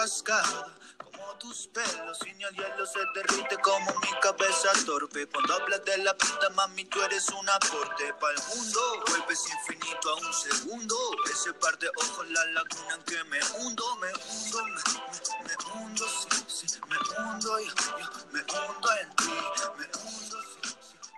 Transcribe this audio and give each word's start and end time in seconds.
cascada. 0.00 0.76
Como 1.04 1.36
tus 1.38 1.66
pelos, 1.68 2.18
sin 2.22 2.40
el 2.40 2.54
hielo 2.54 2.86
se 2.86 3.00
derrite 3.14 3.56
como 3.58 3.86
mi 4.00 4.12
cabeza 4.22 4.70
torpe. 4.86 5.26
Cuando 5.26 5.54
hablas 5.54 5.84
de 5.84 5.98
la 5.98 6.14
vida, 6.14 6.50
mami, 6.56 6.84
tú 6.86 7.02
eres 7.02 7.28
un 7.28 7.48
aporte 7.48 8.14
para 8.18 8.34
el 8.34 8.42
mundo. 8.48 8.80
Vuelves 9.08 9.46
infinito 9.52 10.10
a 10.10 10.14
un 10.14 10.32
segundo. 10.32 10.96
Ese 11.30 11.52
par 11.54 11.78
de 11.78 11.88
ojos, 11.88 12.30
la 12.30 12.44
laguna 12.46 12.94
en 12.94 13.02
que 13.02 13.24
me 13.24 13.38
hundo, 13.58 13.84
me 13.96 14.08
hundo, 14.08 14.64
me, 14.64 14.72
me, 14.72 15.48
me 15.48 15.54
hundo, 15.84 16.06
sí, 16.46 16.66
sí, 16.68 16.80
me 16.88 16.96
hundo, 16.96 17.60
yo, 17.60 17.66
yo, 17.66 18.06
me 18.32 18.40
hundo 18.40 18.88
en 19.02 19.16
ti, 19.16 19.28
me 19.76 19.86
hundo, 20.00 20.44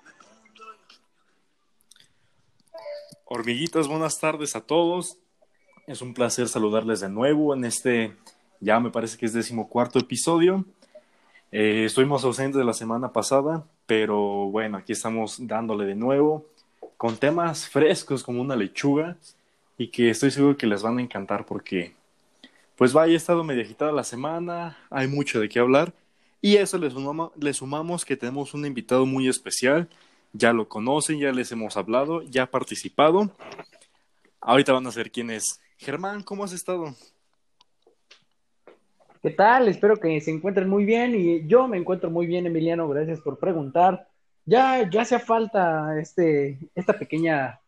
me 0.02 0.12
hundo, 0.34 0.64
yo. 0.74 0.96
Hormiguitas, 3.26 3.86
buenas 3.86 4.18
tardes 4.18 4.56
a 4.56 4.60
todos. 4.60 5.18
Es 5.86 6.00
un 6.00 6.14
placer 6.14 6.48
saludarles 6.48 7.00
de 7.00 7.08
nuevo 7.08 7.54
en 7.54 7.64
este, 7.64 8.16
ya 8.62 8.80
me 8.80 8.90
parece 8.90 9.18
que 9.18 9.26
es 9.26 9.34
decimocuarto 9.34 9.98
episodio. 9.98 10.64
Eh, 11.50 11.84
estuvimos 11.84 12.24
ausentes 12.24 12.56
de 12.56 12.64
la 12.64 12.72
semana 12.72 13.12
pasada, 13.12 13.64
pero 13.84 14.20
bueno, 14.50 14.78
aquí 14.78 14.92
estamos 14.92 15.46
dándole 15.46 15.84
de 15.84 15.94
nuevo 15.94 16.46
con 16.96 17.16
temas 17.16 17.68
frescos 17.68 18.22
como 18.22 18.40
una 18.40 18.56
lechuga 18.56 19.16
y 19.76 19.88
que 19.88 20.10
estoy 20.10 20.30
seguro 20.30 20.56
que 20.56 20.66
les 20.68 20.82
van 20.82 20.98
a 20.98 21.02
encantar 21.02 21.44
porque, 21.44 21.92
pues 22.76 22.92
vaya, 22.92 23.12
ha 23.12 23.16
estado 23.16 23.44
medio 23.44 23.62
agitada 23.62 23.90
la 23.92 24.04
semana, 24.04 24.78
hay 24.88 25.08
mucho 25.08 25.40
de 25.40 25.48
qué 25.48 25.58
hablar 25.58 25.92
y 26.40 26.56
eso 26.56 26.78
le, 26.78 26.90
sumamos, 27.52 28.04
que 28.04 28.16
tenemos 28.16 28.54
un 28.54 28.64
invitado 28.64 29.04
muy 29.04 29.28
especial 29.28 29.88
ya 30.32 30.52
lo 30.52 30.68
conocen, 30.68 31.18
ya 31.18 31.32
les 31.32 31.52
hemos 31.52 31.76
hablado, 31.76 32.22
ya 32.22 32.44
ha 32.44 32.50
participado. 32.50 33.30
Ahorita 34.40 34.72
van 34.72 34.86
a 34.86 34.92
saber 34.92 35.10
quién 35.10 35.30
es. 35.30 35.60
Germán, 35.76 36.22
¿cómo 36.22 36.44
has 36.44 36.52
estado? 36.52 36.94
¿Qué 39.22 39.30
tal? 39.30 39.68
Espero 39.68 39.98
que 39.98 40.20
se 40.20 40.32
encuentren 40.32 40.68
muy 40.68 40.84
bien 40.84 41.14
y 41.14 41.46
yo 41.46 41.68
me 41.68 41.76
encuentro 41.78 42.10
muy 42.10 42.26
bien, 42.26 42.44
Emiliano. 42.44 42.88
Gracias 42.88 43.20
por 43.20 43.38
preguntar. 43.38 44.08
Ya, 44.44 44.90
ya 44.90 45.02
hacía 45.02 45.20
falta 45.20 45.96
este, 46.00 46.58
esta 46.74 46.98
pequeña 46.98 47.60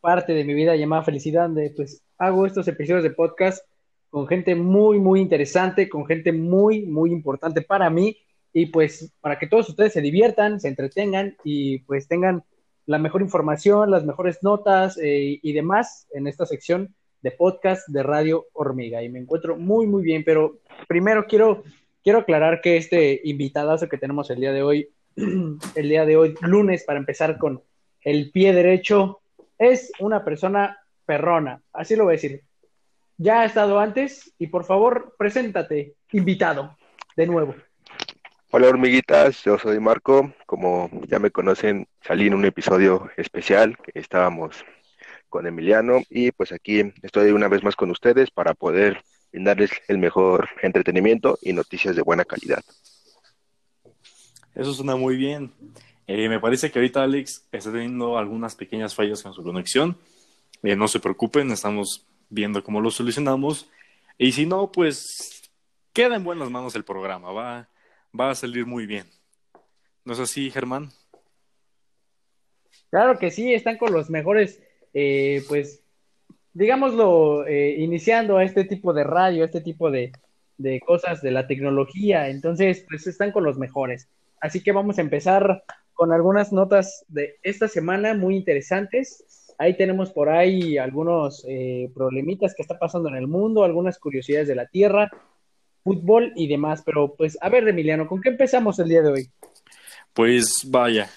parte 0.00 0.32
de 0.32 0.42
mi 0.42 0.52
vida 0.52 0.74
llamada 0.74 1.04
felicidad, 1.04 1.44
donde 1.44 1.72
pues 1.76 2.02
hago 2.18 2.44
estos 2.44 2.66
episodios 2.66 3.04
de 3.04 3.10
podcast 3.10 3.64
con 4.10 4.26
gente 4.26 4.56
muy, 4.56 4.98
muy 4.98 5.20
interesante, 5.20 5.88
con 5.88 6.06
gente 6.06 6.32
muy, 6.32 6.84
muy 6.86 7.12
importante 7.12 7.62
para 7.62 7.88
mí 7.88 8.16
y 8.52 8.66
pues 8.66 9.12
para 9.20 9.38
que 9.38 9.46
todos 9.46 9.68
ustedes 9.68 9.92
se 9.92 10.00
diviertan, 10.00 10.58
se 10.58 10.66
entretengan 10.66 11.36
y 11.44 11.78
pues 11.80 12.08
tengan 12.08 12.42
la 12.84 12.98
mejor 12.98 13.22
información, 13.22 13.92
las 13.92 14.04
mejores 14.04 14.42
notas 14.42 14.98
eh, 15.00 15.38
y 15.40 15.52
demás 15.52 16.08
en 16.12 16.26
esta 16.26 16.46
sección 16.46 16.96
de 17.26 17.32
podcast 17.32 17.88
de 17.88 18.04
Radio 18.04 18.46
Hormiga. 18.52 19.02
Y 19.02 19.08
me 19.08 19.18
encuentro 19.18 19.56
muy, 19.56 19.88
muy 19.88 20.04
bien, 20.04 20.22
pero 20.24 20.60
primero 20.86 21.26
quiero, 21.26 21.64
quiero 22.04 22.20
aclarar 22.20 22.60
que 22.60 22.76
este 22.76 23.20
invitadazo 23.24 23.88
que 23.88 23.98
tenemos 23.98 24.30
el 24.30 24.38
día 24.38 24.52
de 24.52 24.62
hoy, 24.62 24.88
el 25.16 25.88
día 25.88 26.06
de 26.06 26.16
hoy, 26.16 26.36
lunes, 26.42 26.84
para 26.84 27.00
empezar 27.00 27.36
con 27.36 27.60
el 28.02 28.30
pie 28.30 28.52
derecho, 28.52 29.22
es 29.58 29.90
una 29.98 30.24
persona 30.24 30.78
perrona, 31.04 31.60
así 31.72 31.96
lo 31.96 32.04
voy 32.04 32.12
a 32.12 32.20
decir. 32.20 32.42
Ya 33.16 33.40
ha 33.40 33.44
estado 33.44 33.80
antes 33.80 34.32
y 34.38 34.46
por 34.46 34.64
favor, 34.64 35.16
preséntate, 35.18 35.94
invitado, 36.12 36.76
de 37.16 37.26
nuevo. 37.26 37.56
Hola 38.52 38.68
hormiguitas, 38.68 39.42
yo 39.42 39.58
soy 39.58 39.80
Marco, 39.80 40.32
como 40.46 40.88
ya 41.08 41.18
me 41.18 41.32
conocen, 41.32 41.88
salí 42.02 42.28
en 42.28 42.34
un 42.34 42.44
episodio 42.44 43.10
especial 43.16 43.76
que 43.78 43.98
estábamos 43.98 44.64
con 45.28 45.46
Emiliano 45.46 46.02
y 46.10 46.30
pues 46.32 46.52
aquí 46.52 46.92
estoy 47.02 47.30
una 47.30 47.48
vez 47.48 47.62
más 47.62 47.76
con 47.76 47.90
ustedes 47.90 48.30
para 48.30 48.54
poder 48.54 49.02
brindarles 49.32 49.70
el 49.88 49.98
mejor 49.98 50.48
entretenimiento 50.62 51.38
y 51.42 51.52
noticias 51.52 51.94
de 51.96 52.02
buena 52.02 52.24
calidad. 52.24 52.62
Eso 54.54 54.72
suena 54.72 54.96
muy 54.96 55.16
bien. 55.16 55.52
Eh, 56.06 56.28
me 56.28 56.40
parece 56.40 56.70
que 56.70 56.78
ahorita 56.78 57.02
Alex 57.02 57.46
está 57.52 57.70
teniendo 57.70 58.16
algunas 58.16 58.54
pequeñas 58.54 58.94
fallas 58.94 59.22
con 59.22 59.34
su 59.34 59.42
conexión. 59.42 59.98
Eh, 60.62 60.76
no 60.76 60.88
se 60.88 61.00
preocupen, 61.00 61.50
estamos 61.50 62.06
viendo 62.30 62.62
cómo 62.62 62.80
lo 62.80 62.90
solucionamos. 62.90 63.68
Y 64.16 64.32
si 64.32 64.46
no, 64.46 64.72
pues 64.72 65.50
queda 65.92 66.16
en 66.16 66.24
buenas 66.24 66.50
manos 66.50 66.74
el 66.74 66.84
programa. 66.84 67.32
Va, 67.32 67.68
va 68.18 68.30
a 68.30 68.34
salir 68.34 68.64
muy 68.64 68.86
bien. 68.86 69.06
¿No 70.04 70.12
es 70.12 70.20
así, 70.20 70.50
Germán? 70.50 70.90
Claro 72.90 73.18
que 73.18 73.30
sí, 73.30 73.52
están 73.52 73.76
con 73.76 73.92
los 73.92 74.08
mejores, 74.08 74.62
eh, 74.98 75.44
pues, 75.46 75.82
digámoslo, 76.54 77.46
eh, 77.46 77.76
iniciando 77.80 78.40
este 78.40 78.64
tipo 78.64 78.94
de 78.94 79.04
radio, 79.04 79.44
este 79.44 79.60
tipo 79.60 79.90
de, 79.90 80.10
de 80.56 80.80
cosas 80.80 81.20
de 81.20 81.32
la 81.32 81.46
tecnología. 81.46 82.30
Entonces, 82.30 82.82
pues 82.88 83.06
están 83.06 83.30
con 83.30 83.44
los 83.44 83.58
mejores. 83.58 84.08
Así 84.40 84.62
que 84.62 84.72
vamos 84.72 84.96
a 84.96 85.02
empezar 85.02 85.64
con 85.92 86.14
algunas 86.14 86.50
notas 86.50 87.04
de 87.08 87.36
esta 87.42 87.68
semana 87.68 88.14
muy 88.14 88.36
interesantes. 88.36 89.54
Ahí 89.58 89.76
tenemos 89.76 90.12
por 90.12 90.30
ahí 90.30 90.78
algunos 90.78 91.44
eh, 91.46 91.90
problemitas 91.94 92.54
que 92.54 92.62
está 92.62 92.78
pasando 92.78 93.10
en 93.10 93.16
el 93.16 93.26
mundo, 93.26 93.64
algunas 93.64 93.98
curiosidades 93.98 94.48
de 94.48 94.54
la 94.54 94.66
Tierra, 94.66 95.10
fútbol 95.84 96.32
y 96.36 96.48
demás. 96.48 96.82
Pero 96.86 97.14
pues, 97.16 97.36
a 97.42 97.50
ver, 97.50 97.68
Emiliano, 97.68 98.08
¿con 98.08 98.22
qué 98.22 98.30
empezamos 98.30 98.78
el 98.78 98.88
día 98.88 99.02
de 99.02 99.10
hoy? 99.10 99.30
Pues 100.14 100.66
vaya, 100.66 101.10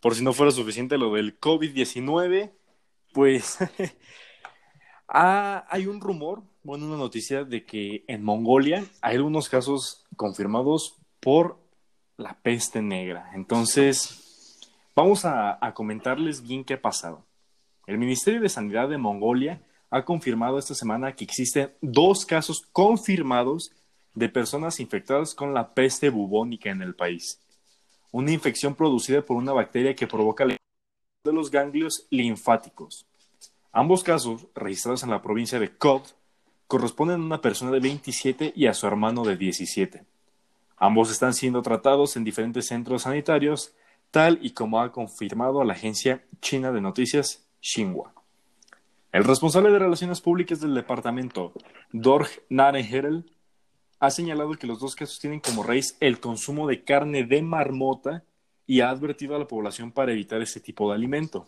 por 0.00 0.14
si 0.14 0.22
no 0.22 0.32
fuera 0.32 0.52
suficiente 0.52 0.96
lo 0.96 1.12
del 1.12 1.40
COVID-19, 1.40 2.52
pues 3.12 3.58
hay 5.08 5.86
un 5.86 6.00
rumor, 6.00 6.42
bueno, 6.62 6.86
una 6.86 6.96
noticia 6.96 7.44
de 7.44 7.64
que 7.64 8.04
en 8.06 8.22
Mongolia 8.22 8.84
hay 9.00 9.16
algunos 9.16 9.48
casos 9.48 10.04
confirmados 10.16 10.98
por 11.20 11.58
la 12.16 12.34
peste 12.34 12.82
negra. 12.82 13.30
Entonces, 13.34 14.58
vamos 14.94 15.24
a, 15.24 15.64
a 15.64 15.74
comentarles 15.74 16.42
bien 16.42 16.64
qué 16.64 16.74
ha 16.74 16.82
pasado. 16.82 17.24
El 17.86 17.98
Ministerio 17.98 18.40
de 18.40 18.48
Sanidad 18.48 18.88
de 18.88 18.98
Mongolia 18.98 19.62
ha 19.90 20.04
confirmado 20.04 20.58
esta 20.58 20.74
semana 20.74 21.14
que 21.16 21.24
existen 21.24 21.72
dos 21.80 22.24
casos 22.24 22.62
confirmados 22.72 23.72
de 24.14 24.28
personas 24.28 24.80
infectadas 24.80 25.34
con 25.34 25.54
la 25.54 25.74
peste 25.74 26.10
bubónica 26.10 26.70
en 26.70 26.82
el 26.82 26.94
país. 26.94 27.40
Una 28.12 28.32
infección 28.32 28.74
producida 28.74 29.22
por 29.22 29.36
una 29.36 29.52
bacteria 29.52 29.94
que 29.94 30.06
provoca 30.06 30.44
la 30.44 30.56
de 31.22 31.32
los 31.34 31.50
ganglios 31.50 32.06
linfáticos. 32.08 33.06
Ambos 33.72 34.02
casos, 34.02 34.46
registrados 34.54 35.02
en 35.02 35.10
la 35.10 35.20
provincia 35.20 35.58
de 35.58 35.76
Kod, 35.76 36.02
corresponden 36.66 37.20
a 37.20 37.24
una 37.24 37.40
persona 37.42 37.70
de 37.70 37.80
27 37.80 38.54
y 38.56 38.66
a 38.66 38.74
su 38.74 38.86
hermano 38.86 39.22
de 39.24 39.36
17. 39.36 40.04
Ambos 40.78 41.10
están 41.10 41.34
siendo 41.34 41.60
tratados 41.60 42.16
en 42.16 42.24
diferentes 42.24 42.68
centros 42.68 43.02
sanitarios, 43.02 43.74
tal 44.10 44.38
y 44.40 44.52
como 44.52 44.80
ha 44.80 44.92
confirmado 44.92 45.62
la 45.62 45.74
agencia 45.74 46.24
china 46.40 46.72
de 46.72 46.80
noticias 46.80 47.46
Xinhua. 47.60 48.14
El 49.12 49.24
responsable 49.24 49.70
de 49.70 49.78
Relaciones 49.78 50.22
Públicas 50.22 50.60
del 50.60 50.74
departamento, 50.74 51.52
Dorg 51.92 52.30
Narenherel, 52.48 53.30
ha 53.98 54.10
señalado 54.10 54.52
que 54.52 54.66
los 54.66 54.80
dos 54.80 54.94
casos 54.94 55.18
tienen 55.18 55.40
como 55.40 55.64
raíz 55.64 55.98
el 56.00 56.18
consumo 56.18 56.66
de 56.66 56.82
carne 56.82 57.24
de 57.24 57.42
marmota 57.42 58.24
y 58.70 58.82
ha 58.82 58.90
advertido 58.90 59.34
a 59.34 59.38
la 59.40 59.48
población 59.48 59.90
para 59.90 60.12
evitar 60.12 60.40
este 60.42 60.60
tipo 60.60 60.88
de 60.88 60.94
alimento. 60.94 61.44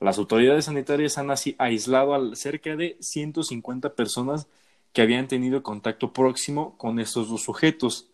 Las 0.00 0.18
autoridades 0.18 0.64
sanitarias 0.64 1.16
han 1.16 1.30
aislado 1.30 2.14
a 2.16 2.34
cerca 2.34 2.74
de 2.74 2.96
150 2.98 3.94
personas 3.94 4.48
que 4.92 5.02
habían 5.02 5.28
tenido 5.28 5.62
contacto 5.62 6.12
próximo 6.12 6.76
con 6.78 6.98
estos 6.98 7.28
dos 7.28 7.44
sujetos. 7.44 8.08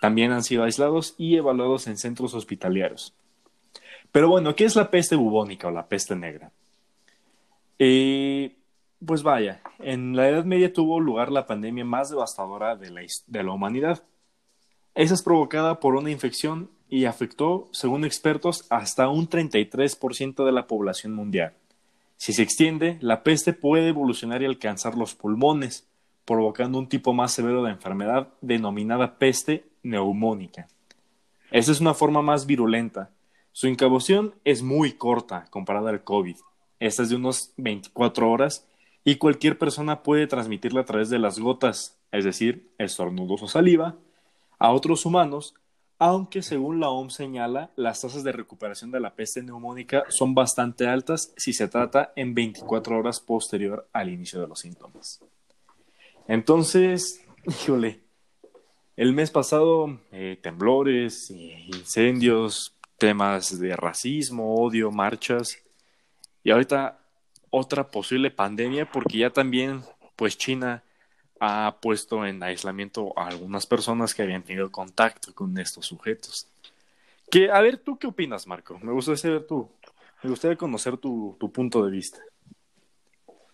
También 0.00 0.32
han 0.32 0.42
sido 0.42 0.64
aislados 0.64 1.14
y 1.18 1.36
evaluados 1.36 1.86
en 1.86 1.98
centros 1.98 2.34
hospitalarios. 2.34 3.14
Pero 4.10 4.28
bueno, 4.28 4.56
¿qué 4.56 4.64
es 4.64 4.74
la 4.74 4.90
peste 4.90 5.14
bubónica 5.14 5.68
o 5.68 5.70
la 5.70 5.86
peste 5.86 6.16
negra? 6.16 6.50
Eh, 7.78 8.56
pues 9.06 9.22
vaya, 9.22 9.62
en 9.78 10.16
la 10.16 10.28
Edad 10.28 10.44
Media 10.44 10.72
tuvo 10.72 10.98
lugar 10.98 11.30
la 11.30 11.46
pandemia 11.46 11.84
más 11.84 12.10
devastadora 12.10 12.74
de 12.74 12.90
la, 12.90 13.02
de 13.28 13.42
la 13.44 13.52
humanidad. 13.52 14.02
Esa 14.96 15.14
es 15.14 15.22
provocada 15.22 15.78
por 15.78 15.94
una 15.94 16.10
infección 16.10 16.76
y 16.88 17.04
afectó, 17.04 17.68
según 17.72 18.04
expertos, 18.04 18.66
hasta 18.70 19.08
un 19.08 19.28
33% 19.28 20.44
de 20.44 20.52
la 20.52 20.66
población 20.66 21.14
mundial. 21.14 21.52
Si 22.16 22.32
se 22.32 22.42
extiende, 22.42 22.98
la 23.00 23.22
peste 23.22 23.52
puede 23.52 23.88
evolucionar 23.88 24.42
y 24.42 24.46
alcanzar 24.46 24.96
los 24.96 25.14
pulmones, 25.14 25.86
provocando 26.24 26.78
un 26.78 26.88
tipo 26.88 27.12
más 27.12 27.32
severo 27.32 27.62
de 27.62 27.70
enfermedad 27.70 28.28
denominada 28.40 29.18
peste 29.18 29.64
neumónica. 29.82 30.68
Esta 31.50 31.72
es 31.72 31.80
una 31.80 31.94
forma 31.94 32.20
más 32.22 32.46
virulenta. 32.46 33.10
Su 33.52 33.66
incubación 33.66 34.34
es 34.44 34.62
muy 34.62 34.92
corta 34.92 35.46
comparada 35.50 35.90
al 35.90 36.04
COVID. 36.04 36.36
Esta 36.80 37.02
es 37.02 37.08
de 37.08 37.16
unos 37.16 37.52
24 37.56 38.30
horas 38.30 38.66
y 39.04 39.16
cualquier 39.16 39.58
persona 39.58 40.02
puede 40.02 40.26
transmitirla 40.26 40.82
a 40.82 40.84
través 40.84 41.08
de 41.08 41.18
las 41.18 41.38
gotas, 41.38 41.98
es 42.12 42.24
decir, 42.24 42.68
estornudos 42.78 43.42
o 43.42 43.48
saliva, 43.48 43.96
a 44.58 44.72
otros 44.72 45.06
humanos 45.06 45.54
aunque 45.98 46.42
según 46.42 46.78
la 46.78 46.90
OMS 46.90 47.14
señala, 47.14 47.70
las 47.74 48.00
tasas 48.00 48.22
de 48.22 48.32
recuperación 48.32 48.90
de 48.90 49.00
la 49.00 49.14
peste 49.14 49.42
neumónica 49.42 50.04
son 50.08 50.34
bastante 50.34 50.86
altas 50.86 51.32
si 51.36 51.52
se 51.52 51.68
trata 51.68 52.12
en 52.14 52.34
24 52.34 52.96
horas 52.98 53.20
posterior 53.20 53.88
al 53.92 54.08
inicio 54.08 54.40
de 54.40 54.46
los 54.46 54.60
síntomas. 54.60 55.20
Entonces, 56.28 57.24
híjole, 57.46 58.00
el 58.96 59.12
mes 59.12 59.30
pasado 59.30 60.00
eh, 60.12 60.38
temblores, 60.40 61.30
incendios, 61.30 62.76
temas 62.96 63.58
de 63.58 63.74
racismo, 63.74 64.54
odio, 64.54 64.90
marchas, 64.90 65.58
y 66.44 66.50
ahorita 66.50 67.00
otra 67.50 67.90
posible 67.90 68.30
pandemia 68.30 68.90
porque 68.90 69.18
ya 69.18 69.30
también, 69.30 69.82
pues 70.16 70.36
China 70.38 70.84
ha 71.40 71.76
puesto 71.80 72.24
en 72.26 72.42
aislamiento 72.42 73.12
a 73.16 73.28
algunas 73.28 73.66
personas 73.66 74.14
que 74.14 74.22
habían 74.22 74.42
tenido 74.42 74.70
contacto 74.70 75.34
con 75.34 75.56
estos 75.58 75.86
sujetos. 75.86 76.48
Que, 77.30 77.50
a 77.50 77.60
ver, 77.60 77.78
¿tú 77.78 77.98
qué 77.98 78.06
opinas, 78.06 78.46
Marco? 78.46 78.78
Me 78.80 78.92
gustaría 78.92 79.18
saber 79.18 79.46
tú. 79.46 79.70
Me 80.22 80.30
gustaría 80.30 80.56
conocer 80.56 80.96
tu, 80.96 81.36
punto 81.52 81.84
de 81.84 81.92
vista. 81.92 82.20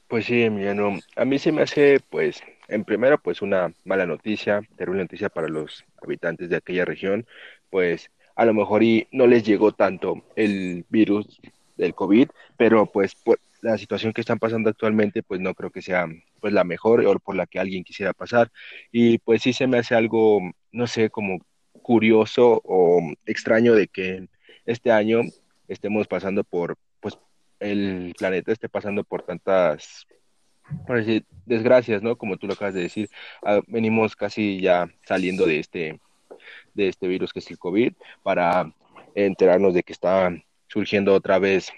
Pues 0.08 0.26
sí, 0.26 0.42
Emiliano. 0.42 0.98
A 1.16 1.25
mí 1.25 1.38
se 1.38 1.52
me 1.52 1.62
hace, 1.62 2.00
pues, 2.08 2.42
en 2.69 2.84
primero, 2.84 3.19
pues 3.19 3.42
una 3.42 3.72
mala 3.84 4.06
noticia, 4.06 4.62
terrible 4.76 5.02
noticia 5.02 5.28
para 5.28 5.48
los 5.48 5.84
habitantes 6.02 6.48
de 6.48 6.56
aquella 6.56 6.84
región, 6.84 7.26
pues 7.70 8.10
a 8.36 8.44
lo 8.44 8.54
mejor 8.54 8.82
y 8.82 9.08
no 9.12 9.26
les 9.26 9.44
llegó 9.44 9.72
tanto 9.72 10.25
el 10.36 10.84
virus 10.88 11.40
del 11.76 11.94
COVID, 11.94 12.28
pero 12.56 12.86
pues 12.86 13.14
pues 13.25 13.38
la 13.64 13.78
situación 13.78 14.12
que 14.12 14.20
están 14.20 14.38
pasando 14.38 14.69
actualmente, 14.69 15.22
pues 15.22 15.40
no 15.40 15.55
creo 15.55 15.70
que 15.70 15.81
sea 15.81 16.06
pues 16.40 16.52
la 16.52 16.64
mejor 16.64 17.05
o 17.06 17.19
por 17.19 17.34
la 17.34 17.46
que 17.46 17.58
alguien 17.58 17.82
quisiera 17.82 18.12
pasar. 18.12 18.52
Y 18.93 19.19
pues 19.19 19.40
sí 19.43 19.55
se 19.55 19.66
me 19.66 19.78
hace 19.78 19.94
algo, 19.94 20.40
no 20.70 20.87
sé, 20.87 21.08
como 21.08 21.38
curioso 21.81 22.61
o 22.62 23.00
extraño 23.25 23.75
de 23.75 23.88
que 23.88 24.28
este 24.66 24.93
año 24.93 25.22
estemos 25.66 26.06
pasando 26.06 26.44
por, 26.44 26.76
pues 27.00 27.19
el 27.58 28.14
planeta 28.19 28.52
esté 28.52 28.69
pasando 28.69 29.02
por 29.02 29.22
tantas 29.22 30.06
desgracias, 31.46 32.02
¿no? 32.02 32.17
Como 32.17 32.37
tú 32.37 32.46
lo 32.46 32.52
acabas 32.52 32.75
de 32.75 32.82
decir, 32.82 33.08
ah, 33.44 33.62
venimos 33.67 34.14
casi 34.14 34.60
ya 34.60 34.88
saliendo 35.06 35.46
de 35.46 35.60
este, 35.60 36.00
de 36.75 36.88
este 36.88 37.08
virus 37.08 37.32
que 37.32 37.38
es 37.38 37.50
el 37.50 37.58
COVID 37.58 37.94
para 38.22 38.70
enterarnos 39.14 39.72
de 39.72 39.82
que 39.82 39.94
está 39.94 40.31
surgiendo 40.69 41.14
otra 41.14 41.38
vez 41.38 41.72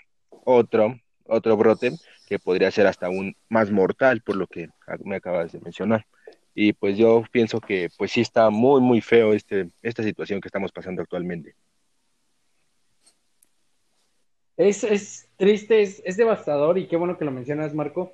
otro, 0.45 0.97
otro 1.29 1.57
brote 1.57 1.93
que 2.27 2.39
podría 2.39 2.71
ser 2.71 2.87
hasta 2.87 3.07
aún 3.07 3.37
más 3.49 3.71
mortal, 3.71 4.21
por 4.23 4.37
lo 4.37 4.47
que 4.47 4.69
me 5.05 5.17
acabas 5.17 5.53
de 5.53 5.61
mencionar. 5.61 6.07
Y 6.55 6.73
pues 6.73 6.97
yo 6.97 7.23
pienso 7.31 7.61
que 7.61 7.89
pues 7.99 8.13
sí 8.13 8.23
está 8.23 8.51
muy, 8.51 8.81
muy 8.81 9.01
feo 9.01 9.33
este, 9.33 9.69
esta 9.83 10.03
situación 10.03 10.41
que 10.41 10.49
estamos 10.49 10.73
pasando 10.73 11.03
actualmente. 11.03 11.55
Es, 14.57 14.83
es 14.85 15.29
triste, 15.37 15.83
es, 15.83 16.03
es 16.05 16.17
devastador 16.17 16.79
y 16.79 16.89
qué 16.89 16.97
bueno 16.97 17.19
que 17.19 17.27
lo 17.27 17.31
mencionas, 17.31 17.75
Marco, 17.75 18.13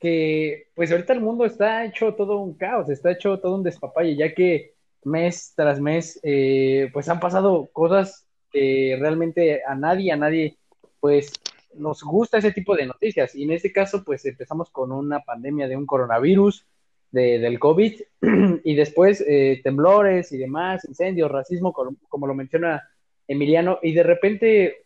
que 0.00 0.66
pues 0.74 0.90
ahorita 0.90 1.12
el 1.12 1.20
mundo 1.20 1.44
está 1.44 1.84
hecho 1.84 2.14
todo 2.14 2.38
un 2.38 2.54
caos, 2.54 2.88
está 2.90 3.12
hecho 3.12 3.38
todo 3.38 3.54
un 3.54 3.62
despapalle, 3.62 4.16
ya 4.16 4.34
que 4.34 4.74
mes 5.04 5.52
tras 5.54 5.80
mes 5.80 6.18
eh, 6.22 6.90
pues 6.92 7.08
han 7.08 7.20
pasado 7.20 7.68
cosas 7.72 8.26
que 8.50 8.96
realmente 9.00 9.62
a 9.64 9.74
nadie, 9.74 10.12
a 10.12 10.16
nadie 10.16 10.56
pues 11.00 11.32
nos 11.74 12.02
gusta 12.02 12.38
ese 12.38 12.52
tipo 12.52 12.74
de 12.76 12.86
noticias. 12.86 13.34
Y 13.34 13.44
en 13.44 13.52
este 13.52 13.72
caso, 13.72 14.04
pues 14.04 14.24
empezamos 14.24 14.70
con 14.70 14.92
una 14.92 15.20
pandemia 15.20 15.68
de 15.68 15.76
un 15.76 15.86
coronavirus, 15.86 16.66
de, 17.10 17.38
del 17.38 17.58
COVID, 17.58 18.00
y 18.64 18.74
después 18.74 19.24
eh, 19.26 19.60
temblores 19.62 20.32
y 20.32 20.38
demás, 20.38 20.84
incendios, 20.84 21.30
racismo, 21.30 21.72
como, 21.72 22.26
lo 22.26 22.34
menciona 22.34 22.88
Emiliano, 23.26 23.78
y 23.82 23.92
de 23.92 24.02
repente 24.02 24.84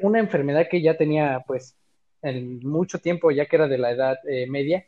una 0.00 0.18
enfermedad 0.18 0.68
que 0.70 0.82
ya 0.82 0.96
tenía 0.96 1.44
pues 1.46 1.76
en 2.22 2.58
mucho 2.60 2.98
tiempo, 2.98 3.30
ya 3.30 3.46
que 3.46 3.56
era 3.56 3.68
de 3.68 3.78
la 3.78 3.90
edad 3.92 4.16
eh, 4.28 4.46
media, 4.48 4.86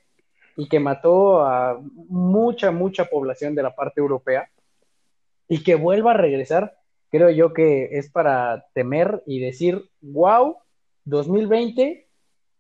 y 0.57 0.69
que 0.69 0.81
mató 0.81 1.43
a 1.43 1.79
mucha, 2.09 2.71
mucha 2.71 3.05
población 3.07 3.55
de 3.55 3.63
la 3.63 3.75
parte 3.75 4.01
europea, 4.01 4.51
y 5.49 5.63
que 5.63 5.75
vuelva 5.75 6.13
a 6.13 6.17
regresar, 6.17 6.77
creo 7.11 7.31
yo 7.31 7.53
que 7.53 7.91
es 7.93 8.11
para 8.11 8.67
temer 8.73 9.23
y 9.27 9.39
decir, 9.39 9.89
wow, 10.01 10.57
2020 11.07 12.07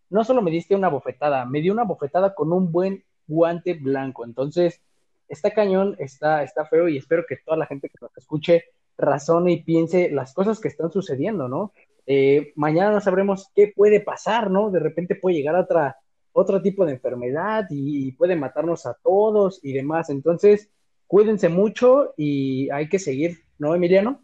no 0.09 0.25
solo 0.25 0.41
me 0.41 0.51
diste 0.51 0.75
una 0.75 0.89
bofetada, 0.89 1.45
me 1.45 1.61
dio 1.61 1.73
una 1.73 1.85
bofetada 1.85 2.35
con 2.35 2.53
un 2.53 2.73
buen 2.73 3.05
guante 3.27 3.75
blanco. 3.75 4.25
Entonces, 4.25 4.81
está 5.29 5.51
cañón, 5.51 5.97
está, 5.99 6.43
está 6.43 6.65
feo 6.67 6.89
y 6.89 6.97
espero 6.97 7.25
que 7.29 7.37
toda 7.37 7.57
la 7.57 7.67
gente 7.67 7.89
que 7.89 7.99
nos 8.01 8.17
escuche 8.17 8.65
razone 8.97 9.53
y 9.53 9.63
piense 9.63 10.11
las 10.11 10.33
cosas 10.33 10.61
que 10.61 10.69
están 10.69 10.91
sucediendo, 10.91 11.49
¿no? 11.49 11.73
Eh, 12.07 12.53
mañana 12.55 12.93
no 12.93 13.01
sabremos 13.01 13.51
qué 13.55 13.73
puede 13.75 14.01
pasar, 14.01 14.51
¿no? 14.51 14.71
De 14.71 14.79
repente 14.79 15.17
puede 15.17 15.37
llegar 15.37 15.57
otra, 15.57 15.99
otro 16.33 16.63
tipo 16.63 16.87
de 16.87 16.93
enfermedad 16.93 17.67
y, 17.69 18.13
puede 18.13 18.37
matarnos 18.37 18.87
a 18.87 18.95
todos 18.95 19.61
y 19.63 19.73
demás. 19.73 20.09
Entonces, 20.09 20.71
cuídense 21.09 21.49
mucho 21.49 22.15
y 22.17 22.71
hay 22.71 22.89
que 22.89 23.01
seguir, 23.01 23.41
¿no, 23.59 23.75
Emiliano? 23.75 24.23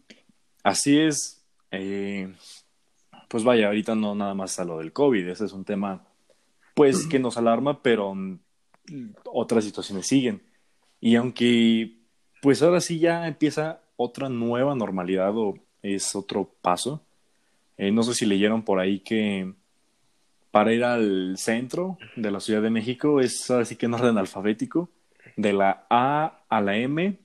Así 0.63 0.99
es. 0.99 1.45
Eh, 1.71 2.33
pues 3.33 3.43
vaya, 3.43 3.65
ahorita 3.65 3.95
no 3.95 4.13
nada 4.13 4.35
más 4.35 4.59
a 4.59 4.63
lo 4.63 4.77
del 4.77 4.93
COVID, 4.93 5.27
ese 5.27 5.45
es 5.45 5.53
un 5.53 5.65
tema 5.65 6.05
pues 6.75 7.07
que 7.07 7.17
nos 7.17 7.35
alarma, 7.35 7.81
pero 7.81 8.15
otras 9.25 9.63
situaciones 9.63 10.05
siguen. 10.05 10.43
Y 11.01 11.15
aunque 11.15 11.97
pues 12.43 12.61
ahora 12.61 12.79
sí 12.79 12.99
ya 12.99 13.27
empieza 13.27 13.81
otra 13.95 14.29
nueva 14.29 14.75
normalidad 14.75 15.35
o 15.35 15.55
es 15.81 16.15
otro 16.15 16.47
paso, 16.61 17.01
eh, 17.75 17.91
no 17.91 18.03
sé 18.03 18.13
si 18.13 18.27
leyeron 18.27 18.61
por 18.61 18.79
ahí 18.79 18.99
que 18.99 19.51
para 20.51 20.71
ir 20.71 20.83
al 20.83 21.35
centro 21.39 21.97
de 22.15 22.29
la 22.29 22.39
Ciudad 22.39 22.61
de 22.61 22.69
México 22.69 23.19
es 23.19 23.49
ahora 23.49 23.65
sí 23.65 23.77
que 23.77 23.87
en 23.87 23.95
orden 23.95 24.19
alfabético, 24.19 24.91
de 25.37 25.53
la 25.53 25.87
A 25.89 26.43
a 26.49 26.61
la 26.61 26.77
M, 26.77 27.17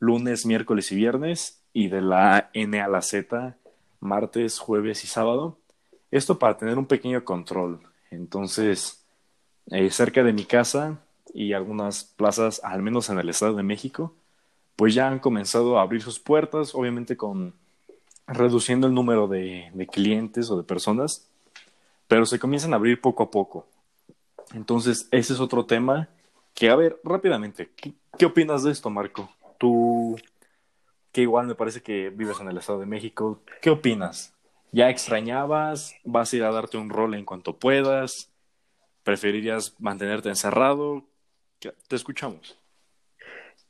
lunes, 0.00 0.44
miércoles 0.44 0.90
y 0.90 0.96
viernes, 0.96 1.62
y 1.72 1.86
de 1.86 2.00
la 2.00 2.50
N 2.52 2.80
a 2.80 2.88
la 2.88 3.00
Z, 3.00 3.56
martes, 4.02 4.58
jueves 4.58 5.04
y 5.04 5.06
sábado. 5.06 5.58
Esto 6.10 6.38
para 6.38 6.58
tener 6.58 6.76
un 6.76 6.86
pequeño 6.86 7.24
control. 7.24 7.80
Entonces, 8.10 9.04
eh, 9.70 9.90
cerca 9.90 10.22
de 10.22 10.32
mi 10.32 10.44
casa 10.44 10.98
y 11.32 11.54
algunas 11.54 12.04
plazas, 12.04 12.60
al 12.64 12.82
menos 12.82 13.08
en 13.08 13.18
el 13.18 13.28
Estado 13.28 13.54
de 13.54 13.62
México, 13.62 14.14
pues 14.76 14.94
ya 14.94 15.08
han 15.08 15.20
comenzado 15.20 15.78
a 15.78 15.82
abrir 15.82 16.02
sus 16.02 16.18
puertas, 16.18 16.74
obviamente 16.74 17.16
con 17.16 17.54
reduciendo 18.26 18.86
el 18.86 18.94
número 18.94 19.28
de, 19.28 19.70
clientes 19.90 20.50
o 20.50 20.56
de 20.56 20.62
personas, 20.62 21.28
pero 22.08 22.26
se 22.26 22.38
comienzan 22.38 22.72
a 22.72 22.76
abrir 22.76 23.00
poco 23.00 23.22
a 23.22 23.30
poco. 23.30 23.66
Entonces, 24.52 25.08
ese 25.10 25.32
es 25.32 25.40
otro 25.40 25.64
tema 25.64 26.08
que, 26.54 26.70
a 26.70 26.76
ver, 26.76 27.00
rápidamente, 27.04 27.70
¿qué, 27.76 27.94
qué 28.18 28.26
opinas 28.26 28.64
de 28.64 28.72
esto, 28.72 28.90
Marco? 28.90 29.30
Tú 29.58 30.16
que 31.12 31.20
igual 31.20 31.46
me 31.46 31.54
parece 31.54 31.82
que 31.82 32.10
vives 32.10 32.40
en 32.40 32.48
el 32.48 32.56
Estado 32.56 32.80
de 32.80 32.86
México. 32.86 33.42
¿Qué 33.60 33.70
opinas? 33.70 34.34
¿Ya 34.72 34.88
extrañabas? 34.88 35.94
¿Vas 36.04 36.32
a 36.32 36.36
ir 36.36 36.44
a 36.44 36.50
darte 36.50 36.78
un 36.78 36.88
rol 36.88 37.14
en 37.14 37.26
cuanto 37.26 37.58
puedas? 37.58 38.32
¿Preferirías 39.04 39.74
mantenerte 39.78 40.30
encerrado? 40.30 41.04
Te 41.60 41.96
escuchamos. 41.96 42.58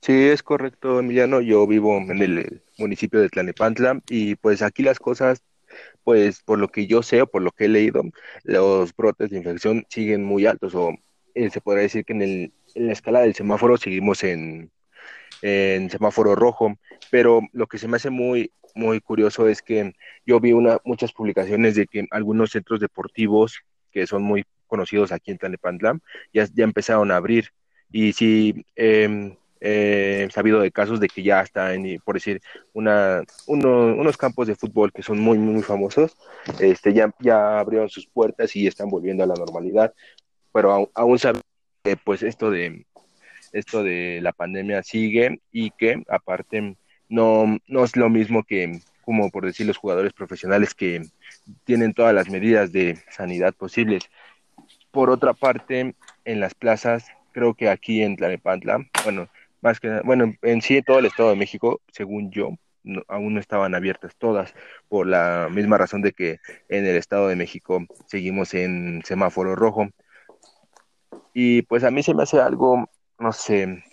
Sí, 0.00 0.12
es 0.12 0.42
correcto, 0.42 1.00
Emiliano. 1.00 1.40
Yo 1.40 1.66
vivo 1.66 1.96
en 1.96 2.22
el 2.22 2.62
municipio 2.78 3.20
de 3.20 3.28
Tlanepantla 3.28 4.00
y 4.08 4.36
pues 4.36 4.62
aquí 4.62 4.82
las 4.82 4.98
cosas, 4.98 5.42
pues 6.04 6.42
por 6.42 6.58
lo 6.58 6.68
que 6.68 6.86
yo 6.86 7.02
sé 7.02 7.22
o 7.22 7.26
por 7.26 7.42
lo 7.42 7.50
que 7.50 7.64
he 7.64 7.68
leído, 7.68 8.02
los 8.44 8.94
brotes 8.94 9.30
de 9.30 9.38
infección 9.38 9.84
siguen 9.88 10.24
muy 10.24 10.46
altos 10.46 10.74
o 10.74 10.92
eh, 11.34 11.50
se 11.50 11.60
podría 11.60 11.82
decir 11.82 12.04
que 12.04 12.12
en, 12.12 12.22
el, 12.22 12.52
en 12.74 12.86
la 12.86 12.92
escala 12.92 13.20
del 13.20 13.34
semáforo 13.34 13.76
seguimos 13.76 14.24
en, 14.24 14.70
en 15.42 15.90
semáforo 15.90 16.34
rojo, 16.34 16.76
pero 17.10 17.40
lo 17.52 17.66
que 17.66 17.78
se 17.78 17.88
me 17.88 17.96
hace 17.96 18.10
muy, 18.10 18.52
muy 18.74 19.00
curioso 19.00 19.48
es 19.48 19.60
que 19.60 19.92
yo 20.24 20.40
vi 20.40 20.52
una, 20.52 20.78
muchas 20.84 21.12
publicaciones 21.12 21.74
de 21.74 21.86
que 21.86 22.06
algunos 22.10 22.50
centros 22.50 22.80
deportivos 22.80 23.60
que 23.90 24.06
son 24.06 24.22
muy 24.22 24.44
conocidos 24.66 25.12
aquí 25.12 25.30
en 25.32 25.38
Tlalnepantla 25.38 25.98
ya, 26.32 26.46
ya 26.54 26.64
empezaron 26.64 27.10
a 27.10 27.16
abrir. 27.16 27.48
Y 27.90 28.14
sí 28.14 28.64
eh, 28.74 29.36
he 29.62 30.28
sabido 30.30 30.60
de 30.60 30.72
casos 30.72 30.98
de 30.98 31.08
que 31.08 31.22
ya 31.22 31.40
está 31.40 31.74
en, 31.74 32.00
por 32.04 32.16
decir, 32.16 32.40
una, 32.72 33.22
unos 33.46 34.16
campos 34.16 34.48
de 34.48 34.56
fútbol 34.56 34.92
que 34.92 35.02
son 35.02 35.20
muy, 35.20 35.38
muy 35.38 35.62
famosos, 35.62 36.16
este, 36.58 36.92
ya, 36.92 37.14
ya 37.20 37.60
abrieron 37.60 37.88
sus 37.88 38.06
puertas 38.06 38.56
y 38.56 38.66
están 38.66 38.90
volviendo 38.90 39.22
a 39.22 39.26
la 39.26 39.34
normalidad, 39.34 39.94
pero 40.52 40.72
aún, 40.72 40.88
aún 40.94 41.18
sabemos 41.18 41.44
que 41.84 41.96
pues 41.96 42.22
esto 42.22 42.50
de, 42.50 42.86
esto 43.52 43.82
de 43.82 44.20
la 44.22 44.32
pandemia 44.32 44.82
sigue 44.82 45.40
y 45.52 45.70
que 45.70 46.02
aparte 46.08 46.76
no, 47.08 47.58
no 47.66 47.84
es 47.84 47.96
lo 47.96 48.08
mismo 48.08 48.42
que, 48.42 48.80
como 49.04 49.30
por 49.30 49.44
decir, 49.44 49.66
los 49.66 49.76
jugadores 49.76 50.12
profesionales 50.12 50.74
que 50.74 51.02
tienen 51.64 51.94
todas 51.94 52.14
las 52.14 52.30
medidas 52.30 52.72
de 52.72 52.98
sanidad 53.10 53.54
posibles. 53.54 54.10
Por 54.90 55.10
otra 55.10 55.32
parte, 55.34 55.94
en 56.24 56.40
las 56.40 56.54
plazas, 56.54 57.06
creo 57.32 57.54
que 57.54 57.68
aquí 57.68 58.02
en 58.02 58.16
Tlalnepantla, 58.16 58.86
bueno, 59.04 59.28
más 59.60 59.80
que 59.80 60.00
bueno, 60.04 60.34
en 60.42 60.62
sí 60.62 60.82
todo 60.82 60.98
el 60.98 61.06
Estado 61.06 61.30
de 61.30 61.36
México, 61.36 61.80
según 61.92 62.30
yo, 62.30 62.50
aún 63.08 63.34
no 63.34 63.40
estaban 63.40 63.74
abiertas 63.74 64.16
todas, 64.16 64.54
por 64.88 65.06
la 65.06 65.48
misma 65.50 65.78
razón 65.78 66.02
de 66.02 66.12
que 66.12 66.38
en 66.68 66.86
el 66.86 66.96
Estado 66.96 67.28
de 67.28 67.36
México 67.36 67.84
seguimos 68.06 68.54
en 68.54 69.02
semáforo 69.04 69.54
rojo. 69.54 69.88
Y 71.34 71.62
pues 71.62 71.84
a 71.84 71.90
mí 71.90 72.02
se 72.02 72.14
me 72.14 72.24
hace 72.24 72.40
algo, 72.40 72.90
no 73.22 73.32
sé, 73.32 73.84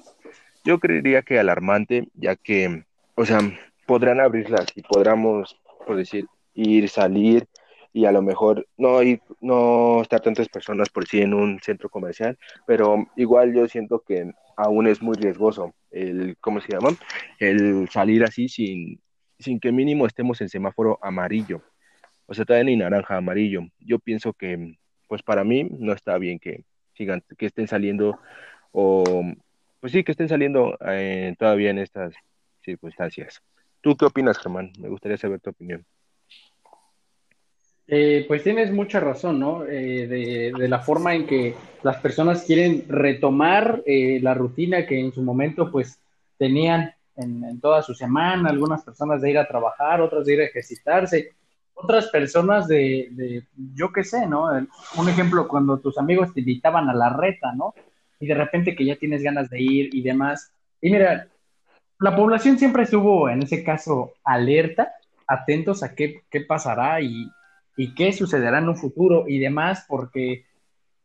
yo 0.65 0.79
creería 0.79 1.21
que 1.21 1.39
alarmante, 1.39 2.07
ya 2.15 2.35
que, 2.35 2.83
o 3.15 3.25
sea, 3.25 3.39
podrán 3.85 4.19
abrirlas 4.19 4.67
y 4.75 4.81
podremos, 4.81 5.55
por 5.85 5.95
decir, 5.95 6.25
ir, 6.55 6.89
salir 6.89 7.47
y 7.93 8.05
a 8.05 8.11
lo 8.11 8.21
mejor 8.21 8.67
no 8.77 9.01
ir, 9.03 9.21
no 9.39 10.01
estar 10.01 10.19
tantas 10.19 10.49
personas 10.49 10.89
por 10.89 11.07
sí 11.07 11.21
en 11.21 11.33
un 11.33 11.59
centro 11.59 11.89
comercial, 11.89 12.37
pero 12.65 13.07
igual 13.15 13.53
yo 13.53 13.67
siento 13.67 13.99
que 13.99 14.31
aún 14.57 14.87
es 14.87 15.01
muy 15.01 15.15
riesgoso 15.15 15.73
el, 15.91 16.35
¿cómo 16.41 16.59
se 16.59 16.71
llama? 16.71 16.89
El 17.39 17.87
salir 17.89 18.23
así 18.23 18.49
sin, 18.49 18.99
sin 19.37 19.59
que 19.59 19.71
mínimo 19.71 20.05
estemos 20.05 20.41
en 20.41 20.49
semáforo 20.49 20.99
amarillo. 21.01 21.61
O 22.25 22.33
sea, 22.33 22.45
todavía 22.45 22.65
ni 22.65 22.75
naranja, 22.75 23.15
amarillo. 23.15 23.61
Yo 23.79 23.97
pienso 23.99 24.33
que, 24.33 24.77
pues 25.07 25.23
para 25.23 25.43
mí 25.43 25.67
no 25.71 25.93
está 25.93 26.17
bien 26.17 26.39
que 26.39 26.63
sigan, 26.93 27.23
que 27.37 27.47
estén 27.47 27.67
saliendo 27.67 28.19
o, 28.71 29.03
pues 29.79 29.93
sí, 29.93 30.03
que 30.03 30.11
estén 30.11 30.29
saliendo 30.29 30.77
eh, 30.87 31.35
todavía 31.37 31.71
en 31.71 31.79
estas 31.79 32.13
circunstancias. 32.61 33.41
¿Tú 33.81 33.95
qué 33.95 34.05
opinas, 34.05 34.37
Germán? 34.37 34.71
Me 34.79 34.89
gustaría 34.89 35.17
saber 35.17 35.39
tu 35.39 35.49
opinión. 35.51 35.85
Eh, 37.91 38.25
pues 38.27 38.43
tienes 38.43 38.71
mucha 38.71 38.99
razón, 38.99 39.39
¿no? 39.39 39.65
Eh, 39.65 40.51
de, 40.55 40.67
la 40.67 40.77
forma 40.77 41.15
en 41.15 41.25
que 41.25 41.55
las 41.81 41.97
personas 41.97 42.43
quieren 42.43 42.85
retomar 42.87 43.81
eh, 43.83 44.19
la 44.21 44.35
rutina 44.35 44.85
que 44.85 44.99
en 44.99 45.11
su 45.11 45.23
momento 45.23 45.71
pues 45.71 45.99
tenían 46.37 46.93
en, 47.15 47.59
toda 47.59 47.81
su 47.81 47.95
semana, 47.95 48.51
algunas 48.51 48.83
personas 48.83 49.21
de 49.21 49.31
ir 49.31 49.39
a 49.39 49.47
trabajar, 49.47 50.01
otras 50.01 50.25
de 50.25 50.33
ir 50.33 50.41
a 50.41 50.45
ejercitarse, 50.45 51.31
otras 51.73 52.07
personas 52.09 52.67
de, 52.67 53.07
de 53.11 53.43
yo 53.73 53.91
qué 53.91 54.03
sé, 54.03 54.27
¿no? 54.27 54.49
Un 54.95 55.09
ejemplo, 55.09 55.47
cuando 55.47 55.79
tus 55.79 55.97
amigos 55.97 56.31
te 56.31 56.41
invitaban 56.41 56.89
a 56.89 56.93
la 56.93 57.09
reta, 57.09 57.53
¿no? 57.53 57.73
Y 58.19 58.27
de 58.27 58.35
repente 58.35 58.75
que 58.75 58.85
ya 58.85 58.95
tienes 58.97 59.23
ganas 59.23 59.49
de 59.49 59.61
ir 59.61 59.89
y 59.93 60.01
demás. 60.01 60.51
Y 60.81 60.91
mira, 60.91 61.27
la 61.99 62.15
población 62.15 62.57
siempre 62.57 62.83
estuvo 62.83 63.29
en 63.29 63.43
ese 63.43 63.63
caso 63.63 64.13
alerta, 64.23 64.93
atentos 65.27 65.83
a 65.83 65.95
qué, 65.95 66.21
qué 66.29 66.41
pasará 66.41 67.01
y, 67.01 67.29
y 67.77 67.93
qué 67.93 68.11
sucederá 68.11 68.59
en 68.59 68.69
un 68.69 68.77
futuro 68.77 69.25
y 69.27 69.39
demás, 69.39 69.85
porque 69.87 70.45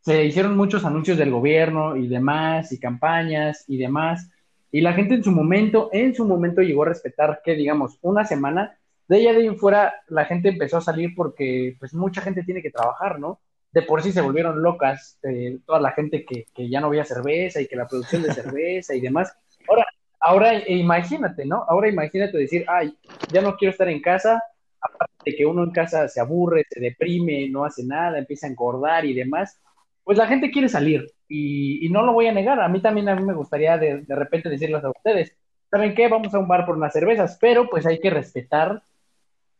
se 0.01 0.23
hicieron 0.25 0.55
muchos 0.55 0.85
anuncios 0.85 1.17
del 1.17 1.31
gobierno 1.31 1.95
y 1.95 2.07
demás, 2.07 2.71
y 2.71 2.79
campañas 2.79 3.65
y 3.67 3.77
demás, 3.77 4.29
y 4.75 4.81
la 4.81 4.91
gente 4.91 5.15
en 5.15 5.23
su 5.23 5.31
momento, 5.31 5.89
en 5.93 6.13
su 6.13 6.25
momento 6.25 6.61
llegó 6.61 6.83
a 6.83 6.89
respetar 6.89 7.39
que, 7.43 7.55
digamos, 7.55 7.97
una 8.01 8.25
semana, 8.25 8.77
de 9.07 9.19
ella 9.19 9.31
de 9.31 9.47
ahí 9.47 9.55
fuera, 9.55 9.93
la 10.09 10.25
gente 10.25 10.49
empezó 10.49 10.75
a 10.75 10.81
salir 10.81 11.15
porque, 11.15 11.77
pues, 11.79 11.93
mucha 11.93 12.19
gente 12.19 12.43
tiene 12.43 12.61
que 12.61 12.71
trabajar, 12.71 13.17
¿no? 13.17 13.39
De 13.75 13.81
por 13.81 14.01
sí 14.01 14.13
se 14.13 14.21
volvieron 14.21 14.63
locas 14.63 15.19
eh, 15.21 15.59
toda 15.65 15.81
la 15.81 15.91
gente 15.91 16.23
que, 16.23 16.45
que 16.55 16.69
ya 16.69 16.79
no 16.79 16.87
había 16.87 17.03
cerveza 17.03 17.59
y 17.59 17.67
que 17.67 17.75
la 17.75 17.87
producción 17.87 18.21
de 18.23 18.33
cerveza 18.33 18.95
y 18.95 19.01
demás. 19.01 19.35
Ahora, 19.67 19.85
ahora 20.21 20.69
imagínate, 20.69 21.45
¿no? 21.45 21.65
Ahora 21.67 21.89
imagínate 21.89 22.37
decir, 22.37 22.63
ay, 22.69 22.97
ya 23.33 23.41
no 23.41 23.57
quiero 23.57 23.73
estar 23.73 23.89
en 23.89 24.01
casa, 24.01 24.41
aparte 24.79 25.13
de 25.25 25.35
que 25.35 25.45
uno 25.45 25.65
en 25.65 25.71
casa 25.71 26.07
se 26.07 26.21
aburre, 26.21 26.63
se 26.69 26.79
deprime, 26.79 27.49
no 27.49 27.65
hace 27.65 27.83
nada, 27.83 28.17
empieza 28.17 28.47
a 28.47 28.51
engordar 28.51 29.03
y 29.03 29.13
demás, 29.13 29.59
pues 30.05 30.17
la 30.17 30.27
gente 30.27 30.51
quiere 30.51 30.69
salir 30.69 31.05
y, 31.27 31.89
no 31.89 32.03
lo 32.03 32.13
voy 32.13 32.27
a 32.27 32.31
negar. 32.31 32.61
A 32.61 32.69
mí 32.69 32.81
también 32.81 33.09
a 33.09 33.15
mí 33.17 33.23
me 33.23 33.33
gustaría 33.33 33.77
de, 33.77 34.03
de, 34.03 34.15
repente 34.15 34.47
decirles 34.47 34.85
a 34.85 34.89
ustedes, 34.89 35.35
¿saben 35.69 35.93
qué? 35.93 36.07
Vamos 36.07 36.33
a 36.33 36.39
un 36.39 36.47
bar 36.47 36.65
por 36.65 36.77
unas 36.77 36.93
cervezas, 36.93 37.37
pero 37.41 37.69
pues 37.69 37.85
hay 37.85 37.99
que 37.99 38.09
respetar 38.09 38.83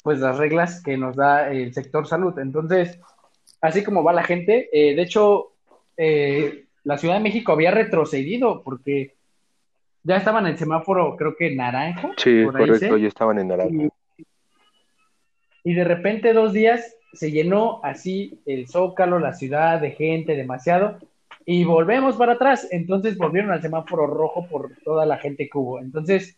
pues 0.06 0.20
las 0.20 0.38
reglas 0.38 0.84
que 0.84 0.98
nos 0.98 1.16
da 1.16 1.52
el 1.52 1.74
sector 1.74 2.08
salud. 2.08 2.38
Entonces, 2.38 3.00
así 3.66 3.84
como 3.84 4.04
va 4.04 4.14
la 4.14 4.24
gente, 4.24 4.70
eh, 4.72 4.96
de 4.96 5.02
hecho, 5.02 5.54
eh, 5.98 6.66
la 6.84 6.98
Ciudad 6.98 7.16
de 7.16 7.22
México 7.22 7.52
había 7.52 7.72
retrocedido 7.72 8.62
porque 8.64 9.14
ya 10.04 10.18
estaban 10.18 10.46
en 10.46 10.54
el 10.54 10.58
semáforo, 10.58 11.16
creo 11.18 11.36
que 11.36 11.56
naranja. 11.56 12.12
Sí, 12.18 12.44
correcto, 12.46 12.98
ya 12.98 13.08
estaban 13.08 13.40
en 13.40 13.48
naranja 13.48 13.90
y 15.66 15.74
de 15.74 15.84
repente 15.84 16.32
dos 16.32 16.54
días 16.54 16.96
se 17.12 17.32
llenó 17.32 17.80
así 17.84 18.40
el 18.46 18.68
zócalo, 18.68 19.20
la 19.20 19.34
ciudad 19.34 19.82
de 19.82 19.92
gente, 19.92 20.36
demasiado, 20.36 21.00
y 21.44 21.64
volvemos 21.64 22.16
para 22.18 22.34
atrás. 22.34 22.68
Entonces 22.72 23.18
volvieron 23.18 23.52
al 23.52 23.64
semáforo 23.64 24.06
rojo 24.06 24.48
por 24.48 24.76
toda 24.84 25.08
la 25.08 25.18
gente 25.18 25.50
que 25.52 25.58
hubo. 25.58 25.80
Entonces, 25.80 26.38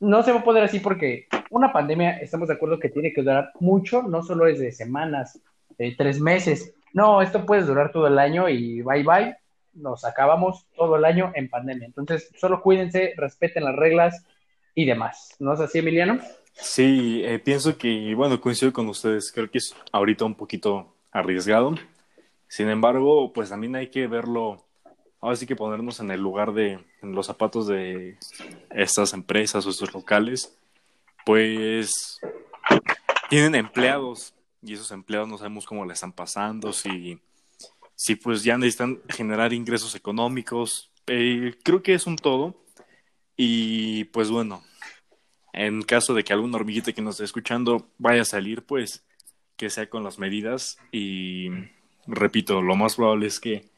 no 0.00 0.22
se 0.22 0.32
va 0.32 0.40
a 0.40 0.44
poder 0.44 0.64
así 0.64 0.80
porque 0.80 1.28
una 1.48 1.72
pandemia, 1.72 2.18
estamos 2.18 2.48
de 2.48 2.54
acuerdo 2.54 2.78
que 2.78 2.90
tiene 2.90 3.12
que 3.12 3.22
durar 3.22 3.52
mucho, 3.58 4.02
no 4.02 4.22
solo 4.22 4.46
es 4.46 4.58
de 4.58 4.70
semanas, 4.70 5.40
de 5.78 5.94
tres 5.96 6.20
meses. 6.20 6.74
No, 6.92 7.22
esto 7.22 7.44
puede 7.44 7.62
durar 7.62 7.92
todo 7.92 8.06
el 8.06 8.18
año 8.18 8.48
y 8.48 8.82
bye 8.82 9.02
bye, 9.02 9.36
nos 9.74 10.04
acabamos 10.04 10.66
todo 10.76 10.96
el 10.96 11.04
año 11.04 11.32
en 11.34 11.48
pandemia. 11.48 11.86
Entonces, 11.86 12.30
solo 12.36 12.62
cuídense, 12.62 13.14
respeten 13.16 13.64
las 13.64 13.76
reglas 13.76 14.24
y 14.74 14.84
demás. 14.84 15.34
¿No 15.38 15.52
es 15.52 15.60
así, 15.60 15.78
Emiliano? 15.78 16.20
Sí, 16.52 17.22
eh, 17.24 17.40
pienso 17.40 17.76
que, 17.76 18.14
bueno, 18.14 18.40
coincido 18.40 18.72
con 18.72 18.88
ustedes, 18.88 19.32
creo 19.32 19.50
que 19.50 19.58
es 19.58 19.74
ahorita 19.92 20.24
un 20.24 20.34
poquito 20.34 20.94
arriesgado. 21.10 21.74
Sin 22.46 22.68
embargo, 22.68 23.32
pues 23.32 23.50
también 23.50 23.74
hay 23.74 23.88
que 23.88 24.06
verlo, 24.06 24.64
ahora 25.20 25.36
sí 25.36 25.46
que 25.46 25.56
ponernos 25.56 25.98
en 25.98 26.10
el 26.12 26.20
lugar 26.20 26.52
de, 26.52 26.78
en 27.02 27.12
los 27.12 27.26
zapatos 27.26 27.66
de 27.66 28.16
estas 28.70 29.12
empresas 29.12 29.66
o 29.66 29.70
estos 29.70 29.92
locales, 29.92 30.56
pues 31.26 32.20
tienen 33.28 33.56
empleados 33.56 34.33
y 34.64 34.74
esos 34.74 34.90
empleados 34.90 35.28
no 35.28 35.38
sabemos 35.38 35.66
cómo 35.66 35.84
le 35.84 35.92
están 35.92 36.12
pasando, 36.12 36.72
si, 36.72 37.20
si 37.94 38.16
pues 38.16 38.42
ya 38.42 38.56
necesitan 38.56 39.00
generar 39.08 39.52
ingresos 39.52 39.94
económicos. 39.94 40.90
Eh, 41.06 41.54
creo 41.62 41.82
que 41.82 41.94
es 41.94 42.06
un 42.06 42.16
todo. 42.16 42.54
Y 43.36 44.04
pues 44.04 44.30
bueno, 44.30 44.62
en 45.52 45.82
caso 45.82 46.14
de 46.14 46.24
que 46.24 46.32
algún 46.32 46.54
hormiguita 46.54 46.92
que 46.92 47.02
nos 47.02 47.14
esté 47.14 47.24
escuchando 47.24 47.88
vaya 47.98 48.22
a 48.22 48.26
salir, 48.26 48.64
pues 48.64 49.04
que 49.56 49.70
sea 49.70 49.88
con 49.88 50.02
las 50.02 50.18
medidas 50.18 50.78
y 50.90 51.48
repito, 52.06 52.60
lo 52.60 52.76
más 52.76 52.96
probable 52.96 53.26
es 53.26 53.40
que 53.40 53.70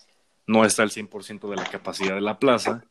no 0.47 0.65
está 0.65 0.83
al 0.83 0.91
100% 0.91 1.49
de 1.49 1.57
la 1.57 1.65
capacidad 1.65 2.15
de 2.15 2.21
la 2.21 2.39
plaza 2.39 2.85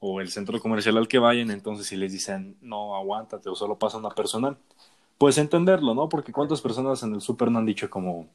o 0.00 0.20
el 0.20 0.30
centro 0.30 0.60
comercial 0.60 0.96
al 0.96 1.08
que 1.08 1.18
vayan, 1.18 1.50
entonces 1.50 1.86
si 1.86 1.96
les 1.96 2.12
dicen 2.12 2.56
no, 2.60 2.96
aguántate 2.96 3.48
o 3.48 3.54
solo 3.54 3.78
pasa 3.78 3.98
una 3.98 4.10
persona, 4.10 4.58
pues 5.22 5.38
entenderlo, 5.38 5.94
¿no? 5.94 6.08
Porque 6.08 6.32
cuántas 6.32 6.60
personas 6.60 7.00
en 7.04 7.14
el 7.14 7.20
súper 7.20 7.48
no 7.48 7.60
han 7.60 7.64
dicho 7.64 7.88
como, 7.88 8.26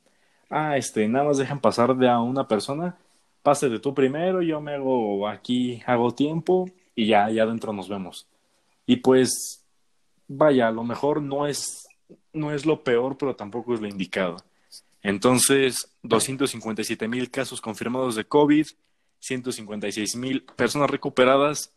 ah, 0.50 0.78
este, 0.78 1.06
nada 1.10 1.26
más 1.26 1.38
dejan 1.38 1.60
pasar 1.60 1.94
de 1.98 2.08
a 2.08 2.22
una 2.22 2.48
persona, 2.48 2.98
pase 3.44 3.68
de 3.68 3.78
tú 3.80 3.94
primero, 3.94 4.42
yo 4.42 4.62
me 4.62 4.76
hago 4.76 5.28
aquí, 5.28 5.84
hago 5.86 6.14
tiempo 6.14 6.72
y 6.96 7.08
ya, 7.08 7.30
ya 7.30 7.44
adentro 7.44 7.74
nos 7.74 7.90
vemos. 7.90 8.26
Y 8.86 8.96
pues 8.96 9.66
vaya, 10.30 10.70
a 10.70 10.72
lo 10.72 10.86
mejor 10.86 11.22
no 11.22 11.46
es, 11.46 11.90
no 12.32 12.54
es 12.54 12.66
lo 12.66 12.86
peor, 12.86 13.18
pero 13.18 13.36
tampoco 13.36 13.74
es 13.74 13.82
lo 13.82 13.88
indicado. 13.90 14.38
Entonces, 15.02 15.94
257 16.04 17.06
mil 17.10 17.30
casos 17.30 17.60
confirmados 17.60 18.16
de 18.16 18.24
COVID, 18.24 18.66
156 19.20 20.16
mil 20.16 20.44
personas 20.56 20.90
recuperadas 20.90 21.74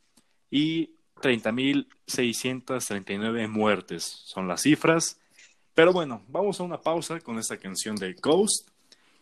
y 0.52 0.90
30 1.20 1.52
mil 1.52 1.88
639 2.06 3.48
muertes 3.48 4.02
son 4.24 4.48
las 4.48 4.62
cifras. 4.62 5.18
Pero 5.74 5.92
bueno, 5.92 6.22
vamos 6.28 6.60
a 6.60 6.64
una 6.64 6.80
pausa 6.80 7.20
con 7.20 7.38
esta 7.38 7.56
canción 7.56 7.96
de 7.96 8.14
Ghost 8.14 8.68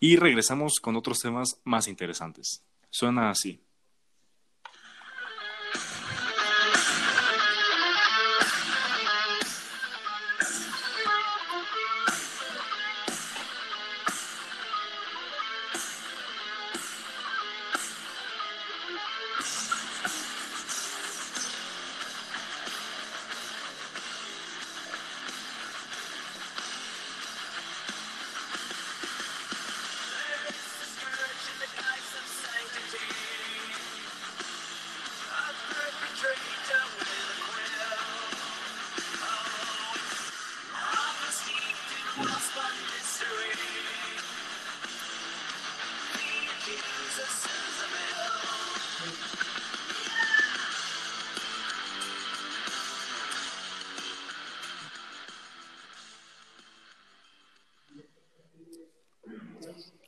y 0.00 0.16
regresamos 0.16 0.80
con 0.80 0.96
otros 0.96 1.18
temas 1.18 1.60
más 1.64 1.88
interesantes. 1.88 2.62
Suena 2.90 3.30
así. 3.30 3.60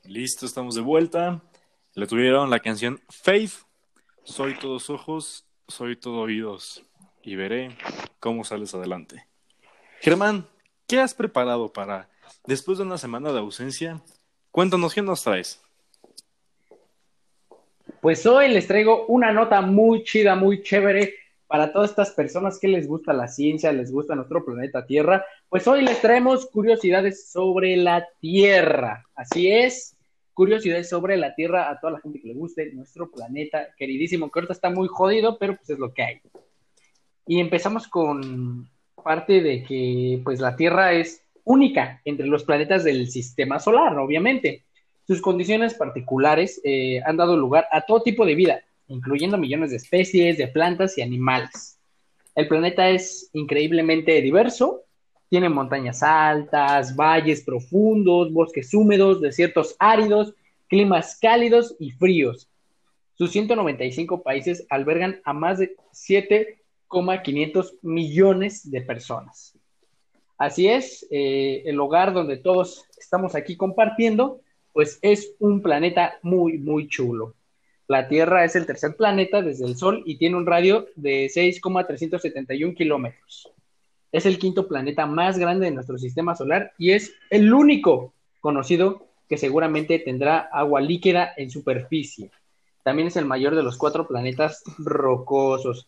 Listo, 0.04 0.46
estamos 0.46 0.74
de 0.74 0.80
vuelta. 0.80 1.42
Le 1.94 2.06
tuvieron 2.06 2.50
la 2.50 2.60
canción 2.60 3.00
Faith. 3.08 3.52
Soy 4.24 4.58
todos 4.58 4.90
ojos, 4.90 5.46
soy 5.68 5.96
todo 5.96 6.20
oídos. 6.20 6.84
Y 7.22 7.36
veré 7.36 7.76
cómo 8.18 8.44
sales 8.44 8.74
adelante. 8.74 9.26
Germán, 10.00 10.46
¿qué 10.86 10.98
has 10.98 11.14
preparado 11.14 11.72
para, 11.72 12.08
después 12.46 12.78
de 12.78 12.84
una 12.84 12.98
semana 12.98 13.32
de 13.32 13.38
ausencia? 13.38 14.02
Cuéntanos, 14.50 14.94
¿qué 14.94 15.02
nos 15.02 15.22
traes? 15.22 15.62
Pues 18.00 18.24
hoy 18.24 18.48
les 18.48 18.66
traigo 18.66 19.06
una 19.06 19.30
nota 19.30 19.60
muy 19.60 20.04
chida, 20.04 20.34
muy 20.34 20.62
chévere 20.62 21.14
para 21.46 21.72
todas 21.72 21.90
estas 21.90 22.12
personas 22.12 22.58
que 22.58 22.68
les 22.68 22.88
gusta 22.88 23.12
la 23.12 23.28
ciencia, 23.28 23.72
les 23.72 23.92
gusta 23.92 24.14
nuestro 24.14 24.44
planeta 24.44 24.86
Tierra. 24.86 25.24
Pues 25.50 25.66
hoy 25.66 25.82
les 25.82 26.00
traemos 26.00 26.46
curiosidades 26.46 27.28
sobre 27.28 27.76
la 27.76 28.06
Tierra. 28.20 29.04
Así 29.16 29.50
es, 29.50 29.96
curiosidades 30.32 30.88
sobre 30.88 31.16
la 31.16 31.34
Tierra 31.34 31.68
a 31.68 31.80
toda 31.80 31.94
la 31.94 31.98
gente 31.98 32.20
que 32.20 32.28
le 32.28 32.34
guste 32.34 32.72
nuestro 32.72 33.10
planeta 33.10 33.66
queridísimo, 33.76 34.30
que 34.30 34.38
ahorita 34.38 34.52
está 34.52 34.70
muy 34.70 34.86
jodido, 34.86 35.38
pero 35.40 35.56
pues 35.56 35.68
es 35.70 35.80
lo 35.80 35.92
que 35.92 36.02
hay. 36.04 36.20
Y 37.26 37.40
empezamos 37.40 37.88
con 37.88 38.70
parte 39.02 39.42
de 39.42 39.64
que 39.64 40.20
pues 40.22 40.38
la 40.38 40.54
Tierra 40.54 40.92
es 40.92 41.24
única 41.42 42.00
entre 42.04 42.28
los 42.28 42.44
planetas 42.44 42.84
del 42.84 43.10
sistema 43.10 43.58
solar, 43.58 43.98
obviamente. 43.98 44.62
Sus 45.04 45.20
condiciones 45.20 45.74
particulares 45.74 46.60
eh, 46.62 47.02
han 47.04 47.16
dado 47.16 47.36
lugar 47.36 47.66
a 47.72 47.80
todo 47.80 48.04
tipo 48.04 48.24
de 48.24 48.36
vida, 48.36 48.60
incluyendo 48.86 49.36
millones 49.36 49.70
de 49.70 49.78
especies 49.78 50.38
de 50.38 50.46
plantas 50.46 50.96
y 50.96 51.02
animales. 51.02 51.76
El 52.36 52.46
planeta 52.46 52.88
es 52.88 53.30
increíblemente 53.32 54.22
diverso, 54.22 54.84
tiene 55.30 55.48
montañas 55.48 56.02
altas, 56.02 56.94
valles 56.94 57.42
profundos, 57.42 58.32
bosques 58.32 58.74
húmedos, 58.74 59.20
desiertos 59.20 59.76
áridos, 59.78 60.34
climas 60.68 61.18
cálidos 61.20 61.76
y 61.78 61.92
fríos. 61.92 62.50
Sus 63.14 63.30
195 63.30 64.22
países 64.22 64.66
albergan 64.68 65.20
a 65.24 65.32
más 65.32 65.58
de 65.58 65.76
7,500 65.92 67.76
millones 67.82 68.70
de 68.70 68.80
personas. 68.82 69.56
Así 70.36 70.66
es, 70.66 71.06
eh, 71.10 71.62
el 71.64 71.78
hogar 71.78 72.12
donde 72.12 72.36
todos 72.36 72.84
estamos 72.98 73.34
aquí 73.34 73.56
compartiendo 73.56 74.40
pues 74.72 74.98
es 75.02 75.34
un 75.38 75.62
planeta 75.62 76.18
muy, 76.22 76.58
muy 76.58 76.88
chulo. 76.88 77.34
La 77.86 78.08
Tierra 78.08 78.44
es 78.44 78.54
el 78.56 78.66
tercer 78.66 78.96
planeta 78.96 79.42
desde 79.42 79.66
el 79.66 79.76
Sol 79.76 80.02
y 80.06 80.16
tiene 80.16 80.36
un 80.36 80.46
radio 80.46 80.86
de 80.94 81.28
6,371 81.28 82.74
kilómetros. 82.74 83.52
Es 84.12 84.26
el 84.26 84.38
quinto 84.38 84.66
planeta 84.66 85.06
más 85.06 85.38
grande 85.38 85.66
de 85.66 85.72
nuestro 85.72 85.98
sistema 85.98 86.34
solar 86.34 86.72
y 86.78 86.92
es 86.92 87.14
el 87.30 87.52
único 87.52 88.12
conocido 88.40 89.06
que 89.28 89.38
seguramente 89.38 89.98
tendrá 90.00 90.48
agua 90.52 90.80
líquida 90.80 91.32
en 91.36 91.50
superficie. 91.50 92.30
También 92.82 93.08
es 93.08 93.16
el 93.16 93.26
mayor 93.26 93.54
de 93.54 93.62
los 93.62 93.76
cuatro 93.76 94.08
planetas 94.08 94.62
rocosos. 94.78 95.86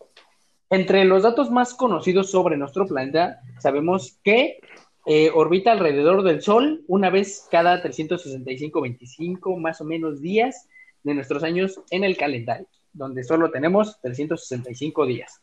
Entre 0.69 1.03
los 1.05 1.23
datos 1.23 1.51
más 1.51 1.73
conocidos 1.73 2.31
sobre 2.31 2.57
nuestro 2.57 2.87
planeta, 2.87 3.41
sabemos 3.59 4.17
que 4.23 4.59
eh, 5.05 5.29
orbita 5.33 5.73
alrededor 5.73 6.23
del 6.23 6.41
Sol 6.41 6.83
una 6.87 7.09
vez 7.09 7.47
cada 7.51 7.81
365, 7.81 8.81
25 8.81 9.57
más 9.57 9.81
o 9.81 9.85
menos 9.85 10.21
días 10.21 10.69
de 11.03 11.13
nuestros 11.13 11.43
años 11.43 11.81
en 11.91 12.05
el 12.05 12.15
calendario, 12.15 12.67
donde 12.93 13.23
solo 13.23 13.51
tenemos 13.51 13.99
365 14.01 15.05
días. 15.05 15.41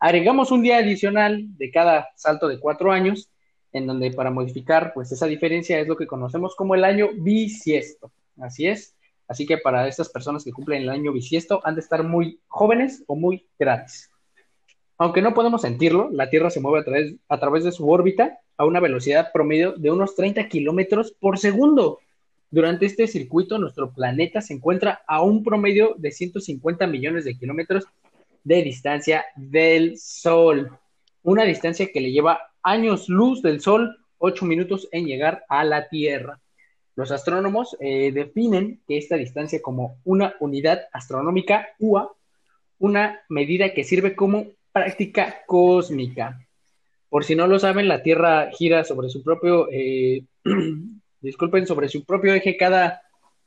Agregamos 0.00 0.50
un 0.50 0.62
día 0.62 0.78
adicional 0.78 1.44
de 1.58 1.70
cada 1.70 2.08
salto 2.16 2.48
de 2.48 2.58
cuatro 2.58 2.90
años, 2.90 3.30
en 3.72 3.86
donde 3.86 4.10
para 4.10 4.30
modificar 4.30 4.92
pues 4.94 5.12
esa 5.12 5.26
diferencia 5.26 5.78
es 5.78 5.86
lo 5.86 5.96
que 5.96 6.06
conocemos 6.06 6.56
como 6.56 6.74
el 6.74 6.84
año 6.84 7.10
bisiesto. 7.14 8.10
Así 8.40 8.66
es. 8.66 8.96
Así 9.28 9.46
que 9.46 9.58
para 9.58 9.86
estas 9.86 10.08
personas 10.08 10.42
que 10.42 10.52
cumplen 10.52 10.82
el 10.82 10.88
año 10.88 11.12
bisiesto 11.12 11.60
han 11.64 11.74
de 11.74 11.82
estar 11.82 12.02
muy 12.02 12.40
jóvenes 12.48 13.04
o 13.06 13.14
muy 13.14 13.46
grandes. 13.58 14.10
Aunque 14.96 15.20
no 15.20 15.34
podemos 15.34 15.62
sentirlo, 15.62 16.08
la 16.10 16.30
Tierra 16.30 16.48
se 16.48 16.60
mueve 16.60 16.80
a 16.80 16.84
través, 16.84 17.14
a 17.28 17.38
través 17.38 17.64
de 17.64 17.72
su 17.72 17.88
órbita 17.88 18.38
a 18.56 18.64
una 18.64 18.80
velocidad 18.80 19.30
promedio 19.32 19.72
de 19.72 19.90
unos 19.90 20.14
30 20.16 20.48
kilómetros 20.48 21.12
por 21.12 21.38
segundo. 21.38 21.98
Durante 22.50 22.86
este 22.86 23.06
circuito, 23.06 23.58
nuestro 23.58 23.92
planeta 23.92 24.40
se 24.40 24.54
encuentra 24.54 25.02
a 25.06 25.22
un 25.22 25.44
promedio 25.44 25.94
de 25.98 26.10
150 26.10 26.86
millones 26.86 27.24
de 27.24 27.38
kilómetros 27.38 27.84
de 28.50 28.64
distancia 28.64 29.26
del 29.36 29.96
Sol. 29.96 30.76
Una 31.22 31.44
distancia 31.44 31.92
que 31.92 32.00
le 32.00 32.10
lleva 32.10 32.40
años 32.64 33.08
luz 33.08 33.42
del 33.42 33.60
Sol, 33.60 33.96
8 34.18 34.44
minutos 34.44 34.88
en 34.90 35.06
llegar 35.06 35.44
a 35.48 35.62
la 35.62 35.88
Tierra. 35.88 36.40
Los 36.96 37.12
astrónomos 37.12 37.76
eh, 37.78 38.10
definen 38.10 38.82
que 38.88 38.98
esta 38.98 39.14
distancia 39.14 39.62
como 39.62 40.00
una 40.02 40.34
unidad 40.40 40.80
astronómica 40.92 41.68
UA, 41.78 42.10
una 42.80 43.20
medida 43.28 43.72
que 43.72 43.84
sirve 43.84 44.16
como 44.16 44.46
práctica 44.72 45.44
cósmica. 45.46 46.44
Por 47.08 47.24
si 47.24 47.36
no 47.36 47.46
lo 47.46 47.60
saben, 47.60 47.86
la 47.86 48.02
Tierra 48.02 48.50
gira 48.50 48.82
sobre 48.82 49.10
su 49.10 49.22
propio, 49.22 49.68
eh, 49.70 50.24
disculpen, 51.20 51.68
sobre 51.68 51.88
su 51.88 52.04
propio 52.04 52.34
eje 52.34 52.56
cada 52.56 53.00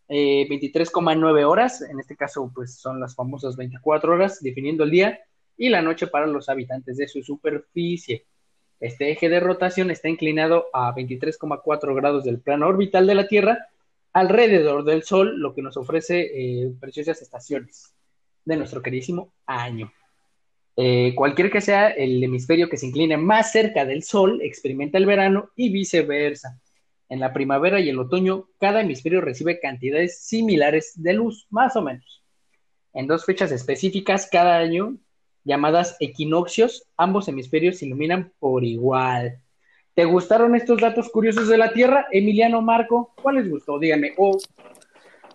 23,9 0.09 1.39
eh, 1.39 1.45
horas. 1.45 1.81
En 1.81 1.99
este 1.99 2.15
caso, 2.15 2.51
pues 2.53 2.75
son 2.75 2.99
las 2.99 3.15
famosas 3.15 3.55
24 3.55 4.13
horas, 4.13 4.41
definiendo 4.41 4.83
el 4.83 4.91
día 4.91 5.19
y 5.57 5.69
la 5.69 5.81
noche 5.81 6.07
para 6.07 6.27
los 6.27 6.49
habitantes 6.49 6.97
de 6.97 7.07
su 7.07 7.23
superficie. 7.23 8.25
Este 8.79 9.11
eje 9.11 9.29
de 9.29 9.39
rotación 9.39 9.91
está 9.91 10.09
inclinado 10.09 10.65
a 10.73 10.93
23,4 10.93 11.95
grados 11.95 12.23
del 12.23 12.41
plano 12.41 12.67
orbital 12.67 13.07
de 13.07 13.15
la 13.15 13.27
Tierra 13.27 13.69
alrededor 14.11 14.83
del 14.83 15.03
Sol, 15.03 15.39
lo 15.39 15.55
que 15.55 15.61
nos 15.61 15.77
ofrece 15.77 16.31
eh, 16.33 16.73
preciosas 16.79 17.21
estaciones 17.21 17.93
de 18.45 18.57
nuestro 18.57 18.81
queridísimo 18.81 19.33
año. 19.45 19.91
Eh, 20.75 21.13
cualquier 21.15 21.51
que 21.51 21.61
sea 21.61 21.89
el 21.89 22.23
hemisferio 22.23 22.67
que 22.67 22.77
se 22.77 22.87
incline 22.87 23.17
más 23.17 23.51
cerca 23.51 23.85
del 23.85 24.03
Sol 24.03 24.41
experimenta 24.41 24.97
el 24.97 25.05
verano 25.05 25.51
y 25.55 25.71
viceversa. 25.71 26.59
En 27.09 27.19
la 27.19 27.33
primavera 27.33 27.79
y 27.79 27.89
el 27.89 27.99
otoño, 27.99 28.49
cada 28.59 28.81
hemisferio 28.81 29.21
recibe 29.21 29.59
cantidades 29.59 30.23
similares 30.25 30.93
de 30.95 31.13
luz, 31.13 31.47
más 31.49 31.75
o 31.75 31.81
menos. 31.81 32.23
En 32.93 33.07
dos 33.07 33.25
fechas 33.25 33.51
específicas 33.51 34.27
cada 34.31 34.57
año, 34.57 34.97
llamadas 35.43 35.97
equinoccios, 35.99 36.85
ambos 36.97 37.27
hemisferios 37.27 37.77
se 37.77 37.85
iluminan 37.85 38.31
por 38.39 38.63
igual. 38.63 39.39
¿Te 39.93 40.05
gustaron 40.05 40.55
estos 40.55 40.81
datos 40.81 41.09
curiosos 41.09 41.47
de 41.47 41.57
la 41.57 41.71
Tierra, 41.71 42.07
Emiliano 42.11 42.61
Marco? 42.61 43.13
¿Cuál 43.21 43.35
les 43.35 43.49
gustó? 43.49 43.77
Díganme. 43.77 44.13
O, 44.17 44.37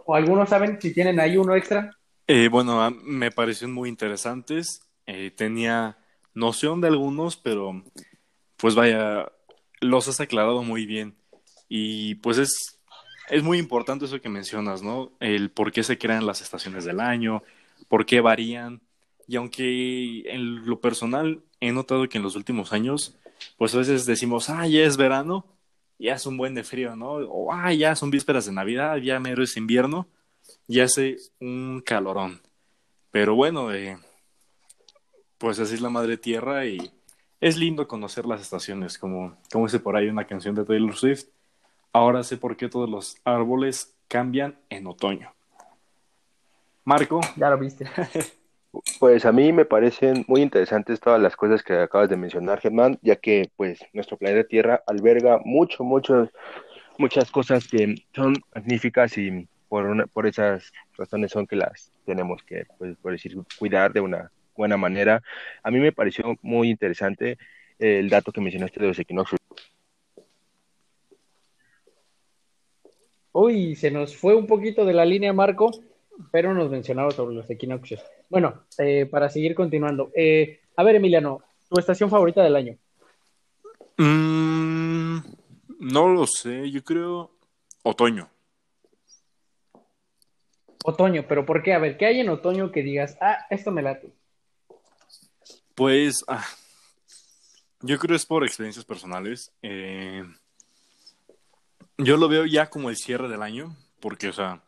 o 0.04 0.14
algunos 0.14 0.48
saben 0.48 0.80
si 0.80 0.92
tienen 0.92 1.20
ahí 1.20 1.36
uno 1.36 1.54
extra. 1.54 1.96
Eh, 2.26 2.48
bueno, 2.48 2.90
me 2.90 3.30
parecieron 3.30 3.72
muy 3.72 3.88
interesantes. 3.88 4.82
Eh, 5.06 5.30
tenía 5.30 5.96
noción 6.34 6.80
de 6.80 6.88
algunos, 6.88 7.36
pero 7.36 7.84
pues 8.56 8.74
vaya, 8.74 9.30
los 9.80 10.08
has 10.08 10.20
aclarado 10.20 10.62
muy 10.62 10.86
bien. 10.86 11.17
Y 11.68 12.16
pues 12.16 12.38
es, 12.38 12.80
es 13.28 13.42
muy 13.42 13.58
importante 13.58 14.06
eso 14.06 14.20
que 14.20 14.28
mencionas, 14.28 14.82
¿no? 14.82 15.12
El 15.20 15.50
por 15.50 15.72
qué 15.72 15.82
se 15.82 15.98
crean 15.98 16.26
las 16.26 16.40
estaciones 16.40 16.84
del 16.84 17.00
año, 17.00 17.42
por 17.88 18.06
qué 18.06 18.20
varían. 18.20 18.80
Y 19.26 19.36
aunque 19.36 20.22
en 20.32 20.66
lo 20.66 20.80
personal 20.80 21.42
he 21.60 21.72
notado 21.72 22.08
que 22.08 22.18
en 22.18 22.24
los 22.24 22.36
últimos 22.36 22.72
años, 22.72 23.16
pues 23.56 23.74
a 23.74 23.78
veces 23.78 24.06
decimos, 24.06 24.48
ah, 24.50 24.66
ya 24.66 24.80
es 24.80 24.96
verano, 24.96 25.46
ya 25.98 26.14
es 26.14 26.26
un 26.26 26.36
buen 26.36 26.54
de 26.54 26.64
frío, 26.64 26.96
¿no? 26.96 27.14
O 27.14 27.52
ah, 27.52 27.72
ya 27.72 27.94
son 27.94 28.10
vísperas 28.10 28.46
de 28.46 28.52
Navidad, 28.52 28.96
ya 28.98 29.20
mero 29.20 29.42
es 29.42 29.56
invierno, 29.56 30.08
ya 30.66 30.84
hace 30.84 31.16
un 31.40 31.82
calorón. 31.84 32.40
Pero 33.10 33.34
bueno, 33.34 33.72
eh, 33.72 33.98
pues 35.38 35.58
así 35.58 35.74
es 35.74 35.80
la 35.80 35.90
madre 35.90 36.16
tierra 36.16 36.66
y 36.66 36.90
es 37.40 37.56
lindo 37.56 37.88
conocer 37.88 38.26
las 38.26 38.40
estaciones, 38.40 38.98
como, 38.98 39.36
como 39.52 39.66
dice 39.66 39.80
por 39.80 39.96
ahí 39.96 40.08
una 40.08 40.26
canción 40.26 40.54
de 40.54 40.64
Taylor 40.64 40.96
Swift. 40.96 41.26
Ahora 41.92 42.22
sé 42.22 42.36
por 42.36 42.56
qué 42.56 42.68
todos 42.68 42.88
los 42.88 43.16
árboles 43.24 43.96
cambian 44.08 44.58
en 44.70 44.86
otoño. 44.86 45.32
Marco. 46.84 47.20
Ya 47.36 47.50
lo 47.50 47.58
viste. 47.58 47.86
Pues 49.00 49.24
a 49.24 49.32
mí 49.32 49.50
me 49.50 49.64
parecen 49.64 50.26
muy 50.28 50.42
interesantes 50.42 51.00
todas 51.00 51.20
las 51.20 51.36
cosas 51.36 51.62
que 51.62 51.72
acabas 51.72 52.10
de 52.10 52.18
mencionar, 52.18 52.60
Germán, 52.60 52.98
ya 53.00 53.16
que 53.16 53.50
pues 53.56 53.80
nuestro 53.94 54.18
planeta 54.18 54.46
Tierra 54.46 54.82
alberga 54.86 55.40
mucho, 55.42 55.84
mucho, 55.84 56.28
muchas 56.98 57.30
cosas 57.30 57.66
que 57.66 57.94
son 58.14 58.34
magníficas 58.54 59.16
y 59.16 59.48
por, 59.68 60.08
por 60.10 60.26
esas 60.26 60.70
razones 60.96 61.32
son 61.32 61.46
que 61.46 61.56
las 61.56 61.92
tenemos 62.04 62.42
que, 62.42 62.66
pues, 62.76 62.96
por 62.98 63.12
decir, 63.12 63.36
cuidar 63.58 63.92
de 63.92 64.00
una 64.00 64.30
buena 64.54 64.76
manera. 64.76 65.22
A 65.62 65.70
mí 65.70 65.78
me 65.78 65.92
pareció 65.92 66.36
muy 66.42 66.68
interesante 66.68 67.38
el 67.78 68.10
dato 68.10 68.32
que 68.32 68.40
mencionaste 68.40 68.80
de 68.80 68.88
los 68.88 68.98
equinoccios. 68.98 69.40
Uy, 73.40 73.76
se 73.76 73.92
nos 73.92 74.16
fue 74.16 74.34
un 74.34 74.48
poquito 74.48 74.84
de 74.84 74.92
la 74.92 75.04
línea, 75.04 75.32
Marco, 75.32 75.70
pero 76.32 76.52
nos 76.54 76.68
mencionaba 76.70 77.12
sobre 77.12 77.36
los 77.36 77.48
equinoccios. 77.48 78.02
Bueno, 78.28 78.64
eh, 78.78 79.06
para 79.06 79.30
seguir 79.30 79.54
continuando. 79.54 80.10
Eh, 80.16 80.58
a 80.74 80.82
ver, 80.82 80.96
Emiliano, 80.96 81.44
¿tu 81.68 81.78
estación 81.78 82.10
favorita 82.10 82.42
del 82.42 82.56
año? 82.56 82.76
Mm, 83.96 85.18
no 85.78 86.08
lo 86.08 86.26
sé, 86.26 86.68
yo 86.68 86.82
creo 86.82 87.30
otoño. 87.84 88.28
Otoño, 90.84 91.24
pero 91.28 91.46
¿por 91.46 91.62
qué? 91.62 91.74
A 91.74 91.78
ver, 91.78 91.96
¿qué 91.96 92.06
hay 92.06 92.18
en 92.18 92.30
otoño 92.30 92.72
que 92.72 92.82
digas, 92.82 93.16
ah, 93.20 93.46
esto 93.50 93.70
me 93.70 93.82
late? 93.82 94.12
Pues, 95.76 96.24
ah, 96.26 96.44
yo 97.82 98.00
creo 98.00 98.16
es 98.16 98.26
por 98.26 98.42
experiencias 98.42 98.84
personales. 98.84 99.52
Eh, 99.62 100.24
yo 101.98 102.16
lo 102.16 102.28
veo 102.28 102.46
ya 102.46 102.70
como 102.70 102.90
el 102.90 102.96
cierre 102.96 103.28
del 103.28 103.42
año, 103.42 103.76
porque, 104.00 104.28
o 104.28 104.32
sea, 104.32 104.62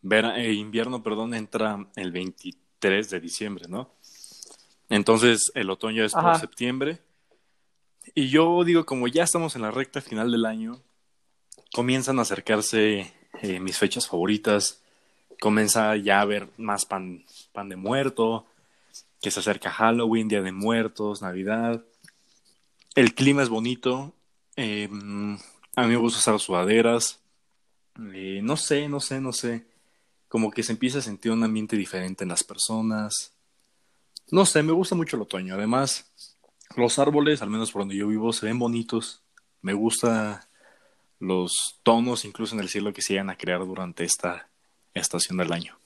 ver, 0.00 0.24
eh, 0.36 0.52
invierno, 0.52 1.02
perdón, 1.02 1.34
entra 1.34 1.86
el 1.96 2.12
23 2.12 3.10
de 3.10 3.20
diciembre, 3.20 3.66
¿no? 3.68 3.90
Entonces, 4.88 5.50
el 5.54 5.70
otoño 5.70 6.04
es 6.04 6.12
por 6.12 6.26
Ajá. 6.26 6.38
septiembre. 6.38 6.98
Y 8.14 8.28
yo 8.28 8.62
digo, 8.64 8.84
como 8.84 9.08
ya 9.08 9.24
estamos 9.24 9.56
en 9.56 9.62
la 9.62 9.70
recta 9.70 10.00
final 10.00 10.30
del 10.30 10.44
año, 10.44 10.80
comienzan 11.72 12.18
a 12.18 12.22
acercarse 12.22 13.12
eh, 13.40 13.60
mis 13.60 13.78
fechas 13.78 14.06
favoritas. 14.06 14.82
Comienza 15.40 15.96
ya 15.96 16.18
a 16.18 16.22
haber 16.22 16.48
más 16.56 16.84
pan, 16.84 17.24
pan 17.52 17.68
de 17.68 17.76
muerto, 17.76 18.46
que 19.20 19.30
se 19.30 19.40
acerca 19.40 19.70
Halloween, 19.70 20.28
Día 20.28 20.42
de 20.42 20.52
Muertos, 20.52 21.22
Navidad. 21.22 21.82
El 22.94 23.14
clima 23.14 23.42
es 23.42 23.48
bonito. 23.48 24.12
eh, 24.56 24.88
a 25.76 25.82
mí 25.82 25.88
me 25.88 25.96
gusta 25.96 26.18
usar 26.18 26.38
sudaderas. 26.38 27.20
eh, 28.14 28.40
no 28.42 28.56
sé, 28.56 28.88
no 28.88 29.00
sé, 29.00 29.20
no 29.20 29.32
sé. 29.32 29.64
Como 30.28 30.50
que 30.50 30.62
se 30.62 30.72
empieza 30.72 30.98
a 30.98 31.02
sentir 31.02 31.32
un 31.32 31.44
ambiente 31.44 31.76
diferente 31.76 32.24
en 32.24 32.30
las 32.30 32.44
personas. 32.44 33.32
No 34.30 34.46
sé, 34.46 34.62
me 34.62 34.72
gusta 34.72 34.94
mucho 34.94 35.16
el 35.16 35.22
otoño. 35.22 35.54
Además, 35.54 36.10
los 36.76 36.98
árboles, 36.98 37.42
al 37.42 37.50
menos 37.50 37.70
por 37.70 37.82
donde 37.82 37.96
yo 37.96 38.08
vivo, 38.08 38.32
se 38.32 38.46
ven 38.46 38.58
bonitos. 38.58 39.22
Me 39.60 39.74
gusta 39.74 40.48
los 41.18 41.78
tonos, 41.82 42.24
incluso 42.24 42.54
en 42.54 42.60
el 42.60 42.68
cielo, 42.68 42.92
que 42.92 43.02
se 43.02 43.12
llegan 43.12 43.30
a 43.30 43.36
crear 43.36 43.60
durante 43.60 44.04
esta 44.04 44.48
estación 44.94 45.38
del 45.38 45.52
año. 45.52 45.78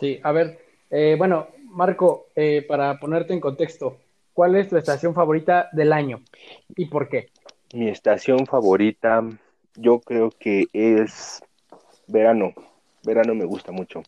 Sí, 0.00 0.18
a 0.22 0.32
ver, 0.32 0.58
eh, 0.90 1.14
bueno, 1.16 1.48
Marco, 1.70 2.26
eh, 2.34 2.64
para 2.66 2.98
ponerte 2.98 3.32
en 3.32 3.40
contexto, 3.40 3.98
¿cuál 4.32 4.56
es 4.56 4.68
tu 4.68 4.76
estación 4.76 5.14
favorita 5.14 5.68
del 5.72 5.92
año 5.92 6.22
y 6.76 6.86
por 6.86 7.08
qué? 7.08 7.30
Mi 7.72 7.88
estación 7.88 8.46
favorita, 8.46 9.22
yo 9.74 10.00
creo 10.00 10.30
que 10.30 10.66
es 10.72 11.42
verano. 12.06 12.52
Verano 13.02 13.34
me 13.34 13.44
gusta 13.44 13.72
mucho. 13.72 14.02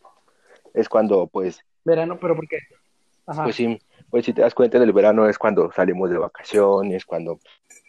Es 0.73 0.87
cuando, 0.87 1.27
pues, 1.27 1.59
Verano, 1.83 2.17
pero 2.19 2.35
¿por 2.35 2.47
qué? 2.47 2.57
Ajá. 3.27 3.43
pues 3.43 3.55
sí, 3.55 3.79
pues 4.09 4.25
si 4.25 4.33
te 4.33 4.41
das 4.41 4.53
cuenta 4.53 4.79
del 4.79 4.93
verano 4.93 5.27
es 5.27 5.37
cuando 5.37 5.71
salimos 5.71 6.09
de 6.09 6.17
vacaciones, 6.17 7.05
cuando 7.05 7.39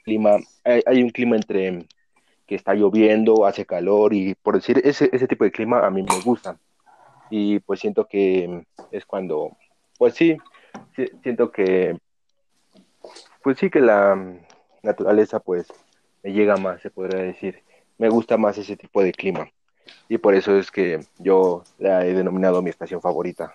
clima, 0.05 0.37
hay, 0.65 0.83
hay 0.87 1.03
un 1.03 1.11
clima 1.11 1.37
entre 1.37 1.87
que 2.47 2.55
está 2.55 2.75
lloviendo, 2.75 3.45
hace 3.45 3.67
calor 3.67 4.15
y 4.15 4.35
por 4.35 4.55
decir, 4.55 4.81
ese, 4.85 5.11
ese 5.13 5.27
tipo 5.27 5.45
de 5.45 5.51
clima 5.51 5.87
a 5.87 5.91
mí 5.91 6.03
me 6.03 6.21
gusta. 6.21 6.59
Y 7.29 7.59
pues 7.61 7.81
siento 7.81 8.07
que 8.07 8.65
es 8.93 9.05
cuando, 9.05 9.57
pues 9.99 10.15
sí, 10.15 10.37
siento 11.23 11.51
que, 11.51 11.99
pues 13.43 13.59
sí 13.59 13.69
que 13.69 13.81
la 13.81 14.39
naturaleza 14.87 15.41
pues 15.41 15.67
me 16.23 16.33
llega 16.33 16.57
más, 16.57 16.81
se 16.81 16.91
podría 16.91 17.23
decir. 17.23 17.63
Me 17.99 18.09
gusta 18.09 18.37
más 18.37 18.57
ese 18.59 18.77
tipo 18.77 19.03
de 19.03 19.13
clima. 19.13 19.49
Y 20.09 20.19
por 20.19 20.35
eso 20.35 20.57
es 20.59 20.71
que 20.71 21.01
yo 21.19 21.63
la 21.79 22.05
he 22.07 22.13
denominado 22.15 22.61
mi 22.63 22.71
estación 22.71 23.01
favorita. 23.01 23.55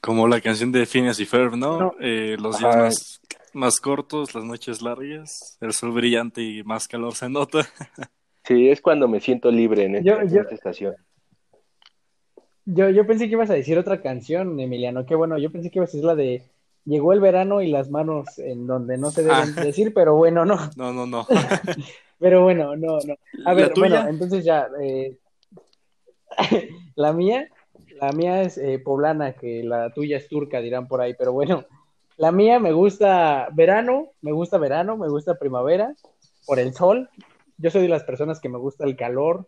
Como 0.00 0.26
la 0.28 0.40
canción 0.40 0.72
de 0.72 0.86
Phineas 0.86 1.20
y 1.20 1.26
Ferb, 1.26 1.56
¿no? 1.56 1.78
No. 1.78 1.94
Eh, 2.00 2.36
los 2.40 2.58
días 2.58 2.76
más, 2.76 3.20
más 3.52 3.80
cortos, 3.80 4.34
las 4.34 4.44
noches 4.44 4.80
largas, 4.82 5.58
el 5.60 5.72
sol 5.72 5.92
brillante 5.92 6.40
y 6.42 6.62
más 6.64 6.88
calor 6.88 7.14
se 7.14 7.28
nota. 7.28 7.60
Sí, 8.42 8.68
es 8.70 8.80
cuando 8.80 9.06
me 9.06 9.20
siento 9.20 9.50
libre 9.50 9.84
en, 9.84 10.02
Yo- 10.02 10.14
esta, 10.18 10.22
en 10.34 10.40
esta 10.40 10.54
estación. 10.54 10.94
Yo, 12.64 12.88
yo 12.90 13.06
pensé 13.06 13.26
que 13.26 13.32
ibas 13.32 13.50
a 13.50 13.54
decir 13.54 13.78
otra 13.78 14.00
canción, 14.00 14.58
Emiliano, 14.58 15.04
qué 15.06 15.14
bueno, 15.14 15.38
yo 15.38 15.52
pensé 15.52 15.70
que 15.70 15.78
ibas 15.78 15.90
a 15.90 15.92
decir 15.92 16.04
la 16.04 16.14
de 16.14 16.42
Llegó 16.90 17.12
el 17.12 17.20
verano 17.20 17.62
y 17.62 17.68
las 17.70 17.88
manos 17.88 18.36
en 18.40 18.66
donde 18.66 18.98
no 18.98 19.12
se 19.12 19.22
deben 19.22 19.54
Ah. 19.56 19.62
decir, 19.62 19.94
pero 19.94 20.16
bueno, 20.16 20.44
no, 20.44 20.56
No, 20.76 20.92
no, 20.92 21.06
no. 21.06 21.24
pero 22.18 22.42
bueno, 22.42 22.74
no, 22.76 22.98
no. 23.06 23.14
A 23.46 23.50
¿La 23.50 23.54
ver, 23.54 23.72
bueno, 23.76 24.08
entonces 24.08 24.44
ya, 24.44 24.66
eh, 24.82 25.16
la 26.96 27.12
mía, 27.12 27.48
la 28.00 28.10
mía 28.12 28.42
es 28.42 28.58
eh, 28.58 28.80
poblana, 28.80 29.34
que 29.34 29.62
la 29.62 29.92
tuya 29.92 30.16
es 30.16 30.28
turca, 30.28 30.60
dirán 30.60 30.88
por 30.88 31.00
ahí, 31.00 31.14
pero 31.16 31.32
bueno, 31.32 31.64
la 32.16 32.32
mía 32.32 32.58
me 32.58 32.72
gusta 32.72 33.48
verano, 33.52 34.08
me 34.20 34.32
gusta 34.32 34.58
verano, 34.58 34.96
me 34.96 35.08
gusta 35.08 35.38
primavera, 35.38 35.94
por 36.44 36.58
el 36.58 36.74
sol. 36.74 37.08
Yo 37.56 37.70
soy 37.70 37.82
de 37.82 37.88
las 37.88 38.02
personas 38.02 38.40
que 38.40 38.48
me 38.48 38.58
gusta 38.58 38.84
el 38.84 38.96
calor, 38.96 39.46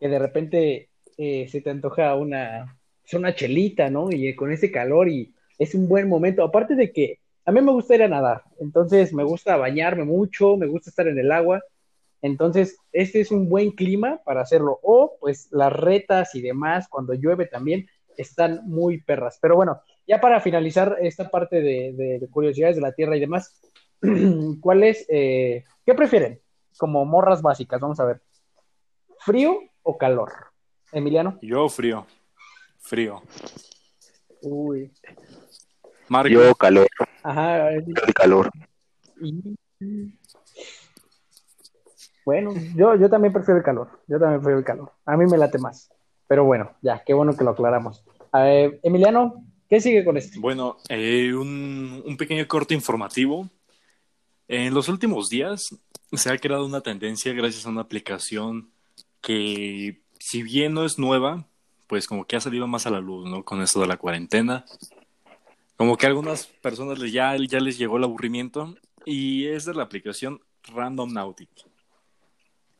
que 0.00 0.08
de 0.08 0.18
repente 0.18 0.88
eh, 1.18 1.46
se 1.48 1.60
te 1.60 1.70
antoja 1.70 2.16
una, 2.16 2.78
es 3.04 3.14
una 3.14 3.32
chelita, 3.34 3.90
¿no? 3.90 4.10
Y 4.10 4.34
con 4.34 4.50
ese 4.50 4.72
calor 4.72 5.08
y 5.08 5.32
es 5.60 5.74
un 5.76 5.86
buen 5.88 6.08
momento. 6.08 6.42
Aparte 6.42 6.74
de 6.74 6.90
que 6.92 7.20
a 7.44 7.52
mí 7.52 7.60
me 7.60 7.70
gusta 7.72 7.94
ir 7.94 8.02
a 8.02 8.08
nadar, 8.08 8.42
entonces 8.58 9.12
me 9.12 9.22
gusta 9.24 9.56
bañarme 9.56 10.04
mucho, 10.04 10.56
me 10.56 10.66
gusta 10.66 10.90
estar 10.90 11.06
en 11.06 11.18
el 11.18 11.30
agua. 11.30 11.62
Entonces, 12.22 12.76
este 12.92 13.20
es 13.20 13.30
un 13.30 13.48
buen 13.48 13.70
clima 13.70 14.20
para 14.24 14.42
hacerlo. 14.42 14.78
O, 14.82 15.16
pues, 15.20 15.48
las 15.52 15.72
retas 15.72 16.34
y 16.34 16.42
demás, 16.42 16.86
cuando 16.88 17.14
llueve 17.14 17.46
también, 17.46 17.86
están 18.16 18.60
muy 18.68 19.00
perras. 19.00 19.38
Pero 19.40 19.56
bueno, 19.56 19.80
ya 20.06 20.20
para 20.20 20.40
finalizar 20.40 20.96
esta 21.00 21.30
parte 21.30 21.62
de, 21.62 21.92
de- 21.94 22.18
de 22.18 22.28
curiosidades 22.28 22.76
de 22.76 22.82
la 22.82 22.92
Tierra 22.92 23.16
y 23.16 23.20
demás, 23.20 23.58
¿cuál 24.60 24.82
es, 24.82 25.06
eh, 25.08 25.64
qué 25.86 25.94
prefieren? 25.94 26.40
Como 26.78 27.04
morras 27.06 27.40
básicas, 27.42 27.80
vamos 27.80 28.00
a 28.00 28.04
ver. 28.04 28.20
¿Frío 29.20 29.58
o 29.82 29.96
calor? 29.96 30.30
Emiliano. 30.92 31.38
Yo 31.42 31.68
frío. 31.68 32.06
Frío. 32.78 33.22
Uy. 34.42 34.90
Marco. 36.10 36.28
Yo 36.28 36.54
calor, 36.56 36.88
Ajá. 37.22 37.70
el 37.70 37.84
calor. 38.14 38.50
y- 39.22 40.12
Bueno, 42.24 42.52
yo, 42.74 42.96
yo 42.96 43.08
también 43.08 43.32
prefiero 43.32 43.58
el 43.58 43.64
calor. 43.64 43.88
Yo 44.08 44.18
también 44.18 44.40
prefiero 44.40 44.58
el 44.58 44.64
calor. 44.64 44.92
A 45.06 45.16
mí 45.16 45.24
me 45.30 45.38
late 45.38 45.58
más. 45.58 45.88
Pero 46.26 46.44
bueno, 46.44 46.72
ya, 46.82 47.02
qué 47.06 47.14
bueno 47.14 47.36
que 47.36 47.44
lo 47.44 47.50
aclaramos. 47.50 48.04
A 48.32 48.42
ver, 48.42 48.80
Emiliano, 48.82 49.44
¿qué 49.68 49.80
sigue 49.80 50.04
con 50.04 50.16
esto? 50.16 50.40
Bueno, 50.40 50.76
eh, 50.88 51.32
un, 51.32 52.02
un 52.04 52.16
pequeño 52.16 52.46
corte 52.48 52.74
informativo. 52.74 53.48
En 54.48 54.74
los 54.74 54.88
últimos 54.88 55.28
días 55.28 55.76
se 56.12 56.32
ha 56.32 56.38
creado 56.38 56.66
una 56.66 56.80
tendencia 56.80 57.32
gracias 57.32 57.66
a 57.66 57.70
una 57.70 57.82
aplicación 57.82 58.70
que, 59.20 60.00
si 60.18 60.42
bien 60.42 60.74
no 60.74 60.84
es 60.84 60.98
nueva, 60.98 61.46
pues 61.86 62.06
como 62.08 62.26
que 62.26 62.34
ha 62.36 62.40
salido 62.40 62.66
más 62.66 62.86
a 62.86 62.90
la 62.90 63.00
luz, 63.00 63.28
¿no? 63.30 63.44
Con 63.44 63.62
esto 63.62 63.80
de 63.80 63.86
la 63.86 63.96
cuarentena. 63.96 64.64
Como 65.80 65.96
que 65.96 66.04
a 66.04 66.10
algunas 66.10 66.44
personas 66.44 67.00
ya, 67.10 67.32
les 67.32 67.78
llegó 67.78 67.96
el 67.96 68.04
aburrimiento 68.04 68.76
y 69.06 69.46
es 69.46 69.64
de 69.64 69.72
la 69.72 69.84
aplicación 69.84 70.42
Random 70.64 71.10
Nautic. 71.10 71.48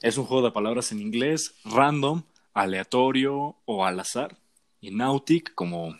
Es 0.02 0.18
un 0.18 0.26
juego 0.26 0.44
de 0.44 0.52
palabras 0.52 0.92
en 0.92 1.00
inglés, 1.00 1.54
random, 1.64 2.24
aleatorio 2.52 3.56
o 3.64 3.86
al 3.86 4.00
azar, 4.00 4.36
y 4.82 4.90
Nautic 4.90 5.54
como 5.54 5.96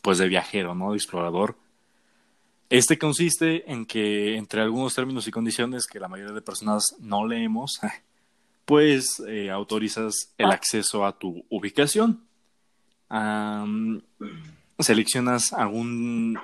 pues 0.00 0.16
de 0.16 0.28
viajero, 0.28 0.74
¿no? 0.74 0.92
De 0.92 0.96
explorador. 0.96 1.58
Este 2.70 2.98
consiste 2.98 3.70
en 3.70 3.84
que 3.84 4.36
entre 4.36 4.62
algunos 4.62 4.94
términos 4.94 5.28
y 5.28 5.30
condiciones 5.30 5.86
que 5.86 6.00
la 6.00 6.08
mayoría 6.08 6.32
de 6.32 6.40
personas 6.40 6.96
no 6.98 7.26
leemos, 7.26 7.78
pues 8.64 9.22
eh, 9.28 9.50
autorizas 9.50 10.32
el 10.38 10.50
acceso 10.50 11.04
a 11.04 11.18
tu 11.18 11.44
ubicación. 11.50 12.24
Am, 13.10 14.00
seleccionas 14.82 15.52
algún 15.52 16.38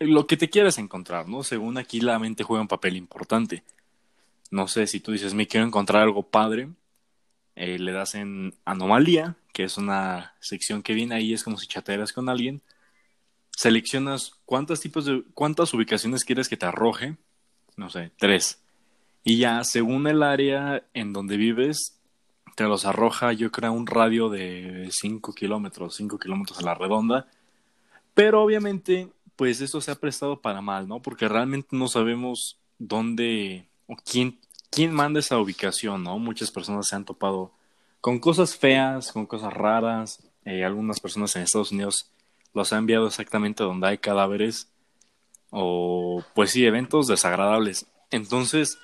lo 0.00 0.26
que 0.26 0.36
te 0.36 0.48
quieras 0.48 0.78
encontrar, 0.78 1.28
¿no? 1.28 1.42
Según 1.42 1.76
aquí 1.78 2.00
la 2.00 2.18
mente 2.18 2.44
juega 2.44 2.62
un 2.62 2.68
papel 2.68 2.96
importante. 2.96 3.64
No 4.50 4.68
sé 4.68 4.86
si 4.86 5.00
tú 5.00 5.12
dices, 5.12 5.34
me 5.34 5.46
quiero 5.46 5.66
encontrar 5.66 6.02
algo 6.02 6.22
padre, 6.22 6.68
eh, 7.56 7.78
le 7.78 7.92
das 7.92 8.14
en 8.14 8.54
anomalía, 8.64 9.36
que 9.52 9.64
es 9.64 9.76
una 9.76 10.34
sección 10.40 10.82
que 10.82 10.94
viene 10.94 11.16
ahí, 11.16 11.34
es 11.34 11.42
como 11.42 11.58
si 11.58 11.66
chatearas 11.66 12.12
con 12.12 12.28
alguien. 12.28 12.62
Seleccionas 13.50 14.34
cuántos 14.44 14.80
tipos 14.80 15.04
de, 15.04 15.24
cuántas 15.34 15.74
ubicaciones 15.74 16.24
quieres 16.24 16.48
que 16.48 16.56
te 16.56 16.66
arroje, 16.66 17.16
no 17.76 17.90
sé, 17.90 18.12
tres. 18.16 18.60
Y 19.24 19.38
ya, 19.38 19.64
según 19.64 20.06
el 20.06 20.22
área 20.22 20.84
en 20.94 21.12
donde 21.12 21.36
vives, 21.36 21.97
te 22.58 22.64
los 22.64 22.84
arroja, 22.84 23.32
yo 23.32 23.52
creo, 23.52 23.70
un 23.72 23.86
radio 23.86 24.28
de 24.28 24.88
5 24.90 25.32
kilómetros, 25.32 25.94
5 25.94 26.18
kilómetros 26.18 26.58
a 26.58 26.62
la 26.62 26.74
redonda. 26.74 27.28
Pero 28.14 28.42
obviamente, 28.42 29.12
pues 29.36 29.60
esto 29.60 29.80
se 29.80 29.92
ha 29.92 29.94
prestado 29.94 30.40
para 30.40 30.60
mal, 30.60 30.88
¿no? 30.88 31.00
Porque 31.00 31.28
realmente 31.28 31.68
no 31.70 31.86
sabemos 31.86 32.58
dónde 32.80 33.68
o 33.86 33.94
quién, 33.94 34.40
quién 34.70 34.92
manda 34.92 35.20
esa 35.20 35.38
ubicación, 35.38 36.02
¿no? 36.02 36.18
Muchas 36.18 36.50
personas 36.50 36.88
se 36.88 36.96
han 36.96 37.04
topado 37.04 37.52
con 38.00 38.18
cosas 38.18 38.56
feas, 38.56 39.12
con 39.12 39.24
cosas 39.24 39.52
raras. 39.52 40.28
Eh, 40.44 40.64
algunas 40.64 40.98
personas 40.98 41.36
en 41.36 41.42
Estados 41.42 41.70
Unidos 41.70 42.10
los 42.54 42.72
han 42.72 42.80
enviado 42.80 43.06
exactamente 43.06 43.62
donde 43.62 43.86
hay 43.86 43.98
cadáveres 43.98 44.68
o, 45.50 46.24
pues 46.34 46.50
sí, 46.50 46.66
eventos 46.66 47.06
desagradables. 47.06 47.86
Entonces, 48.10 48.80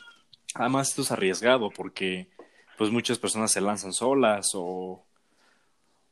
además 0.54 0.90
esto 0.90 1.02
es 1.02 1.10
arriesgado 1.10 1.70
porque 1.70 2.28
pues 2.76 2.90
muchas 2.90 3.18
personas 3.18 3.52
se 3.52 3.60
lanzan 3.60 3.92
solas 3.92 4.50
o 4.54 5.04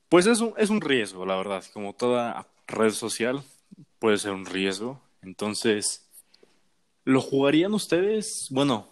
pues 0.09 0.27
es 0.27 0.41
un, 0.41 0.55
es 0.59 0.71
un 0.71 0.81
riesgo, 0.81 1.25
la 1.25 1.37
verdad, 1.37 1.65
como 1.73 1.95
toda 1.95 2.47
red 2.67 2.91
social 2.91 3.43
puede 3.99 4.19
ser 4.19 4.33
un 4.33 4.45
riesgo. 4.45 5.01
Entonces, 5.23 6.07
¿lo 7.05 7.21
jugarían 7.21 7.73
ustedes? 7.73 8.49
Bueno, 8.51 8.89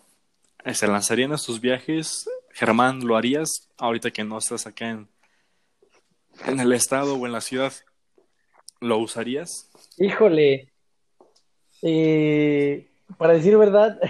¿se 0.72 0.87
lanzarían 0.87 1.33
a 1.33 1.35
estos 1.35 1.61
viajes? 1.61 2.28
Germán, 2.52 3.06
¿lo 3.06 3.16
harías 3.16 3.68
ahorita 3.76 4.11
que 4.11 4.24
no 4.24 4.38
estás 4.38 4.66
acá 4.66 4.88
en, 4.90 5.09
en 6.46 6.61
el 6.61 6.72
estado 6.72 7.16
o 7.16 7.26
en 7.26 7.33
la 7.33 7.40
ciudad? 7.40 7.72
¿Lo 8.80 8.98
usarías? 8.98 9.70
Híjole, 9.98 10.72
eh, 11.83 12.88
para 13.18 13.35
decir 13.35 13.56
verdad, 13.56 14.00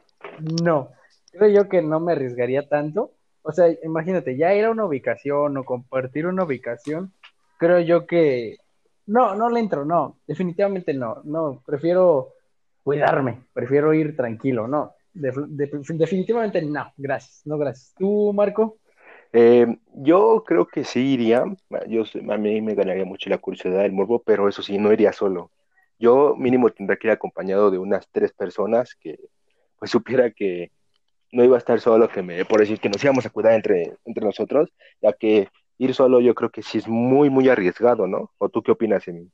no. 0.62 0.90
Creo 1.38 1.50
yo 1.50 1.68
que 1.68 1.82
no 1.82 2.00
me 2.00 2.12
arriesgaría 2.12 2.68
tanto. 2.68 3.12
O 3.42 3.52
sea, 3.52 3.68
imagínate, 3.84 4.36
ya 4.36 4.54
ir 4.54 4.64
a 4.64 4.70
una 4.70 4.84
ubicación 4.84 5.56
o 5.56 5.64
compartir 5.64 6.26
una 6.26 6.44
ubicación, 6.44 7.12
creo 7.58 7.80
yo 7.80 8.06
que 8.06 8.56
no, 9.06 9.34
no 9.36 9.48
le 9.48 9.60
entro, 9.60 9.84
no, 9.84 10.18
definitivamente 10.26 10.92
no, 10.92 11.22
no, 11.24 11.62
prefiero 11.64 12.34
cuidarme, 12.82 13.44
prefiero 13.54 13.94
ir 13.94 14.16
tranquilo, 14.16 14.68
no, 14.68 14.92
definitivamente 15.14 16.60
no, 16.60 16.92
gracias, 16.96 17.42
no 17.46 17.56
gracias. 17.56 17.94
¿Tú, 17.96 18.32
Marco? 18.34 18.76
Eh, 19.32 19.78
yo 19.94 20.44
creo 20.46 20.66
que 20.66 20.84
sí 20.84 21.14
iría, 21.14 21.44
yo, 21.86 22.02
a 22.30 22.36
mí 22.36 22.60
me 22.60 22.74
ganaría 22.74 23.04
mucho 23.04 23.30
la 23.30 23.38
curiosidad 23.38 23.82
del 23.82 23.92
morbo, 23.92 24.22
pero 24.22 24.48
eso 24.48 24.62
sí, 24.62 24.76
no 24.76 24.92
iría 24.92 25.12
solo. 25.12 25.52
Yo 25.98 26.34
mínimo 26.36 26.68
tendría 26.70 26.98
que 26.98 27.08
ir 27.08 27.12
acompañado 27.12 27.70
de 27.70 27.78
unas 27.78 28.08
tres 28.10 28.32
personas 28.32 28.94
que 28.94 29.18
pues 29.78 29.90
supiera 29.90 30.30
que 30.30 30.70
no 31.32 31.44
iba 31.44 31.56
a 31.56 31.58
estar 31.58 31.80
solo, 31.80 32.08
que 32.08 32.22
me, 32.22 32.44
por 32.44 32.60
decir 32.60 32.80
que 32.80 32.88
nos 32.88 33.02
íbamos 33.02 33.26
a 33.26 33.30
cuidar 33.30 33.52
entre, 33.54 33.96
entre 34.04 34.24
nosotros, 34.24 34.70
ya 35.00 35.12
que 35.12 35.48
ir 35.78 35.94
solo 35.94 36.20
yo 36.20 36.34
creo 36.34 36.50
que 36.50 36.62
sí 36.62 36.78
es 36.78 36.88
muy, 36.88 37.30
muy 37.30 37.48
arriesgado, 37.48 38.06
¿no? 38.06 38.32
¿O 38.38 38.48
tú 38.48 38.62
qué 38.62 38.72
opinas, 38.72 39.06
Emi? 39.06 39.30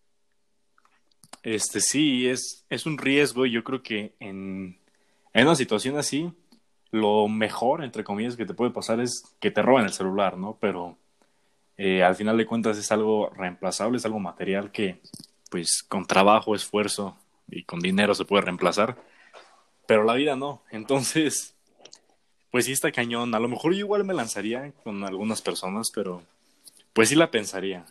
Este 1.43 1.81
sí, 1.81 2.29
es, 2.29 2.65
es 2.71 2.87
un 2.87 2.99
riesgo 2.99 3.47
y 3.47 3.51
yo 3.51 3.65
creo 3.65 3.83
que 3.83 4.15
en, 4.21 4.79
en 5.33 5.47
una 5.47 5.57
situación 5.57 5.97
así, 5.97 6.33
lo 6.91 7.29
mejor, 7.29 7.83
entre 7.83 8.05
comillas, 8.05 8.37
que 8.37 8.47
te 8.47 8.55
puede 8.55 8.71
pasar 8.71 9.01
es 9.01 9.25
que 9.41 9.51
te 9.51 9.63
roben 9.63 9.85
el 9.85 9.93
celular, 9.93 10.39
¿no? 10.39 10.57
Pero 10.61 10.97
eh, 11.77 12.03
al 12.03 12.15
final 12.15 12.37
de 12.37 12.47
cuentas 12.47 12.79
es 12.79 12.93
algo 12.93 13.31
reemplazable, 13.31 13.99
es 13.99 14.07
algo 14.07 14.21
material 14.21 14.71
que, 14.71 15.01
pues, 15.51 15.85
con 15.89 16.07
trabajo, 16.07 16.55
esfuerzo 16.55 17.19
y 17.49 17.65
con 17.65 17.81
dinero 17.81 18.15
se 18.15 18.25
puede 18.25 18.45
reemplazar, 18.45 18.97
pero 19.87 20.05
la 20.05 20.15
vida 20.15 20.37
no. 20.37 20.63
Entonces, 20.71 21.57
pues 22.55 22.67
sí 22.67 22.71
está 22.71 22.93
cañón. 22.93 23.35
A 23.35 23.41
lo 23.41 23.49
mejor 23.49 23.73
yo 23.73 23.81
igual 23.81 24.05
me 24.05 24.15
lanzaría 24.15 24.71
con 24.85 25.03
algunas 25.03 25.43
personas, 25.43 25.91
pero 25.93 26.23
pues 26.93 27.09
sí 27.09 27.17
la 27.17 27.33
pensaría. 27.33 27.85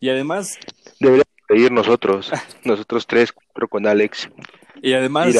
Y 0.00 0.08
además... 0.08 0.58
Deberíamos 0.98 1.26
ir 1.50 1.70
nosotros, 1.70 2.32
nosotros 2.64 3.06
tres, 3.06 3.34
creo 3.52 3.68
con 3.68 3.86
Alex. 3.86 4.30
Y 4.80 4.94
además 4.94 5.34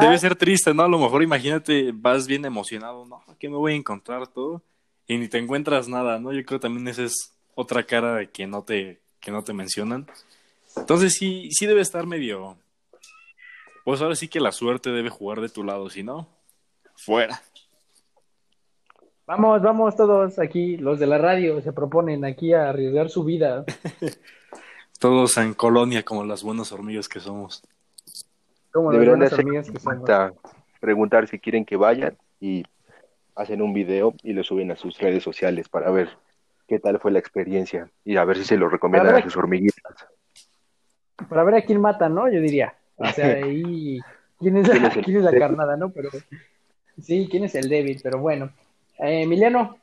debe 0.00 0.18
ser 0.18 0.36
triste, 0.36 0.72
¿no? 0.72 0.84
A 0.84 0.88
lo 0.88 0.98
mejor 0.98 1.22
imagínate, 1.22 1.92
vas 1.92 2.26
bien 2.26 2.46
emocionado, 2.46 3.04
¿no? 3.04 3.22
¿Qué 3.38 3.50
me 3.50 3.56
voy 3.56 3.74
a 3.74 3.76
encontrar 3.76 4.26
todo? 4.26 4.62
Y 5.06 5.18
ni 5.18 5.28
te 5.28 5.36
encuentras 5.36 5.86
nada, 5.86 6.18
¿no? 6.18 6.32
Yo 6.32 6.42
creo 6.46 6.58
también 6.58 6.88
esa 6.88 7.02
es 7.02 7.34
otra 7.54 7.82
cara 7.82 8.14
de 8.14 8.30
que 8.30 8.46
no 8.46 8.62
te, 8.62 9.02
que 9.20 9.30
no 9.30 9.44
te 9.44 9.52
mencionan. 9.52 10.06
Entonces 10.76 11.12
sí, 11.12 11.50
sí 11.50 11.66
debe 11.66 11.82
estar 11.82 12.06
medio... 12.06 12.56
Pues 13.84 14.00
ahora 14.00 14.16
sí 14.16 14.28
que 14.28 14.40
la 14.40 14.52
suerte 14.52 14.92
debe 14.92 15.10
jugar 15.10 15.42
de 15.42 15.50
tu 15.50 15.62
lado, 15.62 15.90
si 15.90 16.02
no, 16.02 16.26
fuera. 16.94 17.42
Vamos, 19.26 19.60
vamos 19.60 19.96
todos 19.96 20.38
aquí, 20.38 20.76
los 20.76 21.00
de 21.00 21.06
la 21.08 21.18
radio 21.18 21.60
se 21.60 21.72
proponen 21.72 22.24
aquí 22.24 22.52
a 22.52 22.68
arriesgar 22.68 23.10
su 23.10 23.24
vida. 23.24 23.64
todos 25.00 25.36
en 25.38 25.52
colonia 25.52 26.04
como 26.04 26.24
las 26.24 26.44
buenas 26.44 26.70
hormigas 26.70 27.08
que 27.08 27.18
somos. 27.18 27.64
Como 28.70 28.92
las 28.92 29.04
buenas 29.04 29.32
hormigas 29.32 29.68
que 29.68 29.80
somos. 29.80 30.08
Preguntar 30.78 31.26
si 31.26 31.40
quieren 31.40 31.64
que 31.64 31.76
vayan 31.76 32.16
y 32.38 32.62
hacen 33.34 33.62
un 33.62 33.72
video 33.72 34.14
y 34.22 34.32
lo 34.32 34.44
suben 34.44 34.70
a 34.70 34.76
sus 34.76 34.96
redes 35.00 35.24
sociales 35.24 35.68
para 35.68 35.90
ver 35.90 36.10
qué 36.68 36.78
tal 36.78 37.00
fue 37.00 37.10
la 37.10 37.18
experiencia 37.18 37.90
y 38.04 38.18
a 38.18 38.24
ver 38.24 38.36
si 38.36 38.44
se 38.44 38.56
lo 38.56 38.68
recomiendan 38.68 39.16
a, 39.16 39.22
sus 39.22 39.36
hormiguitas. 39.36 40.06
Para 41.28 41.42
ver 41.42 41.56
a 41.56 41.62
quién 41.62 41.80
mata, 41.80 42.08
¿no? 42.08 42.30
Yo 42.30 42.40
diría. 42.40 42.76
O 42.94 43.06
sea, 43.06 43.26
ahí 43.44 43.98
quién 44.38 44.56
es, 44.58 44.68
la, 44.68 44.90
¿quién 44.90 45.16
es 45.16 45.24
la 45.24 45.36
carnada, 45.36 45.76
¿no? 45.76 45.90
Pero 45.90 46.10
sí, 47.02 47.26
quién 47.28 47.42
es 47.42 47.56
el 47.56 47.68
débil, 47.68 47.98
pero 48.00 48.20
bueno. 48.20 48.52
Eh, 48.98 49.22
Emiliano. 49.22 49.78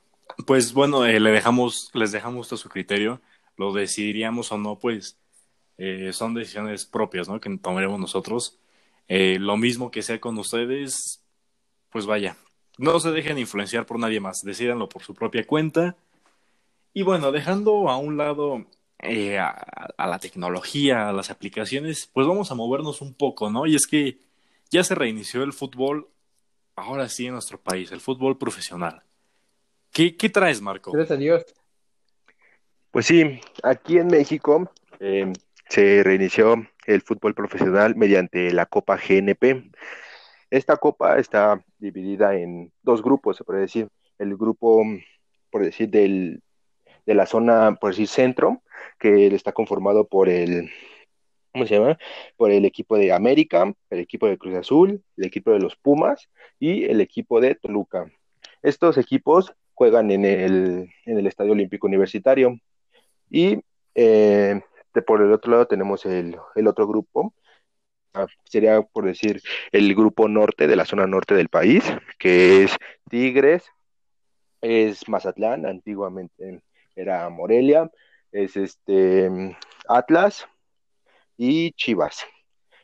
Pues 0.45 0.73
bueno, 0.73 1.05
eh, 1.05 1.19
le 1.19 1.31
dejamos, 1.31 1.89
les 1.93 2.11
dejamos 2.11 2.51
a 2.51 2.57
su 2.57 2.69
criterio. 2.69 3.21
Lo 3.57 3.71
decidiríamos 3.71 4.51
o 4.51 4.57
no, 4.57 4.77
pues 4.79 5.17
eh, 5.77 6.11
son 6.13 6.33
decisiones 6.33 6.85
propias, 6.85 7.27
¿no? 7.27 7.39
Que 7.39 7.55
tomaremos 7.57 7.99
nosotros. 7.99 8.57
lo 9.07 9.57
mismo 9.57 9.91
que 9.91 10.01
sea 10.01 10.19
con 10.19 10.37
ustedes, 10.37 11.21
pues 11.91 12.05
vaya, 12.05 12.35
no 12.77 12.99
se 12.99 13.11
dejen 13.11 13.37
influenciar 13.37 13.85
por 13.85 13.99
nadie 13.99 14.19
más, 14.19 14.41
decidanlo 14.43 14.89
por 14.89 15.03
su 15.03 15.13
propia 15.13 15.45
cuenta. 15.45 15.95
Y 16.93 17.03
bueno, 17.03 17.31
dejando 17.31 17.89
a 17.89 17.97
un 17.97 18.17
lado 18.17 18.65
a, 18.99 20.07
la 20.07 20.19
tecnología, 20.19 21.09
a 21.09 21.13
las 21.13 21.29
aplicaciones, 21.29 22.09
pues 22.13 22.25
vamos 22.27 22.51
a 22.51 22.55
movernos 22.55 23.01
un 23.01 23.13
poco, 23.13 23.49
¿no? 23.49 23.65
Y 23.65 23.75
es 23.75 23.85
que 23.87 24.17
ya 24.71 24.83
se 24.83 24.95
reinició 24.95 25.43
el 25.43 25.53
fútbol 25.53 26.07
ahora 26.75 27.09
sí 27.09 27.27
en 27.27 27.33
nuestro 27.33 27.59
país, 27.59 27.91
el 27.91 28.01
fútbol 28.01 28.37
profesional. 28.37 29.03
¿Qué, 29.91 30.15
qué 30.15 30.29
traes, 30.29 30.61
Marco? 30.61 30.91
Gracias 30.91 31.17
a 31.17 31.19
Dios. 31.19 31.45
Pues 32.91 33.05
sí, 33.05 33.39
aquí 33.63 33.97
en 33.97 34.07
México 34.07 34.71
em, 34.99 35.33
se 35.69 36.03
reinició 36.03 36.67
el 36.85 37.01
fútbol 37.01 37.33
profesional 37.33 37.95
mediante 37.95 38.51
la 38.51 38.65
Copa 38.65 38.97
GNP. 38.97 39.71
Esta 40.49 40.77
copa 40.77 41.17
está 41.17 41.63
dividida 41.79 42.35
en 42.35 42.71
dos 42.83 43.01
grupos, 43.01 43.37
se 43.37 43.43
puede 43.43 43.61
decir. 43.61 43.89
El 44.19 44.37
grupo, 44.37 44.83
por 45.49 45.63
decir, 45.63 45.89
del, 45.89 46.43
de 47.05 47.13
la 47.15 47.25
zona, 47.25 47.75
por 47.81 47.91
decir, 47.91 48.07
centro, 48.07 48.61
que 48.99 49.27
está 49.27 49.51
conformado 49.51 50.07
por 50.07 50.29
el 50.29 50.69
¿cómo 51.53 51.67
se 51.67 51.75
llama? 51.75 51.97
Por 52.35 52.51
el 52.51 52.65
equipo 52.65 52.97
de 52.97 53.13
América, 53.13 53.71
el 53.89 53.99
equipo 53.99 54.27
de 54.27 54.37
Cruz 54.37 54.55
Azul, 54.55 55.03
el 55.17 55.25
equipo 55.25 55.51
de 55.51 55.59
los 55.59 55.75
Pumas 55.75 56.29
y 56.59 56.85
el 56.85 56.99
equipo 56.99 57.39
de 57.39 57.55
Toluca. 57.55 58.11
Estos 58.61 58.97
equipos 58.97 59.53
juegan 59.75 60.11
en 60.11 60.25
el, 60.25 60.89
en 61.05 61.17
el 61.17 61.27
Estadio 61.27 61.51
Olímpico 61.51 61.87
Universitario. 61.87 62.59
Y 63.29 63.59
eh, 63.95 64.61
por 65.05 65.21
el 65.21 65.31
otro 65.31 65.51
lado 65.51 65.67
tenemos 65.67 66.05
el, 66.05 66.37
el 66.55 66.67
otro 66.67 66.87
grupo, 66.87 67.33
ah, 68.13 68.27
sería 68.45 68.81
por 68.81 69.05
decir 69.05 69.41
el 69.71 69.93
grupo 69.95 70.27
norte 70.27 70.67
de 70.67 70.75
la 70.75 70.85
zona 70.85 71.07
norte 71.07 71.35
del 71.35 71.49
país, 71.49 71.83
que 72.17 72.63
es 72.63 72.75
Tigres, 73.09 73.65
es 74.61 75.07
Mazatlán, 75.07 75.65
antiguamente 75.65 76.61
era 76.95 77.29
Morelia, 77.29 77.91
es 78.31 78.55
este 78.55 79.55
Atlas, 79.87 80.47
y 81.37 81.71
Chivas. 81.73 82.25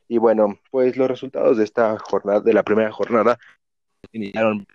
Y 0.07 0.17
bueno, 0.17 0.59
pues 0.71 0.97
los 0.97 1.07
resultados 1.07 1.57
de 1.57 1.63
esta 1.63 1.97
jornada, 1.99 2.41
de 2.41 2.53
la 2.53 2.63
primera 2.63 2.91
jornada, 2.91 3.37
iniciaron 4.11 4.65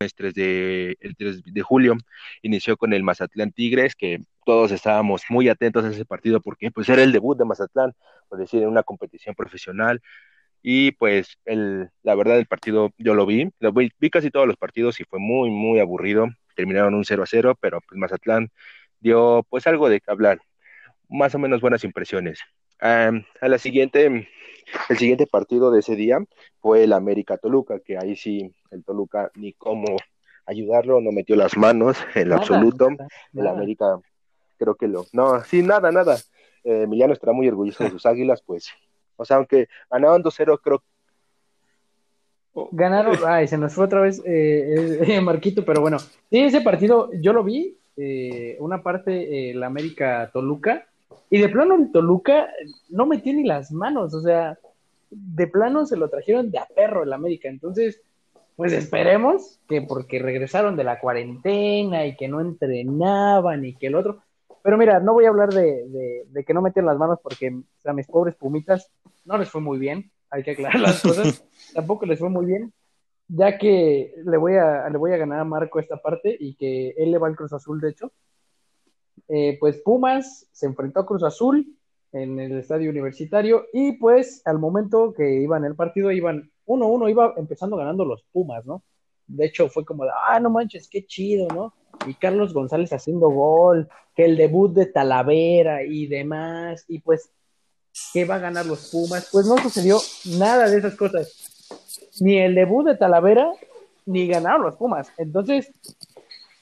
el 0.00 0.12
3 0.14 0.34
de, 0.34 0.96
el 1.00 1.16
3 1.16 1.42
de 1.44 1.62
julio, 1.62 1.96
inició 2.42 2.76
con 2.76 2.92
el 2.92 3.02
Mazatlán 3.02 3.52
Tigres, 3.52 3.94
que 3.94 4.24
todos 4.46 4.72
estábamos 4.72 5.22
muy 5.28 5.48
atentos 5.48 5.84
a 5.84 5.90
ese 5.90 6.04
partido 6.04 6.40
porque 6.40 6.70
pues 6.70 6.88
era 6.88 7.02
el 7.02 7.12
debut 7.12 7.38
de 7.38 7.44
Mazatlán, 7.44 7.92
por 8.28 8.38
decir, 8.38 8.62
en 8.62 8.68
una 8.68 8.82
competición 8.82 9.34
profesional. 9.34 10.00
Y 10.62 10.92
pues 10.92 11.38
el, 11.44 11.90
la 12.02 12.14
verdad 12.14 12.38
el 12.38 12.46
partido 12.46 12.92
yo 12.98 13.14
lo 13.14 13.26
vi, 13.26 13.50
lo 13.60 13.72
vi, 13.72 13.90
vi 13.98 14.10
casi 14.10 14.30
todos 14.30 14.46
los 14.46 14.56
partidos 14.56 15.00
y 15.00 15.04
fue 15.04 15.18
muy, 15.18 15.50
muy 15.50 15.80
aburrido. 15.80 16.28
Terminaron 16.54 16.94
un 16.94 17.04
0 17.04 17.22
a 17.22 17.26
0, 17.26 17.58
pero 17.60 17.80
pues 17.80 17.98
Mazatlán 17.98 18.50
dio 19.00 19.46
pues 19.50 19.66
algo 19.66 19.88
de 19.88 20.00
que 20.00 20.10
hablar 20.10 20.40
más 21.10 21.34
o 21.34 21.38
menos 21.38 21.60
buenas 21.60 21.84
impresiones. 21.84 22.40
a 22.80 23.12
la 23.42 23.58
siguiente, 23.58 24.28
el 24.88 24.98
siguiente 24.98 25.26
partido 25.26 25.70
de 25.70 25.80
ese 25.80 25.96
día 25.96 26.18
fue 26.60 26.84
el 26.84 26.92
América 26.92 27.36
Toluca, 27.36 27.80
que 27.80 27.98
ahí 27.98 28.16
sí 28.16 28.54
el 28.70 28.84
Toluca 28.84 29.30
ni 29.34 29.52
cómo 29.52 29.96
ayudarlo, 30.46 31.00
no 31.00 31.12
metió 31.12 31.36
las 31.36 31.56
manos 31.56 31.96
en 32.14 32.30
lo 32.30 32.36
absoluto. 32.36 32.88
El 33.34 33.46
América 33.46 33.98
creo 34.58 34.74
que 34.74 34.88
lo, 34.88 35.06
no, 35.12 35.42
sí, 35.44 35.62
nada, 35.62 35.90
nada. 35.90 36.16
Eh, 36.64 36.82
Emiliano 36.82 37.12
estará 37.12 37.32
muy 37.32 37.48
orgulloso 37.48 37.82
de 37.82 37.90
sus 37.90 38.06
águilas, 38.06 38.42
pues, 38.42 38.68
o 39.16 39.24
sea, 39.24 39.38
aunque 39.38 39.68
ganaban 39.90 40.22
2-0, 40.22 40.60
creo 40.62 40.82
Ganaron, 42.72 43.16
ay, 43.26 43.46
se 43.46 43.56
nos 43.56 43.72
fue 43.72 43.84
otra 43.84 44.00
vez 44.00 44.20
eh, 44.26 44.98
eh, 45.06 45.20
Marquito, 45.20 45.64
pero 45.64 45.80
bueno, 45.80 45.98
sí, 45.98 46.40
ese 46.40 46.60
partido 46.60 47.08
yo 47.20 47.32
lo 47.32 47.42
vi, 47.42 47.78
una 48.58 48.82
parte 48.82 49.50
el 49.50 49.62
América 49.62 50.30
Toluca, 50.32 50.89
y 51.30 51.38
de 51.38 51.48
plano 51.48 51.76
el 51.76 51.92
Toluca 51.92 52.48
no 52.88 53.06
metió 53.06 53.32
ni 53.32 53.44
las 53.44 53.70
manos, 53.70 54.12
o 54.14 54.20
sea, 54.20 54.58
de 55.10 55.46
plano 55.46 55.86
se 55.86 55.96
lo 55.96 56.08
trajeron 56.08 56.50
de 56.50 56.58
a 56.58 56.66
perro 56.66 57.04
el 57.04 57.12
América. 57.12 57.48
Entonces, 57.48 58.02
pues 58.56 58.72
esperemos 58.72 59.60
que 59.68 59.82
porque 59.82 60.18
regresaron 60.18 60.76
de 60.76 60.84
la 60.84 60.98
cuarentena 60.98 62.04
y 62.06 62.16
que 62.16 62.28
no 62.28 62.40
entrenaban 62.40 63.64
y 63.64 63.74
que 63.74 63.86
el 63.86 63.94
otro. 63.94 64.22
Pero 64.62 64.76
mira, 64.76 65.00
no 65.00 65.14
voy 65.14 65.24
a 65.24 65.30
hablar 65.30 65.48
de, 65.54 66.26
de, 66.28 66.44
que 66.44 66.52
no 66.52 66.60
meten 66.60 66.84
las 66.84 66.98
manos 66.98 67.18
porque 67.22 67.62
a 67.84 67.92
mis 67.92 68.06
pobres 68.06 68.34
pumitas 68.34 68.90
no 69.24 69.38
les 69.38 69.48
fue 69.48 69.60
muy 69.60 69.78
bien, 69.78 70.10
hay 70.30 70.42
que 70.42 70.50
aclarar 70.50 70.80
las 70.80 71.00
cosas, 71.00 71.42
tampoco 71.74 72.04
les 72.04 72.18
fue 72.18 72.28
muy 72.28 72.44
bien, 72.44 72.72
ya 73.28 73.56
que 73.56 74.12
le 74.22 74.36
voy 74.36 74.56
a, 74.56 74.90
le 74.90 74.98
voy 74.98 75.12
a 75.12 75.16
ganar 75.16 75.40
a 75.40 75.44
Marco 75.44 75.80
esta 75.80 75.96
parte 75.96 76.36
y 76.38 76.54
que 76.56 76.90
él 76.98 77.10
le 77.10 77.18
va 77.18 77.28
al 77.28 77.36
Cruz 77.36 77.52
Azul, 77.52 77.80
de 77.80 77.90
hecho. 77.90 78.12
Eh, 79.32 79.56
pues 79.60 79.78
Pumas 79.78 80.48
se 80.50 80.66
enfrentó 80.66 81.00
a 81.00 81.06
Cruz 81.06 81.22
Azul 81.22 81.76
en 82.12 82.40
el 82.40 82.58
estadio 82.58 82.90
universitario 82.90 83.66
y 83.72 83.92
pues 83.92 84.42
al 84.44 84.58
momento 84.58 85.12
que 85.12 85.40
iban 85.40 85.64
el 85.64 85.76
partido 85.76 86.10
iban 86.10 86.50
1-1, 86.66 87.10
iba 87.10 87.34
empezando 87.36 87.76
ganando 87.76 88.04
los 88.04 88.24
Pumas, 88.32 88.66
¿no? 88.66 88.82
De 89.28 89.46
hecho 89.46 89.68
fue 89.68 89.84
como 89.84 90.04
de, 90.04 90.10
ah, 90.28 90.40
no 90.40 90.50
manches, 90.50 90.88
qué 90.88 91.06
chido, 91.06 91.46
¿no? 91.54 91.72
Y 92.06 92.14
Carlos 92.14 92.52
González 92.52 92.92
haciendo 92.92 93.28
gol, 93.28 93.88
que 94.16 94.24
el 94.24 94.36
debut 94.36 94.72
de 94.72 94.86
Talavera 94.86 95.84
y 95.84 96.08
demás, 96.08 96.84
y 96.88 96.98
pues 96.98 97.30
que 98.12 98.24
va 98.24 98.36
a 98.36 98.40
ganar 98.40 98.66
los 98.66 98.90
Pumas, 98.90 99.28
pues 99.30 99.46
no 99.46 99.58
sucedió 99.58 99.98
nada 100.38 100.68
de 100.68 100.78
esas 100.78 100.96
cosas. 100.96 101.68
Ni 102.20 102.38
el 102.38 102.56
debut 102.56 102.84
de 102.84 102.96
Talavera, 102.96 103.52
ni 104.06 104.26
ganaron 104.26 104.62
los 104.62 104.76
Pumas. 104.76 105.12
Entonces, 105.18 105.70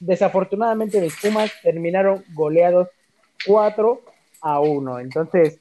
desafortunadamente 0.00 1.00
los 1.00 1.14
Pumas 1.20 1.52
terminaron 1.62 2.24
goleados 2.34 2.88
4 3.46 4.00
a 4.42 4.60
1. 4.60 5.00
Entonces, 5.00 5.60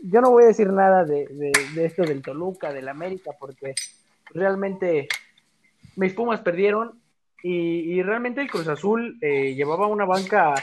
yo 0.00 0.20
no 0.20 0.30
voy 0.30 0.44
a 0.44 0.48
decir 0.48 0.70
nada 0.70 1.04
de, 1.04 1.52
esto 1.76 2.02
del 2.02 2.22
Toluca, 2.22 2.72
del 2.72 2.88
América, 2.88 3.32
porque 3.38 3.74
realmente 4.30 5.08
mis 5.96 6.12
Pumas 6.12 6.40
perdieron 6.40 7.00
y, 7.42 8.02
realmente 8.02 8.40
el 8.40 8.50
Cruz 8.50 8.66
Azul 8.68 9.16
eh, 9.20 9.54
llevaba 9.54 9.86
una 9.86 10.04
banca 10.04 10.54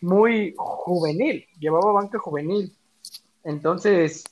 muy 0.00 0.54
juvenil, 0.56 1.46
llevaba 1.58 1.92
banca 1.92 2.18
juvenil. 2.18 2.72
Entonces, 3.42 4.24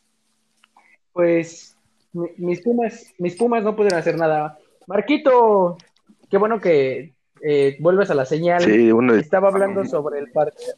pues 1.12 1.76
mis 2.12 2.60
Pumas, 2.60 3.12
mis 3.18 3.36
Pumas 3.36 3.62
no 3.64 3.74
pueden 3.74 3.94
hacer 3.94 4.16
nada. 4.16 4.58
Marquito, 4.86 5.76
qué 6.30 6.38
bueno 6.38 6.60
que 6.60 7.14
eh, 7.42 7.76
vuelves 7.80 8.10
a 8.10 8.14
la 8.14 8.24
señal. 8.24 8.62
Sí, 8.62 8.92
uno 8.92 9.14
Estaba 9.14 9.48
hablando 9.48 9.84
sobre 9.84 10.18
el 10.18 10.30
partido 10.30 10.74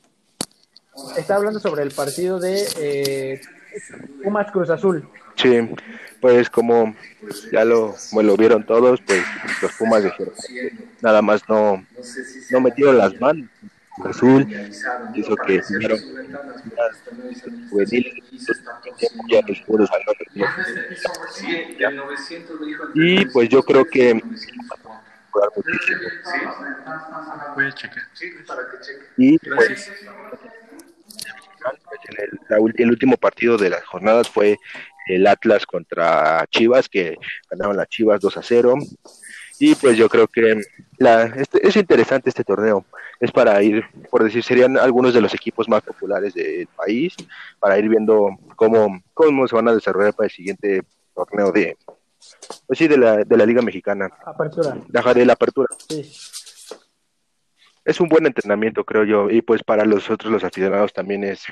está 1.16 1.36
hablando 1.36 1.60
sobre 1.60 1.82
el 1.82 1.90
partido 1.90 2.38
de 2.38 2.66
eh, 2.78 3.40
Pumas 4.22 4.50
Cruz 4.50 4.70
Azul. 4.70 5.08
Sí, 5.36 5.68
pues 6.20 6.48
como 6.48 6.94
ya 7.52 7.64
lo, 7.64 7.94
lo 8.12 8.36
vieron 8.36 8.64
todos, 8.64 9.00
pues 9.00 9.22
los 9.60 9.72
Pumas 9.72 10.04
dijeron, 10.04 10.32
nada 11.02 11.22
más 11.22 11.42
no, 11.48 11.84
no 12.50 12.60
metieron 12.60 12.98
las 12.98 13.20
manos. 13.20 13.48
Azul 14.04 14.44
hizo 15.14 15.36
que 15.36 15.62
jugaron 15.62 15.98
y 22.94 23.24
pues 23.26 23.48
yo 23.48 23.62
creo 23.62 23.84
que 23.84 24.20
voy 27.54 27.66
a 27.66 27.72
checar. 27.72 28.02
Y 29.16 29.38
pues 29.38 29.90
el, 32.76 32.90
último 32.90 33.16
partido 33.16 33.56
de 33.56 33.70
las 33.70 33.84
jornadas 33.84 34.28
fue 34.28 34.58
el 35.06 35.26
Atlas 35.26 35.66
contra 35.66 36.46
Chivas, 36.50 36.88
que 36.88 37.18
ganaron 37.50 37.76
las 37.76 37.88
Chivas 37.88 38.20
2 38.20 38.36
a 38.36 38.42
0. 38.42 38.74
Y 39.58 39.74
pues 39.76 39.96
yo 39.96 40.08
creo 40.08 40.26
que 40.26 40.60
la, 40.98 41.24
este, 41.24 41.66
es 41.66 41.76
interesante 41.76 42.28
este 42.28 42.44
torneo. 42.44 42.84
Es 43.20 43.30
para 43.30 43.62
ir, 43.62 43.84
por 44.10 44.24
decir, 44.24 44.42
serían 44.42 44.76
algunos 44.76 45.14
de 45.14 45.20
los 45.20 45.32
equipos 45.32 45.68
más 45.68 45.82
populares 45.82 46.34
del 46.34 46.66
país, 46.76 47.14
para 47.60 47.78
ir 47.78 47.88
viendo 47.88 48.30
cómo, 48.56 49.02
cómo 49.14 49.46
se 49.46 49.54
van 49.54 49.68
a 49.68 49.74
desarrollar 49.74 50.12
para 50.14 50.26
el 50.26 50.32
siguiente 50.32 50.82
torneo 51.14 51.52
de, 51.52 51.76
pues 52.66 52.78
sí, 52.78 52.88
de 52.88 52.98
la, 52.98 53.16
de 53.18 53.36
la 53.36 53.46
Liga 53.46 53.62
Mexicana. 53.62 54.10
Apertura. 54.24 54.76
De, 55.14 55.24
la 55.24 55.32
apertura. 55.32 55.68
Sí 55.88 56.10
es 57.84 58.00
un 58.00 58.08
buen 58.08 58.26
entrenamiento, 58.26 58.84
creo 58.84 59.04
yo, 59.04 59.30
y 59.30 59.42
pues 59.42 59.62
para 59.62 59.84
los 59.84 60.08
otros, 60.08 60.32
los 60.32 60.42
aficionados 60.42 60.92
también 60.92 61.22
es, 61.22 61.44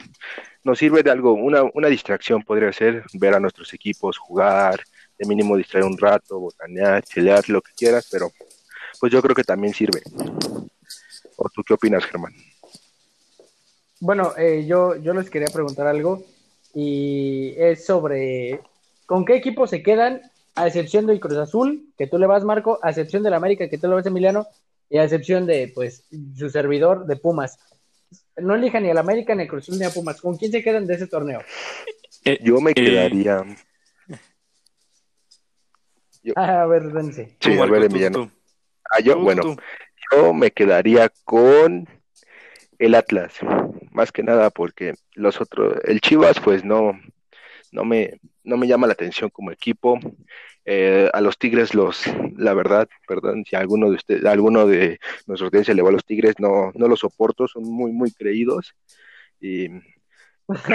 nos 0.65 0.79
sirve 0.79 1.03
de 1.03 1.11
algo, 1.11 1.35
una, 1.35 1.63
una 1.75 1.89
distracción 1.89 2.43
podría 2.43 2.73
ser 2.73 3.05
ver 3.15 3.35
a 3.35 3.41
nuestros 3.41 3.73
equipos 3.75 4.17
jugar, 4.17 4.83
de 5.19 5.29
mínimo 5.29 5.57
distraer 5.57 5.85
un 5.85 5.99
rato, 5.99 6.41
botanear, 6.41 7.03
chilear, 7.05 7.47
lo 7.49 7.61
que 7.61 7.73
quieras, 7.77 8.09
pero 8.11 8.31
pues 8.99 9.13
yo 9.13 9.21
creo 9.21 9.35
que 9.35 9.45
también 9.45 9.75
sirve. 9.75 10.01
¿O 11.37 11.49
tú 11.51 11.63
qué 11.63 11.75
opinas, 11.75 12.05
Germán? 12.05 12.33
Bueno, 14.01 14.33
eh, 14.37 14.65
yo, 14.67 14.97
yo 14.97 15.13
les 15.13 15.29
quería 15.29 15.49
preguntar 15.49 15.87
algo 15.87 16.25
y 16.75 17.55
es 17.59 17.85
sobre 17.85 18.61
con 19.07 19.25
qué 19.25 19.37
equipo 19.37 19.67
se 19.67 19.83
quedan, 19.83 20.23
a 20.55 20.67
excepción 20.67 21.07
del 21.07 21.21
Cruz 21.21 21.39
Azul, 21.39 21.93
que 21.97 22.07
tú 22.07 22.19
le 22.19 22.27
vas, 22.27 22.45
Marco, 22.45 22.79
a 22.83 22.91
excepción 22.91 23.23
del 23.23 23.35
América, 23.35 23.69
que 23.69 23.79
tú 23.79 23.89
le 23.89 23.95
vas, 23.95 24.07
Emiliano, 24.07 24.47
y 24.89 24.99
a 24.99 25.05
excepción 25.05 25.47
de, 25.47 25.73
pues, 25.75 26.05
su 26.37 26.51
servidor 26.51 27.07
de 27.07 27.17
Pumas. 27.17 27.59
No 28.37 28.55
elija 28.55 28.81
ni 28.81 28.91
al 28.91 28.99
América, 28.99 29.35
ni 29.35 29.45
a 29.45 29.49
Cruz 29.49 29.69
ni 29.71 29.85
a 29.85 29.91
Pumas. 29.91 30.21
¿Con 30.21 30.37
quién 30.37 30.53
se 30.53 30.63
quedan 30.63 30.87
de 30.87 30.95
ese 30.95 31.07
torneo? 31.07 31.41
Eh, 32.25 32.39
yo 32.41 32.61
me 32.61 32.71
eh, 32.71 32.75
quedaría... 32.75 33.45
Ah, 36.37 36.63
a 36.63 36.67
ver, 36.67 36.93
dense. 36.93 37.37
Sí, 37.41 37.59
a 37.59 37.67
ver, 37.67 37.83
Emiliano. 37.83 38.31
Ah, 38.89 39.01
yo, 39.01 39.19
bueno, 39.19 39.57
yo 40.13 40.33
me 40.33 40.53
quedaría 40.53 41.11
con 41.25 41.89
el 42.79 42.95
Atlas, 42.95 43.35
más 43.91 44.13
que 44.13 44.23
nada 44.23 44.51
porque 44.51 44.95
los 45.15 45.41
otros, 45.41 45.79
el 45.85 46.01
Chivas, 46.01 46.39
pues 46.39 46.65
no, 46.65 46.93
no 47.73 47.85
me, 47.85 48.21
no 48.45 48.57
me 48.57 48.67
llama 48.67 48.87
la 48.87 48.95
atención 48.95 49.31
como 49.31 49.51
equipo. 49.51 49.99
Eh, 50.65 51.11
a 51.13 51.21
los 51.21 51.39
Tigres 51.39 51.75
los, 51.75 52.05
la 52.37 52.55
verdad, 52.55 52.89
perdón, 53.09 53.45
si 53.45 53.57
alguno 53.57 53.91
de 53.91 53.97
ustedes, 53.97 54.25
alguno 54.25 54.67
de 54.67 54.99
nuestra 55.27 55.47
audiencia 55.49 55.75
le 55.75 55.83
va 55.83 55.89
a 55.89 55.93
los 55.93 56.05
Tigres, 56.05 56.37
no, 56.39 56.71
no 56.75 56.89
los 56.89 57.01
soporto, 57.01 57.49
son 57.49 57.65
muy, 57.65 57.93
muy 57.93 58.13
creídos. 58.13 58.75
Y 59.41 59.69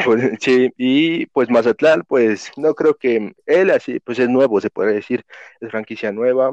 pues, 0.06 0.32
sí, 0.42 0.72
y 0.78 1.26
pues 1.28 1.50
Mazatlán, 1.50 2.04
pues 2.08 2.52
no 2.58 2.74
creo 2.74 2.96
que 2.96 3.34
él 3.46 3.72
así, 3.72 4.00
pues 4.00 4.20
es 4.20 4.30
nuevo, 4.30 4.60
se 4.62 4.70
puede 4.70 4.94
decir, 4.94 5.24
es 5.62 5.72
franquicia 5.72 6.12
nueva, 6.12 6.52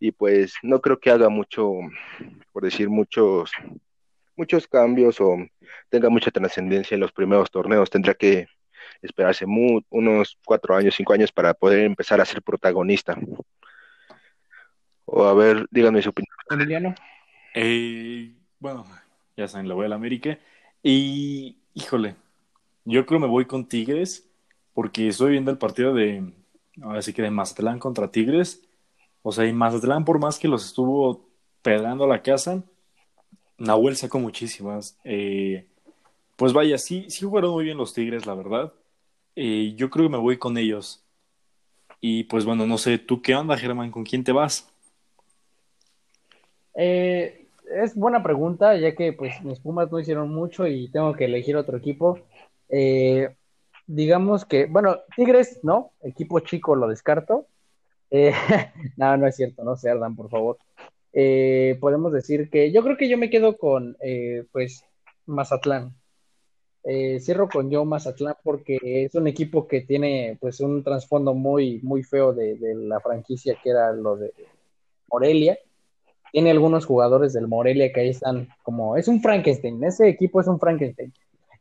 y 0.00 0.12
pues 0.12 0.54
no 0.62 0.80
creo 0.80 0.98
que 0.98 1.10
haga 1.10 1.28
mucho, 1.28 1.72
por 2.52 2.64
decir 2.64 2.88
muchos, 2.88 3.50
muchos 4.36 4.66
cambios 4.68 5.20
o 5.20 5.36
tenga 5.88 6.08
mucha 6.08 6.30
trascendencia 6.30 6.94
en 6.94 7.00
los 7.00 7.12
primeros 7.12 7.50
torneos, 7.50 7.90
tendrá 7.90 8.14
que 8.14 8.46
esperarse 9.02 9.44
unos 9.46 10.38
cuatro 10.44 10.76
años, 10.76 10.94
cinco 10.94 11.12
años 11.12 11.32
para 11.32 11.54
poder 11.54 11.80
empezar 11.80 12.20
a 12.20 12.24
ser 12.24 12.42
protagonista. 12.42 13.16
O 15.04 15.24
a 15.24 15.34
ver, 15.34 15.66
díganme 15.70 16.02
su 16.02 16.10
opinión. 16.10 16.34
Emiliano. 16.50 16.94
Eh, 17.54 18.34
bueno, 18.58 18.84
ya 19.36 19.48
saben, 19.48 19.68
la 19.68 19.74
voy 19.74 19.86
a 19.86 19.88
la 19.88 19.96
América. 19.96 20.38
Y, 20.82 21.56
híjole, 21.74 22.16
yo 22.84 23.06
creo 23.06 23.20
me 23.20 23.26
voy 23.26 23.46
con 23.46 23.66
Tigres, 23.66 24.28
porque 24.74 25.08
estoy 25.08 25.32
viendo 25.32 25.50
el 25.50 25.58
partido 25.58 25.94
de, 25.94 26.32
ahora 26.82 27.02
sí 27.02 27.12
que 27.12 27.22
de 27.22 27.30
Mazatlán 27.30 27.78
contra 27.78 28.10
Tigres. 28.10 28.62
O 29.22 29.32
sea, 29.32 29.46
y 29.46 29.52
Mazatlán, 29.52 30.04
por 30.04 30.18
más 30.18 30.38
que 30.38 30.48
los 30.48 30.64
estuvo 30.66 31.28
pedrando 31.62 32.04
a 32.04 32.08
la 32.08 32.22
casa, 32.22 32.62
Nahuel 33.58 33.96
sacó 33.96 34.18
muchísimas. 34.18 34.98
Eh, 35.04 35.66
pues 36.36 36.52
vaya, 36.52 36.78
sí, 36.78 37.06
sí 37.08 37.24
jugaron 37.24 37.50
muy 37.52 37.64
bien 37.64 37.76
los 37.76 37.92
Tigres, 37.92 38.26
la 38.26 38.34
verdad. 38.34 38.72
Eh, 39.40 39.74
yo 39.76 39.88
creo 39.88 40.06
que 40.06 40.10
me 40.10 40.18
voy 40.18 40.36
con 40.36 40.58
ellos. 40.58 41.00
Y 42.00 42.24
pues 42.24 42.44
bueno, 42.44 42.66
no 42.66 42.76
sé, 42.76 42.98
¿tú 42.98 43.22
qué 43.22 43.36
onda, 43.36 43.56
Germán? 43.56 43.92
¿Con 43.92 44.02
quién 44.02 44.24
te 44.24 44.32
vas? 44.32 44.68
Eh, 46.74 47.46
es 47.70 47.94
buena 47.94 48.20
pregunta, 48.20 48.76
ya 48.76 48.96
que 48.96 49.12
pues 49.12 49.40
mis 49.44 49.60
Pumas 49.60 49.92
no 49.92 50.00
hicieron 50.00 50.34
mucho 50.34 50.66
y 50.66 50.90
tengo 50.90 51.12
que 51.14 51.26
elegir 51.26 51.56
otro 51.56 51.76
equipo. 51.76 52.18
Eh, 52.68 53.32
digamos 53.86 54.44
que, 54.44 54.66
bueno, 54.66 54.96
Tigres, 55.14 55.60
¿no? 55.62 55.92
Equipo 56.02 56.40
chico 56.40 56.74
lo 56.74 56.88
descarto. 56.88 57.46
no, 58.96 59.16
no 59.18 59.26
es 59.28 59.36
cierto, 59.36 59.62
no 59.62 59.76
se 59.76 59.88
ardan, 59.88 60.16
por 60.16 60.30
favor. 60.30 60.58
podemos 61.12 62.12
decir 62.12 62.50
que 62.50 62.72
yo 62.72 62.82
creo 62.82 62.96
que 62.96 63.08
yo 63.08 63.16
me 63.16 63.30
quedo 63.30 63.56
con, 63.56 63.96
pues, 64.50 64.84
Mazatlán. 65.26 65.94
Eh, 66.90 67.20
cierro 67.20 67.50
con 67.50 67.68
yo 67.68 67.84
Mazatlán 67.84 68.36
porque 68.42 68.78
es 68.82 69.14
un 69.14 69.26
equipo 69.26 69.68
que 69.68 69.82
tiene 69.82 70.38
pues 70.40 70.58
un 70.60 70.82
trasfondo 70.82 71.34
muy, 71.34 71.80
muy 71.82 72.02
feo 72.02 72.32
de, 72.32 72.56
la 72.76 72.98
franquicia 72.98 73.58
que 73.62 73.68
era 73.68 73.92
lo 73.92 74.16
de 74.16 74.32
Morelia. 75.12 75.58
Tiene 76.32 76.50
algunos 76.50 76.86
jugadores 76.86 77.34
del 77.34 77.46
Morelia 77.46 77.92
que 77.92 78.00
ahí 78.00 78.08
están 78.08 78.48
como, 78.62 78.96
es 78.96 79.06
un 79.06 79.20
Frankenstein, 79.20 79.84
ese 79.84 80.08
equipo 80.08 80.40
es 80.40 80.46
un 80.46 80.58
Frankenstein. 80.58 81.12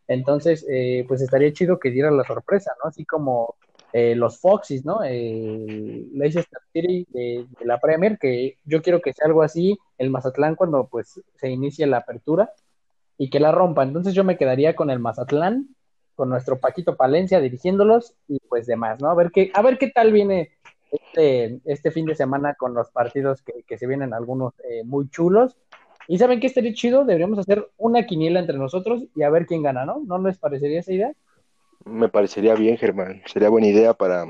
Entonces, 0.08 0.66
eh, 0.70 1.04
pues 1.10 1.20
estaría 1.22 1.52
chido 1.52 1.78
que 1.78 1.92
diera 1.92 2.10
la 2.10 2.24
sorpresa, 2.24 2.72
¿no? 2.82 2.88
Así 2.88 3.04
como 3.04 3.56
eh, 3.92 4.16
los 4.16 4.40
Foxys, 4.40 4.86
¿no? 4.86 5.02
De, 5.02 6.06
de, 6.74 7.46
la 7.66 7.80
Premier, 7.82 8.18
que 8.18 8.58
yo 8.64 8.82
quiero 8.82 9.02
que 9.02 9.12
sea 9.12 9.28
algo 9.28 9.44
así, 9.44 9.78
el 9.98 10.10
Mazatlán 10.10 10.56
cuando 10.56 10.88
pues 10.88 11.20
se 11.36 11.50
inicie 11.50 11.86
la 11.86 11.98
apertura 11.98 12.50
y 13.18 13.30
que 13.30 13.40
la 13.40 13.52
rompa. 13.52 13.84
Entonces 13.84 14.14
yo 14.14 14.24
me 14.24 14.38
quedaría 14.38 14.76
con 14.76 14.90
el 14.90 15.00
Mazatlán, 15.00 15.70
con 16.16 16.30
nuestro 16.30 16.60
Paquito 16.60 16.96
Palencia 16.96 17.40
dirigiéndolos 17.40 18.16
y 18.28 18.40
pues 18.40 18.66
demás, 18.66 19.00
¿no? 19.02 19.10
A 19.10 19.16
ver 19.16 19.32
qué, 19.32 19.52
a 19.54 19.62
ver 19.62 19.78
qué 19.78 19.90
tal 19.90 20.12
viene 20.12 20.52
este, 20.92 21.60
este 21.66 21.92
fin 21.92 22.06
de 22.06 22.16
semana 22.16 22.56
con 22.56 22.74
los 22.74 22.90
partidos 22.92 23.42
que, 23.42 23.64
que 23.68 23.78
se 23.78 23.88
vienen 23.88 24.14
algunos 24.14 24.54
eh, 24.70 24.84
muy 24.84 25.10
chulos. 25.10 25.58
Y 26.08 26.18
saben 26.18 26.40
que 26.40 26.48
estaría 26.48 26.74
chido, 26.74 27.04
deberíamos 27.04 27.38
hacer 27.38 27.70
una 27.78 28.06
quiniela 28.06 28.40
entre 28.40 28.58
nosotros 28.58 29.04
y 29.14 29.24
a 29.24 29.30
ver 29.30 29.46
quién 29.46 29.62
gana, 29.62 29.86
¿no? 29.86 30.02
¿No 30.06 30.18
les 30.20 30.38
parecería 30.38 30.80
esa 30.80 30.94
idea? 30.94 31.12
Me 31.86 32.08
parecería 32.08 32.56
bien, 32.56 32.78
Germán. 32.78 33.22
Sería 33.26 33.50
buena 33.50 33.68
idea 33.68 33.94
para 33.94 34.26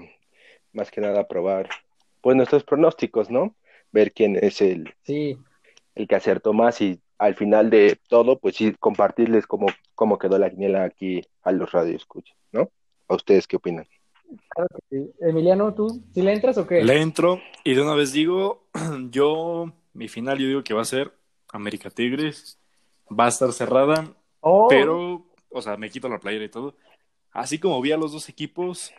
más 0.73 0.91
que 0.91 1.01
nada 1.01 1.27
probar 1.27 1.69
pues 2.21 2.35
nuestros 2.35 2.63
pronósticos, 2.63 3.29
¿no? 3.29 3.55
Ver 3.91 4.11
quién 4.11 4.37
es 4.41 4.61
el, 4.61 4.93
sí. 5.03 5.37
el 5.95 6.07
que 6.07 6.15
acertó 6.15 6.51
más 6.51 6.81
y 6.81 6.99
al 7.17 7.35
final 7.35 7.69
de 7.69 7.99
todo, 8.07 8.39
pues 8.39 8.55
sí, 8.55 8.75
compartirles 8.79 9.47
cómo, 9.47 9.67
cómo 9.95 10.17
quedó 10.17 10.37
la 10.37 10.49
quiniela 10.49 10.83
aquí 10.83 11.21
a 11.43 11.51
los 11.51 11.71
radioescuchas, 11.71 12.37
¿no? 12.51 12.69
¿A 13.07 13.15
ustedes 13.15 13.47
qué 13.47 13.55
opinan? 13.55 13.87
Claro 14.49 14.67
que 14.89 14.97
sí. 14.97 15.11
Emiliano, 15.21 15.73
¿tú 15.73 16.03
sí 16.13 16.21
le 16.21 16.33
entras 16.33 16.57
o 16.57 16.67
qué? 16.67 16.83
Le 16.83 17.01
entro 17.01 17.41
y 17.63 17.73
de 17.73 17.81
una 17.81 17.95
vez 17.95 18.11
digo, 18.11 18.67
yo, 19.09 19.71
mi 19.93 20.07
final 20.07 20.37
yo 20.37 20.47
digo 20.47 20.63
que 20.63 20.73
va 20.73 20.81
a 20.81 20.85
ser 20.85 21.13
América 21.51 21.89
Tigres, 21.89 22.59
va 23.09 23.25
a 23.25 23.29
estar 23.29 23.51
cerrada, 23.53 24.13
Oh, 24.41 24.67
pero, 24.69 25.25
o 25.49 25.61
sea, 25.61 25.77
me 25.77 25.89
quito 25.89 26.07
la 26.09 26.19
playera 26.19 26.45
y 26.45 26.49
todo. 26.49 26.75
Así 27.31 27.59
como 27.59 27.81
vi 27.81 27.91
a 27.91 27.97
los 27.97 28.11
dos 28.11 28.29
equipos 28.29 28.93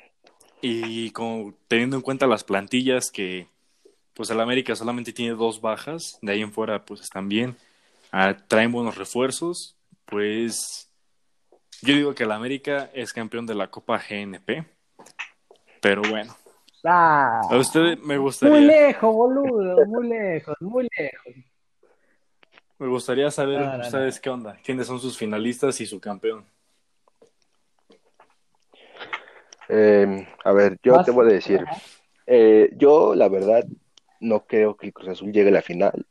y 0.61 1.11
como 1.11 1.55
teniendo 1.69 1.97
en 1.97 2.03
cuenta 2.03 2.27
las 2.27 2.45
plantillas 2.45 3.11
que, 3.11 3.47
pues 4.15 4.31
el 4.31 4.41
América 4.41 4.75
solamente 4.75 5.13
tiene 5.13 5.35
dos 5.35 5.61
bajas, 5.61 6.19
de 6.23 6.33
ahí 6.33 6.43
en 6.43 6.53
fuera 6.53 6.85
pues 6.85 7.01
están 7.01 7.29
bien, 7.29 7.57
ah, 8.13 8.37
traen 8.49 8.73
buenos 8.73 8.97
refuerzos, 8.97 9.77
pues 10.05 10.91
yo 11.83 11.95
digo 11.95 12.15
que 12.15 12.25
el 12.25 12.33
América 12.33 12.91
es 12.95 13.13
campeón 13.13 13.47
de 13.47 13.55
la 13.55 13.71
Copa 13.71 13.99
GNP, 13.99 14.65
pero 15.81 16.03
bueno, 16.09 16.35
ah, 16.85 17.41
a 17.51 17.57
usted 17.57 17.99
me 17.99 18.17
muy 18.17 18.23
gustaría, 18.23 18.61
lejos, 18.67 19.15
boludo, 19.15 19.87
muy 19.87 20.09
lejos, 20.09 20.57
muy 20.61 20.89
lejos. 20.99 21.35
me 22.79 22.87
gustaría 22.89 23.31
saber 23.31 23.61
No, 23.61 23.67
no, 23.73 23.79
no. 23.79 23.85
ustedes 23.85 24.21
qué 24.21 24.31
onda, 24.31 24.57
quiénes 24.65 24.87
son 24.87 25.01
sus 25.01 25.17
finalistas 25.19 25.81
y 25.81 25.87
su 25.87 26.01
campeón. 26.01 26.47
Eh, 29.69 30.27
a 30.45 30.53
ver, 30.53 30.79
yo 30.83 30.95
Vas- 30.95 31.05
te 31.05 31.11
voy 31.11 31.27
a 31.27 31.33
decir, 31.35 31.65
eh, 32.27 32.71
yo 32.77 33.15
la 33.15 33.29
verdad 33.29 33.65
no 34.21 34.47
creo 34.47 34.77
que 34.77 34.87
el 34.87 34.93
Cruz 34.93 35.09
Azul 35.11 35.31
llegue 35.33 35.51
a 35.51 35.53
la 35.53 35.63
final, 35.63 36.07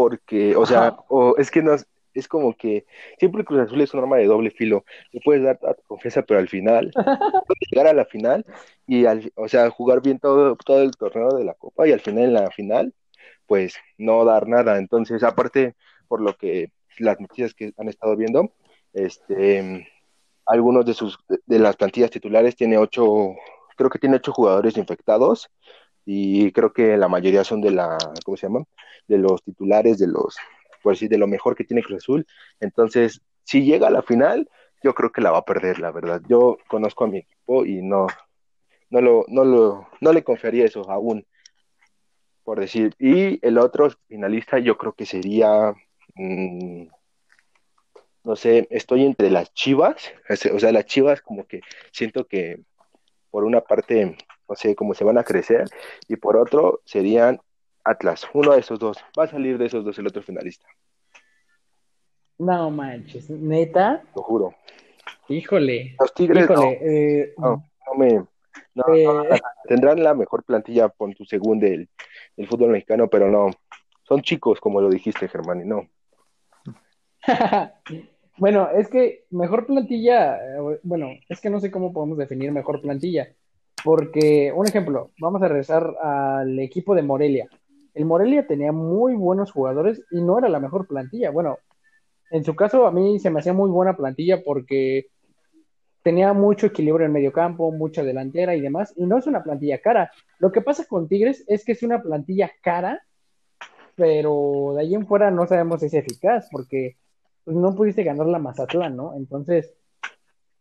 porque, 0.00 0.54
o 0.56 0.64
sea, 0.64 0.96
o 1.08 1.34
es 1.38 1.50
que 1.50 1.60
no, 1.62 1.74
es- 1.74 2.28
como 2.28 2.56
que 2.56 2.84
siempre 3.18 3.40
el 3.40 3.46
Cruz 3.46 3.60
Azul 3.60 3.80
es 3.80 3.94
un 3.94 4.00
arma 4.00 4.16
de 4.16 4.26
doble 4.26 4.50
filo, 4.50 4.84
le 5.12 5.20
puedes 5.20 5.42
dar 5.44 5.58
toda 5.58 5.74
tu 5.74 5.82
confianza, 5.84 6.22
pero 6.22 6.40
al 6.40 6.48
final, 6.48 6.90
puedes 7.46 7.68
llegar 7.70 7.86
a 7.86 7.92
la 7.92 8.04
final 8.06 8.44
y, 8.86 9.06
al, 9.06 9.32
o 9.36 9.48
sea, 9.48 9.70
jugar 9.70 10.00
bien 10.02 10.18
todo, 10.18 10.56
todo 10.56 10.82
el 10.82 10.96
torneo 10.96 11.30
de 11.36 11.44
la 11.44 11.54
Copa 11.54 11.86
y 11.88 11.92
al 11.92 12.00
final 12.00 12.24
en 12.24 12.32
la 12.34 12.50
final, 12.50 12.94
pues 13.46 13.74
no 13.98 14.24
dar 14.24 14.48
nada, 14.48 14.78
entonces, 14.78 15.22
aparte, 15.22 15.74
por 16.08 16.20
lo 16.20 16.36
que 16.36 16.72
las 16.98 17.20
noticias 17.20 17.54
que 17.54 17.72
han 17.78 17.88
estado 17.88 18.16
viendo, 18.16 18.52
este 18.92 19.88
algunos 20.46 20.86
de 20.86 20.94
sus 20.94 21.18
de 21.46 21.58
las 21.58 21.76
plantillas 21.76 22.10
titulares 22.10 22.56
tiene 22.56 22.78
ocho, 22.78 23.34
creo 23.76 23.90
que 23.90 23.98
tiene 23.98 24.16
ocho 24.16 24.32
jugadores 24.32 24.76
infectados 24.76 25.50
y 26.10 26.52
creo 26.52 26.72
que 26.72 26.96
la 26.96 27.08
mayoría 27.08 27.44
son 27.44 27.60
de 27.60 27.70
la, 27.70 27.98
¿cómo 28.24 28.36
se 28.36 28.46
llama? 28.46 28.64
De 29.06 29.18
los 29.18 29.42
titulares, 29.42 29.98
de 29.98 30.06
los, 30.06 30.36
por 30.82 30.94
decir, 30.94 31.10
de 31.10 31.18
lo 31.18 31.26
mejor 31.26 31.54
que 31.54 31.64
tiene 31.64 31.82
Cruz 31.82 32.02
Azul. 32.02 32.26
Entonces, 32.60 33.20
si 33.44 33.62
llega 33.62 33.88
a 33.88 33.90
la 33.90 34.00
final, 34.00 34.48
yo 34.82 34.94
creo 34.94 35.12
que 35.12 35.20
la 35.20 35.32
va 35.32 35.38
a 35.38 35.44
perder, 35.44 35.80
la 35.80 35.90
verdad. 35.90 36.22
Yo 36.26 36.56
conozco 36.66 37.04
a 37.04 37.08
mi 37.08 37.18
equipo 37.18 37.66
y 37.66 37.82
no, 37.82 38.06
no 38.88 39.00
lo, 39.02 39.26
no 39.28 39.44
lo, 39.44 39.88
no 40.00 40.12
le 40.14 40.24
confiaría 40.24 40.64
eso 40.64 40.90
aún, 40.90 41.26
por 42.42 42.58
decir. 42.58 42.94
Y 42.98 43.44
el 43.46 43.58
otro 43.58 43.90
finalista, 44.08 44.58
yo 44.58 44.78
creo 44.78 44.94
que 44.94 45.04
sería 45.04 45.74
mm, 46.14 46.86
no 48.24 48.36
sé, 48.36 48.66
estoy 48.70 49.04
entre 49.04 49.30
las 49.30 49.52
Chivas, 49.54 50.12
o 50.52 50.58
sea, 50.58 50.72
las 50.72 50.86
Chivas 50.86 51.22
como 51.22 51.46
que 51.46 51.60
siento 51.92 52.26
que 52.26 52.60
por 53.30 53.44
una 53.44 53.60
parte, 53.60 54.16
no 54.48 54.54
sé, 54.54 54.74
cómo 54.74 54.94
se 54.94 55.04
van 55.04 55.18
a 55.18 55.24
crecer, 55.24 55.68
y 56.08 56.16
por 56.16 56.36
otro 56.36 56.80
serían 56.84 57.40
Atlas, 57.84 58.26
uno 58.34 58.52
de 58.52 58.60
esos 58.60 58.78
dos, 58.78 58.98
va 59.18 59.24
a 59.24 59.28
salir 59.28 59.58
de 59.58 59.66
esos 59.66 59.84
dos 59.84 59.98
el 59.98 60.06
otro 60.06 60.22
finalista, 60.22 60.66
No 62.38 62.70
manches, 62.70 63.30
neta, 63.30 64.02
lo 64.14 64.22
juro. 64.22 64.54
híjole, 65.28 65.96
Los 65.98 66.14
Tigres 66.14 66.48
no, 66.48 66.62
eh, 66.62 67.34
no, 67.38 67.64
no 67.86 67.94
me, 67.98 68.14
no, 68.74 68.94
eh, 68.94 69.04
no, 69.04 69.24
tendrán 69.64 70.02
la 70.02 70.14
mejor 70.14 70.44
plantilla 70.44 70.88
por 70.88 71.14
tu 71.14 71.24
según 71.24 71.60
del, 71.60 71.88
del 72.36 72.48
fútbol 72.48 72.70
mexicano, 72.70 73.08
pero 73.08 73.30
no, 73.30 73.50
son 74.02 74.22
chicos, 74.22 74.60
como 74.60 74.80
lo 74.80 74.88
dijiste, 74.88 75.28
Germán, 75.28 75.60
y 75.60 75.64
no. 75.64 75.88
Bueno, 78.38 78.70
es 78.70 78.88
que 78.88 79.24
mejor 79.30 79.66
plantilla, 79.66 80.36
eh, 80.36 80.78
bueno, 80.84 81.08
es 81.28 81.40
que 81.40 81.50
no 81.50 81.58
sé 81.58 81.72
cómo 81.72 81.92
podemos 81.92 82.16
definir 82.18 82.52
mejor 82.52 82.80
plantilla, 82.80 83.34
porque, 83.84 84.52
un 84.54 84.66
ejemplo, 84.66 85.10
vamos 85.20 85.42
a 85.42 85.48
regresar 85.48 85.94
al 86.02 86.58
equipo 86.58 86.94
de 86.94 87.02
Morelia. 87.02 87.48
El 87.94 88.04
Morelia 88.04 88.46
tenía 88.46 88.72
muy 88.72 89.14
buenos 89.14 89.52
jugadores 89.52 90.02
y 90.10 90.20
no 90.20 90.38
era 90.38 90.48
la 90.48 90.60
mejor 90.60 90.86
plantilla. 90.86 91.30
Bueno, 91.30 91.58
en 92.30 92.44
su 92.44 92.54
caso 92.54 92.86
a 92.86 92.92
mí 92.92 93.18
se 93.18 93.30
me 93.30 93.40
hacía 93.40 93.52
muy 93.52 93.70
buena 93.70 93.96
plantilla 93.96 94.42
porque 94.44 95.06
tenía 96.02 96.32
mucho 96.32 96.66
equilibrio 96.66 97.06
en 97.06 97.12
medio 97.12 97.32
campo, 97.32 97.72
mucha 97.72 98.02
delantera 98.02 98.54
y 98.54 98.60
demás, 98.60 98.94
y 98.96 99.06
no 99.06 99.18
es 99.18 99.26
una 99.26 99.42
plantilla 99.42 99.80
cara. 99.80 100.10
Lo 100.38 100.52
que 100.52 100.60
pasa 100.60 100.84
con 100.84 101.08
Tigres 101.08 101.44
es 101.48 101.64
que 101.64 101.72
es 101.72 101.82
una 101.82 102.02
plantilla 102.02 102.50
cara, 102.62 103.02
pero 103.94 104.72
de 104.74 104.82
ahí 104.82 104.94
en 104.94 105.06
fuera 105.06 105.30
no 105.30 105.46
sabemos 105.46 105.80
si 105.80 105.86
es 105.86 105.94
eficaz, 105.94 106.48
porque 106.50 106.96
pues, 107.44 107.56
no 107.56 107.74
pudiste 107.74 108.04
ganar 108.04 108.26
la 108.26 108.38
Mazatlán, 108.38 108.96
¿no? 108.96 109.14
Entonces, 109.16 109.74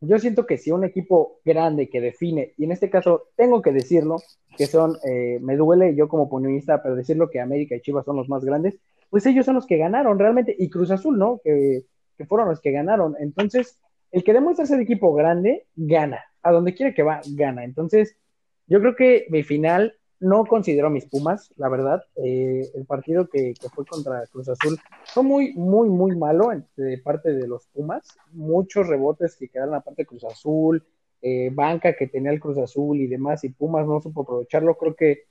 yo 0.01 0.19
siento 0.19 0.45
que 0.45 0.57
si 0.57 0.71
un 0.71 0.83
equipo 0.83 1.39
grande 1.43 1.89
que 1.89 2.01
define, 2.01 2.53
y 2.57 2.65
en 2.65 2.71
este 2.71 2.89
caso 2.89 3.29
tengo 3.35 3.61
que 3.61 3.71
decirlo, 3.71 4.17
que 4.55 4.65
son, 4.67 4.97
eh, 5.03 5.39
me 5.41 5.55
duele 5.55 5.95
yo 5.95 6.07
como 6.07 6.29
punista, 6.29 6.81
pero 6.81 6.95
decirlo 6.95 7.29
que 7.29 7.39
América 7.39 7.75
y 7.75 7.81
Chivas 7.81 8.05
son 8.05 8.15
los 8.15 8.29
más 8.29 8.43
grandes, 8.43 8.79
pues 9.09 9.25
ellos 9.25 9.45
son 9.45 9.55
los 9.55 9.65
que 9.65 9.77
ganaron 9.77 10.19
realmente, 10.19 10.55
y 10.57 10.69
Cruz 10.69 10.91
Azul, 10.91 11.17
¿no? 11.17 11.39
Que, 11.43 11.83
que 12.17 12.25
fueron 12.25 12.49
los 12.49 12.59
que 12.59 12.71
ganaron. 12.71 13.15
Entonces, 13.19 13.79
el 14.11 14.23
que 14.23 14.33
demuestra 14.33 14.65
ser 14.65 14.79
equipo 14.79 15.13
grande, 15.13 15.67
gana. 15.75 16.23
A 16.43 16.51
donde 16.51 16.73
quiera 16.73 16.93
que 16.93 17.03
va, 17.03 17.21
gana. 17.31 17.63
Entonces, 17.63 18.15
yo 18.67 18.79
creo 18.79 18.95
que 18.95 19.25
mi 19.29 19.43
final 19.43 19.93
no 20.19 20.45
considero 20.45 20.89
mis 20.89 21.05
Pumas, 21.05 21.53
la 21.57 21.69
verdad. 21.69 22.03
Eh, 22.15 22.69
el 22.73 22.85
partido 22.85 23.27
que, 23.27 23.53
que, 23.53 23.69
fue 23.69 23.85
contra 23.85 24.25
Cruz 24.27 24.49
Azul 24.49 24.79
fue 25.05 25.23
muy, 25.23 25.53
muy, 25.53 25.89
muy 25.89 26.15
malo 26.15 26.49
de 26.75 26.97
parte 26.99 27.33
de 27.33 27.47
los 27.47 27.67
Pumas. 27.67 28.17
Muchos 28.31 28.87
rebotes 28.87 29.35
que 29.35 29.49
quedaron 29.49 29.75
aparte 29.75 30.03
de 30.03 30.07
Cruz 30.07 30.23
Azul, 30.23 30.83
eh, 31.21 31.49
banca 31.53 31.93
que 31.93 32.07
tenía 32.07 32.31
el 32.31 32.39
Cruz 32.39 32.57
Azul 32.57 32.99
y 32.99 33.07
demás, 33.07 33.43
y 33.43 33.49
Pumas 33.49 33.85
no 33.85 34.01
supo 34.01 34.21
aprovecharlo. 34.21 34.75
Creo 34.75 34.95
que, 34.95 35.23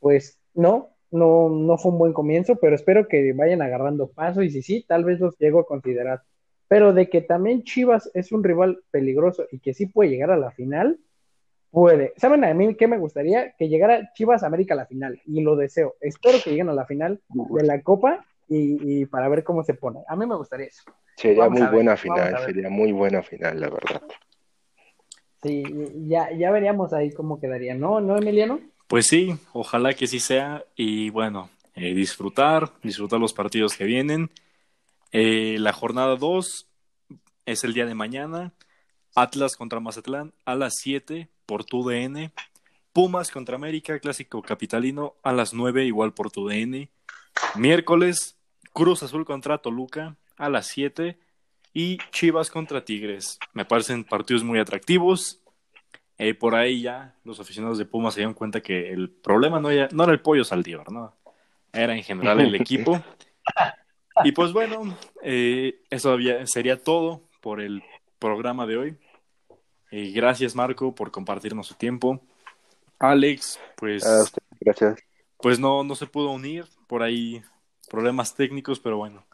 pues, 0.00 0.38
no, 0.54 0.90
no, 1.10 1.48
no 1.48 1.78
fue 1.78 1.92
un 1.92 1.98
buen 1.98 2.12
comienzo, 2.12 2.56
pero 2.56 2.74
espero 2.74 3.08
que 3.08 3.32
vayan 3.32 3.62
agarrando 3.62 4.08
paso 4.08 4.42
y 4.42 4.50
si 4.50 4.62
sí, 4.62 4.84
tal 4.86 5.04
vez 5.04 5.20
los 5.20 5.36
llego 5.38 5.60
a 5.60 5.66
considerar. 5.66 6.22
Pero 6.68 6.92
de 6.92 7.08
que 7.10 7.20
también 7.20 7.64
Chivas 7.64 8.10
es 8.14 8.32
un 8.32 8.42
rival 8.42 8.80
peligroso 8.90 9.44
y 9.52 9.58
que 9.58 9.74
sí 9.74 9.86
puede 9.86 10.10
llegar 10.10 10.30
a 10.30 10.38
la 10.38 10.50
final, 10.52 10.98
puede. 11.72 12.12
¿Saben 12.16 12.44
a 12.44 12.54
mí 12.54 12.76
qué 12.76 12.86
me 12.86 12.98
gustaría? 12.98 13.52
Que 13.58 13.68
llegara 13.68 14.12
Chivas 14.14 14.44
América 14.44 14.74
a 14.74 14.76
la 14.76 14.86
final 14.86 15.20
y 15.26 15.40
lo 15.40 15.56
deseo. 15.56 15.96
Espero 16.00 16.38
que 16.44 16.50
lleguen 16.50 16.68
a 16.68 16.74
la 16.74 16.86
final 16.86 17.20
de 17.28 17.64
la 17.64 17.82
Copa 17.82 18.24
y, 18.48 19.00
y 19.00 19.06
para 19.06 19.28
ver 19.28 19.42
cómo 19.42 19.64
se 19.64 19.74
pone. 19.74 20.00
A 20.06 20.14
mí 20.14 20.26
me 20.26 20.36
gustaría 20.36 20.66
eso. 20.66 20.84
Sería 21.16 21.44
vamos 21.44 21.60
muy 21.60 21.68
buena 21.68 21.96
final, 21.96 22.38
sería 22.44 22.68
muy 22.68 22.92
buena 22.92 23.22
final, 23.22 23.58
la 23.58 23.70
verdad. 23.70 24.02
Sí, 25.42 25.64
ya, 26.06 26.30
ya 26.32 26.50
veríamos 26.52 26.92
ahí 26.92 27.10
cómo 27.10 27.40
quedaría, 27.40 27.74
¿no? 27.74 28.00
¿No, 28.00 28.16
Emiliano? 28.16 28.60
Pues 28.86 29.06
sí, 29.06 29.34
ojalá 29.52 29.94
que 29.94 30.06
sí 30.06 30.20
sea 30.20 30.64
y 30.76 31.10
bueno, 31.10 31.50
eh, 31.74 31.94
disfrutar, 31.94 32.70
disfrutar 32.82 33.18
los 33.18 33.32
partidos 33.32 33.76
que 33.76 33.84
vienen. 33.84 34.30
Eh, 35.10 35.56
la 35.58 35.72
jornada 35.72 36.16
2 36.16 36.68
es 37.46 37.64
el 37.64 37.74
día 37.74 37.86
de 37.86 37.94
mañana. 37.94 38.52
Atlas 39.14 39.56
contra 39.56 39.80
Mazatlán 39.80 40.32
a 40.44 40.54
las 40.54 40.74
7 40.76 41.28
por 41.46 41.64
tu 41.64 41.88
DN. 41.88 42.32
Pumas 42.92 43.30
contra 43.30 43.56
América, 43.56 43.98
clásico 43.98 44.42
capitalino 44.42 45.14
a 45.22 45.32
las 45.32 45.54
9 45.54 45.84
igual 45.84 46.12
por 46.12 46.30
tu 46.30 46.48
DN. 46.48 46.90
Miércoles, 47.56 48.36
Cruz 48.72 49.02
Azul 49.02 49.24
contra 49.24 49.58
Toluca 49.58 50.16
a 50.36 50.48
las 50.48 50.66
7 50.68 51.18
y 51.74 51.98
Chivas 52.10 52.50
contra 52.50 52.84
Tigres. 52.84 53.38
Me 53.52 53.64
parecen 53.64 54.04
partidos 54.04 54.44
muy 54.44 54.58
atractivos. 54.58 55.40
Eh, 56.18 56.34
por 56.34 56.54
ahí 56.54 56.82
ya 56.82 57.16
los 57.24 57.40
aficionados 57.40 57.78
de 57.78 57.86
Pumas 57.86 58.14
se 58.14 58.20
dieron 58.20 58.34
cuenta 58.34 58.60
que 58.60 58.92
el 58.92 59.10
problema 59.10 59.60
no 59.60 59.70
era, 59.70 59.88
no 59.92 60.04
era 60.04 60.12
el 60.12 60.20
pollo 60.20 60.44
Saldívar, 60.44 60.90
¿no? 60.92 61.14
Era 61.72 61.96
en 61.96 62.02
general 62.02 62.40
el 62.40 62.54
equipo. 62.60 63.02
Y 64.24 64.32
pues 64.32 64.52
bueno, 64.52 64.96
eh, 65.22 65.82
eso 65.90 66.16
sería 66.44 66.82
todo 66.82 67.22
por 67.40 67.60
el 67.60 67.82
programa 68.22 68.66
de 68.66 68.76
hoy. 68.76 68.96
Eh, 69.90 70.12
gracias 70.14 70.54
Marco 70.54 70.94
por 70.94 71.10
compartirnos 71.10 71.66
su 71.66 71.74
tiempo. 71.74 72.20
Alex, 73.00 73.58
pues... 73.76 74.04
gracias. 74.60 75.00
Pues 75.38 75.58
no, 75.58 75.82
no 75.82 75.96
se 75.96 76.06
pudo 76.06 76.30
unir, 76.30 76.64
por 76.86 77.02
ahí 77.02 77.42
problemas 77.90 78.36
técnicos, 78.36 78.78
pero 78.78 78.96
bueno, 78.96 79.24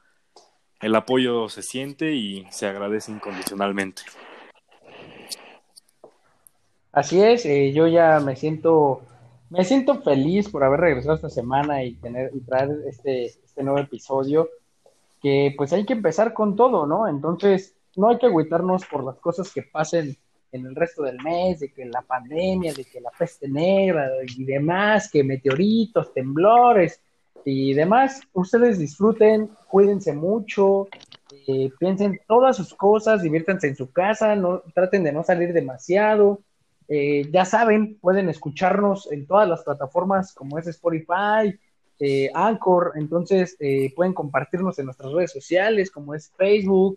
el 0.80 0.94
apoyo 0.94 1.50
se 1.50 1.62
siente 1.62 2.14
y 2.14 2.46
se 2.50 2.66
agradece 2.66 3.12
incondicionalmente. 3.12 4.02
Así 6.92 7.22
es, 7.22 7.44
eh, 7.44 7.72
yo 7.74 7.86
ya 7.86 8.18
me 8.20 8.34
siento, 8.34 9.02
me 9.50 9.64
siento 9.66 10.00
feliz 10.00 10.48
por 10.48 10.64
haber 10.64 10.80
regresado 10.80 11.16
esta 11.16 11.28
semana 11.28 11.84
y 11.84 11.94
tener 11.96 12.30
y 12.34 12.40
traer 12.40 12.70
este, 12.88 13.26
este 13.26 13.62
nuevo 13.62 13.78
episodio, 13.80 14.48
que 15.20 15.52
pues 15.58 15.74
hay 15.74 15.84
que 15.84 15.92
empezar 15.92 16.32
con 16.32 16.56
todo, 16.56 16.86
¿no? 16.86 17.06
Entonces, 17.06 17.74
no 17.98 18.08
hay 18.08 18.18
que 18.18 18.26
agüitarnos 18.26 18.86
por 18.86 19.04
las 19.04 19.16
cosas 19.16 19.52
que 19.52 19.62
pasen 19.62 20.16
en 20.52 20.66
el 20.66 20.74
resto 20.74 21.02
del 21.02 21.20
mes, 21.20 21.58
de 21.58 21.72
que 21.72 21.84
la 21.84 22.00
pandemia, 22.02 22.72
de 22.72 22.84
que 22.84 23.00
la 23.00 23.10
peste 23.10 23.48
negra 23.48 24.08
y 24.36 24.44
demás, 24.44 25.10
que 25.10 25.24
meteoritos, 25.24 26.14
temblores 26.14 27.02
y 27.44 27.74
demás, 27.74 28.22
ustedes 28.32 28.78
disfruten, 28.78 29.50
cuídense 29.68 30.12
mucho, 30.12 30.86
eh, 31.48 31.70
piensen 31.78 32.20
todas 32.28 32.56
sus 32.56 32.72
cosas, 32.72 33.22
diviértanse 33.22 33.66
en 33.66 33.76
su 33.76 33.90
casa, 33.90 34.36
no 34.36 34.62
traten 34.74 35.02
de 35.02 35.12
no 35.12 35.24
salir 35.24 35.52
demasiado. 35.52 36.40
Eh, 36.86 37.28
ya 37.32 37.44
saben, 37.44 37.98
pueden 37.98 38.28
escucharnos 38.28 39.10
en 39.10 39.26
todas 39.26 39.48
las 39.48 39.64
plataformas 39.64 40.32
como 40.32 40.56
es 40.56 40.68
Spotify, 40.68 41.58
eh, 41.98 42.30
Anchor, 42.32 42.92
entonces 42.94 43.56
pueden 43.96 44.14
compartirnos 44.14 44.78
en 44.78 44.84
nuestras 44.84 45.12
redes 45.12 45.32
sociales 45.32 45.90
como 45.90 46.14
es 46.14 46.32
Facebook, 46.36 46.96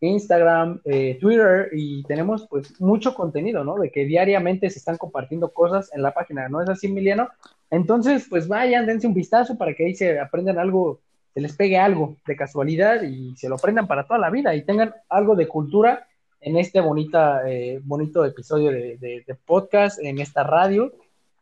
Instagram, 0.00 0.80
eh, 0.84 1.18
Twitter 1.20 1.68
y 1.72 2.02
tenemos 2.04 2.46
pues 2.48 2.80
mucho 2.80 3.14
contenido, 3.14 3.64
¿no? 3.64 3.76
De 3.76 3.90
que 3.90 4.04
diariamente 4.04 4.70
se 4.70 4.78
están 4.78 4.96
compartiendo 4.96 5.52
cosas 5.52 5.90
en 5.94 6.02
la 6.02 6.12
página, 6.12 6.48
¿no 6.48 6.62
es 6.62 6.68
así, 6.68 6.86
Emiliano? 6.86 7.28
Entonces, 7.70 8.26
pues 8.28 8.48
vayan, 8.48 8.86
dense 8.86 9.06
un 9.06 9.14
vistazo 9.14 9.58
para 9.58 9.74
que 9.74 9.86
ahí 9.86 9.94
se 9.94 10.18
aprendan 10.18 10.58
algo, 10.58 11.00
se 11.34 11.40
les 11.40 11.54
pegue 11.54 11.78
algo 11.78 12.16
de 12.26 12.36
casualidad 12.36 13.02
y 13.02 13.36
se 13.36 13.48
lo 13.48 13.56
aprendan 13.56 13.86
para 13.86 14.06
toda 14.06 14.18
la 14.18 14.30
vida 14.30 14.54
y 14.54 14.62
tengan 14.62 14.94
algo 15.08 15.36
de 15.36 15.46
cultura 15.46 16.06
en 16.40 16.56
este 16.56 16.80
bonita, 16.80 17.42
eh, 17.46 17.80
bonito 17.84 18.24
episodio 18.24 18.70
de, 18.70 19.36
podcast, 19.44 19.98
en 20.02 20.18
esta 20.18 20.42
radio. 20.42 20.92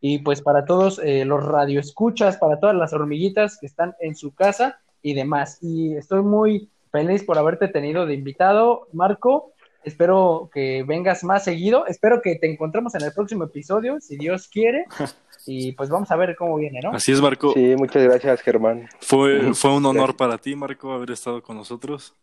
Y 0.01 0.19
pues 0.19 0.43
para 0.43 0.65
todos 0.65 1.01
eh, 1.03 1.25
los 1.25 1.45
radioescuchas, 1.45 2.37
para 2.37 2.61
todas 2.61 2.77
las 2.77 2.93
hormiguitas 2.93 3.59
que 3.59 3.67
están 3.67 3.95
en 4.01 4.15
su 4.15 4.33
casa 4.35 4.81
y 5.03 5.15
demás. 5.15 5.59
Y 5.61 5.97
estoy 5.97 6.23
muy 6.23 6.69
feliz 6.99 7.23
por 7.23 7.39
haberte 7.39 7.69
tenido 7.69 8.07
de 8.07 8.15
invitado, 8.15 8.89
Marco. 8.93 9.53
Espero 9.85 10.51
que 10.53 10.83
vengas 10.83 11.23
más 11.23 11.45
seguido. 11.45 11.87
Espero 11.87 12.21
que 12.21 12.35
te 12.37 12.51
encontremos 12.51 12.95
en 12.97 13.03
el 13.03 13.13
próximo 13.13 13.45
episodio, 13.45 14.01
si 14.01 14.17
Dios 14.17 14.49
quiere. 14.49 14.85
Y 15.51 15.73
pues 15.73 15.89
vamos 15.89 16.11
a 16.11 16.17
ver 16.17 16.37
cómo 16.37 16.57
viene, 16.57 16.81
¿no? 16.83 16.91
Así 16.91 17.11
es, 17.11 17.23
Marco. 17.23 17.55
Sí, 17.55 17.75
muchas 17.79 18.03
gracias, 18.03 18.43
Germán. 18.43 18.87
Fue, 19.01 19.55
fue 19.55 19.75
un 19.75 19.87
honor 19.87 20.15
para 20.15 20.37
ti, 20.37 20.55
Marco, 20.55 20.93
haber 20.93 21.13
estado 21.13 21.43
con 21.43 21.57
nosotros. 21.57 22.15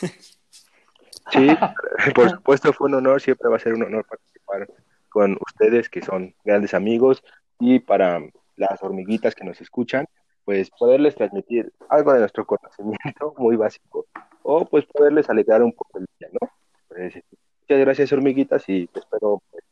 Sí, 0.00 1.48
por 2.14 2.30
supuesto 2.30 2.72
fue 2.72 2.86
un 2.88 2.94
honor, 2.94 3.20
siempre 3.20 3.50
va 3.50 3.56
a 3.56 3.58
ser 3.58 3.74
un 3.74 3.82
honor 3.82 4.06
participar 4.06 4.66
con 5.10 5.36
ustedes, 5.46 5.90
que 5.90 6.00
son 6.00 6.34
grandes 6.42 6.72
amigos, 6.72 7.22
y 7.58 7.80
para 7.80 8.20
las 8.56 8.82
hormiguitas 8.82 9.34
que 9.34 9.44
nos 9.44 9.60
escuchan, 9.60 10.06
pues 10.44 10.70
poderles 10.70 11.14
transmitir 11.14 11.72
algo 11.88 12.12
de 12.12 12.20
nuestro 12.20 12.44
conocimiento 12.46 13.34
muy 13.38 13.56
básico 13.56 14.06
o 14.42 14.64
pues 14.64 14.84
poderles 14.86 15.28
alegrar 15.30 15.62
un 15.62 15.72
poco 15.72 15.98
el 15.98 16.06
día, 16.18 16.28
¿no? 16.32 16.48
Pues, 16.88 17.14
muchas 17.14 17.80
gracias 17.80 18.12
hormiguitas 18.12 18.68
y 18.68 18.88
espero 18.94 19.42
pues, 19.50 19.64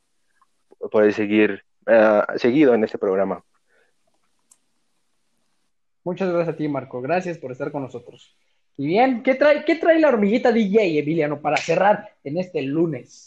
poder 0.90 1.12
seguir 1.12 1.62
uh, 1.86 2.38
seguido 2.38 2.74
en 2.74 2.84
este 2.84 2.98
programa. 2.98 3.44
Muchas 6.04 6.32
gracias 6.32 6.54
a 6.54 6.56
ti, 6.56 6.66
Marco. 6.68 7.00
Gracias 7.00 7.38
por 7.38 7.52
estar 7.52 7.70
con 7.70 7.82
nosotros. 7.82 8.36
Y 8.76 8.86
bien, 8.86 9.22
¿qué 9.22 9.34
trae, 9.34 9.64
qué 9.64 9.76
trae 9.76 10.00
la 10.00 10.08
hormiguita 10.08 10.50
DJ, 10.50 10.98
Emiliano, 10.98 11.40
para 11.40 11.56
cerrar 11.58 12.08
en 12.24 12.38
este 12.38 12.62
lunes? 12.62 13.26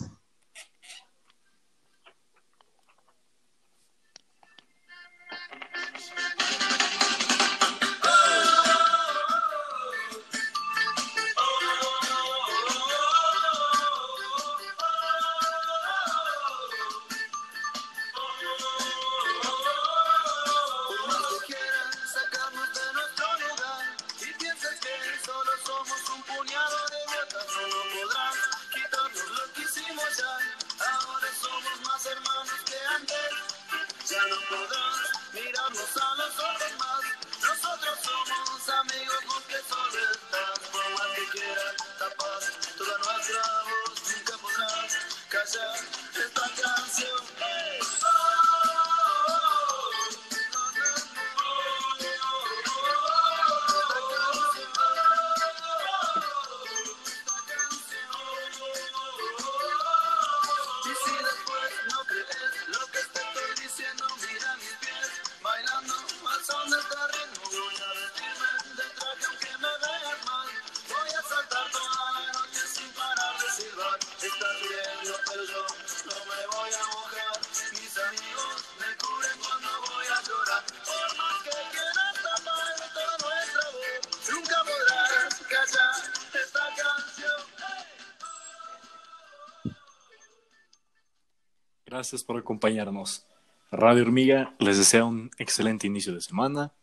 Gracias 91.95 92.25
por 92.25 92.37
acompañarnos. 92.37 93.25
Radio 93.71 94.03
Hormiga 94.03 94.53
les 94.59 94.77
desea 94.77 95.05
un 95.05 95.31
excelente 95.37 95.87
inicio 95.87 96.13
de 96.13 96.19
semana, 96.19 96.73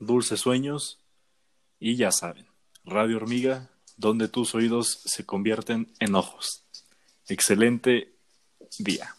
dulces 0.00 0.40
sueños 0.40 0.98
y 1.78 1.94
ya 1.94 2.10
saben, 2.10 2.48
Radio 2.84 3.18
Hormiga, 3.18 3.70
donde 3.96 4.26
tus 4.26 4.56
oídos 4.56 5.00
se 5.04 5.24
convierten 5.24 5.92
en 6.00 6.16
ojos. 6.16 6.64
Excelente 7.28 8.16
día. 8.80 9.14